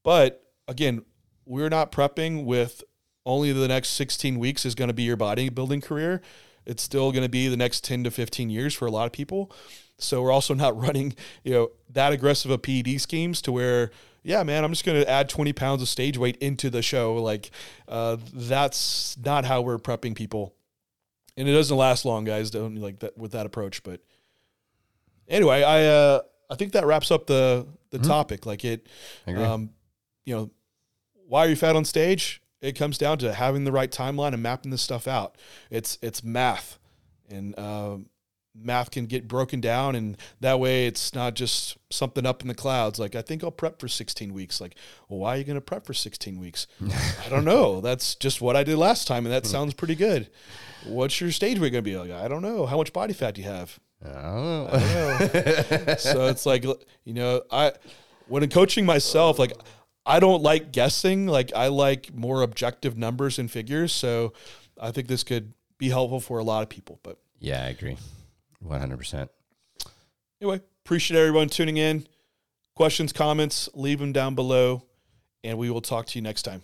But 0.03 0.45
again, 0.69 1.05
we're 1.47 1.71
not 1.71 1.93
prepping 1.93 2.45
with 2.45 2.85
only 3.25 3.53
the 3.53 3.69
next 3.69 3.91
16 3.91 4.39
weeks 4.39 4.65
is 4.65 4.75
going 4.75 4.89
to 4.89 4.95
be 4.95 5.03
your 5.03 5.17
bodybuilding 5.17 5.83
career. 5.83 6.21
It's 6.67 6.83
still 6.83 7.11
going 7.13 7.23
to 7.23 7.29
be 7.29 7.49
the 7.49 7.57
next 7.57 7.85
10 7.85 8.05
to 8.05 8.11
15 8.11 8.51
years 8.51 8.75
for 8.75 8.87
a 8.87 8.91
lot 8.91 9.07
of 9.07 9.13
people. 9.13 9.51
So 10.03 10.23
we're 10.23 10.33
also 10.33 10.55
not 10.55 10.77
running, 10.81 11.15
you 11.45 11.53
know, 11.53 11.71
that 11.91 12.13
aggressive 12.13 12.51
of 12.51 12.63
PED 12.63 13.01
schemes 13.01 13.41
to 13.43 13.53
where, 13.53 13.91
yeah, 14.23 14.43
man, 14.43 14.65
I'm 14.65 14.73
just 14.73 14.85
going 14.85 15.01
to 15.01 15.09
add 15.09 15.29
20 15.29 15.53
pounds 15.53 15.83
of 15.83 15.89
stage 15.89 16.19
weight 16.19 16.37
into 16.39 16.71
the 16.71 16.83
show. 16.83 17.15
Like, 17.17 17.51
uh, 17.89 18.17
that's 18.33 19.17
not 19.19 19.45
how 19.45 19.63
we're 19.63 19.79
prepping 19.79 20.15
people. 20.15 20.55
And 21.37 21.49
it 21.49 21.53
doesn't 21.53 21.77
last 21.77 22.05
long, 22.05 22.25
guys. 22.25 22.51
Don't 22.51 22.77
like 22.77 22.99
that 23.01 23.17
with 23.17 23.33
that 23.33 23.47
approach. 23.47 23.83
But 23.83 24.03
anyway, 25.29 25.63
I 25.63 25.87
uh, 25.87 26.21
I 26.51 26.57
think 26.57 26.73
that 26.73 26.85
wraps 26.85 27.11
up 27.11 27.27
the 27.27 27.67
the 27.91 27.99
topic. 27.99 28.45
Like 28.45 28.65
it, 28.65 28.87
um, 29.27 29.71
you 30.27 30.35
know, 30.35 30.51
why 31.27 31.47
are 31.47 31.49
you 31.49 31.57
fat 31.57 31.77
on 31.77 31.85
stage? 31.85 32.43
It 32.61 32.73
comes 32.73 32.99
down 32.99 33.19
to 33.19 33.33
having 33.33 33.65
the 33.65 33.73
right 33.73 33.91
timeline 33.91 34.35
and 34.35 34.43
mapping 34.43 34.71
this 34.71 34.83
stuff 34.83 35.09
out. 35.09 35.37
It's 35.71 35.97
it's 36.03 36.23
math, 36.23 36.79
and 37.31 37.59
um, 37.59 38.10
math 38.55 38.91
can 38.91 39.07
get 39.07 39.29
broken 39.29 39.61
down, 39.61 39.95
and 39.95 40.17
that 40.41 40.61
way 40.61 40.87
it's 40.87 41.15
not 41.15 41.35
just 41.35 41.77
something 41.91 42.27
up 42.27 42.43
in 42.43 42.49
the 42.49 42.55
clouds. 42.55 42.99
Like 42.99 43.15
I 43.15 43.23
think 43.23 43.45
I'll 43.45 43.51
prep 43.51 43.81
for 43.81 43.89
16 43.89 44.33
weeks. 44.33 44.61
Like, 44.61 44.75
well, 45.09 45.21
why 45.21 45.35
are 45.35 45.39
you 45.39 45.45
going 45.45 45.57
to 45.57 45.61
prep 45.61 45.87
for 45.87 45.95
16 45.95 46.39
weeks? 46.39 46.67
I 47.25 47.29
don't 47.29 47.45
know. 47.45 47.81
That's 47.81 48.15
just 48.15 48.41
what 48.41 48.57
I 48.57 48.65
did 48.65 48.77
last 48.77 49.07
time, 49.07 49.27
and 49.27 49.33
that 49.33 49.45
hmm. 49.45 49.51
sounds 49.51 49.75
pretty 49.75 49.95
good. 49.95 50.29
What's 50.85 51.21
your 51.21 51.31
stage 51.31 51.59
weight 51.59 51.73
going 51.73 51.85
to 51.85 51.91
be? 51.91 51.97
Like, 51.97 52.11
I 52.11 52.29
don't 52.29 52.43
know. 52.43 52.67
How 52.67 52.77
much 52.77 52.93
body 52.93 53.13
fat 53.13 53.35
do 53.35 53.43
you 53.43 53.49
have? 53.49 53.79
I 54.05 54.09
don't 54.09 54.35
know. 54.35 54.69
I 54.73 54.79
don't 54.79 55.87
know. 55.87 55.95
so 55.99 56.27
it's 56.27 56.47
like 56.47 56.65
you 56.65 57.15
know, 57.15 57.43
I 57.51 57.73
when 58.29 58.49
coaching 58.49 58.87
myself, 58.87 59.39
like 59.39 59.53
I 60.07 60.21
don't 60.21 60.43
like 60.43 60.73
guessing. 60.73 61.27
Like 61.27 61.53
I 61.55 61.69
like 61.69 62.15
more 62.15 62.43
objective 62.43 62.97
numbers 62.97 63.39
and 63.39 63.51
figures. 63.51 63.93
So 63.93 64.33
I 64.81 64.91
think 64.91 65.09
this 65.09 65.23
could 65.23 65.53
be 65.79 65.89
helpful 65.89 66.21
for 66.21 66.39
a 66.39 66.45
lot 66.45 66.63
of 66.63 66.69
people. 66.69 66.99
But 67.03 67.19
Yeah, 67.39 67.65
I 67.65 67.69
agree. 67.69 67.97
100%. 68.65 69.29
anyway, 70.41 70.61
appreciate 70.85 71.19
everyone 71.19 71.49
tuning 71.49 71.77
in. 71.77 72.07
Questions, 72.75 73.13
comments, 73.13 73.69
leave 73.75 73.99
them 73.99 74.13
down 74.13 74.35
below, 74.35 74.83
and 75.45 75.59
we 75.59 75.71
will 75.71 75.81
talk 75.81 76.07
to 76.07 76.19
you 76.19 76.23
next 76.23 76.43
time. 76.43 76.63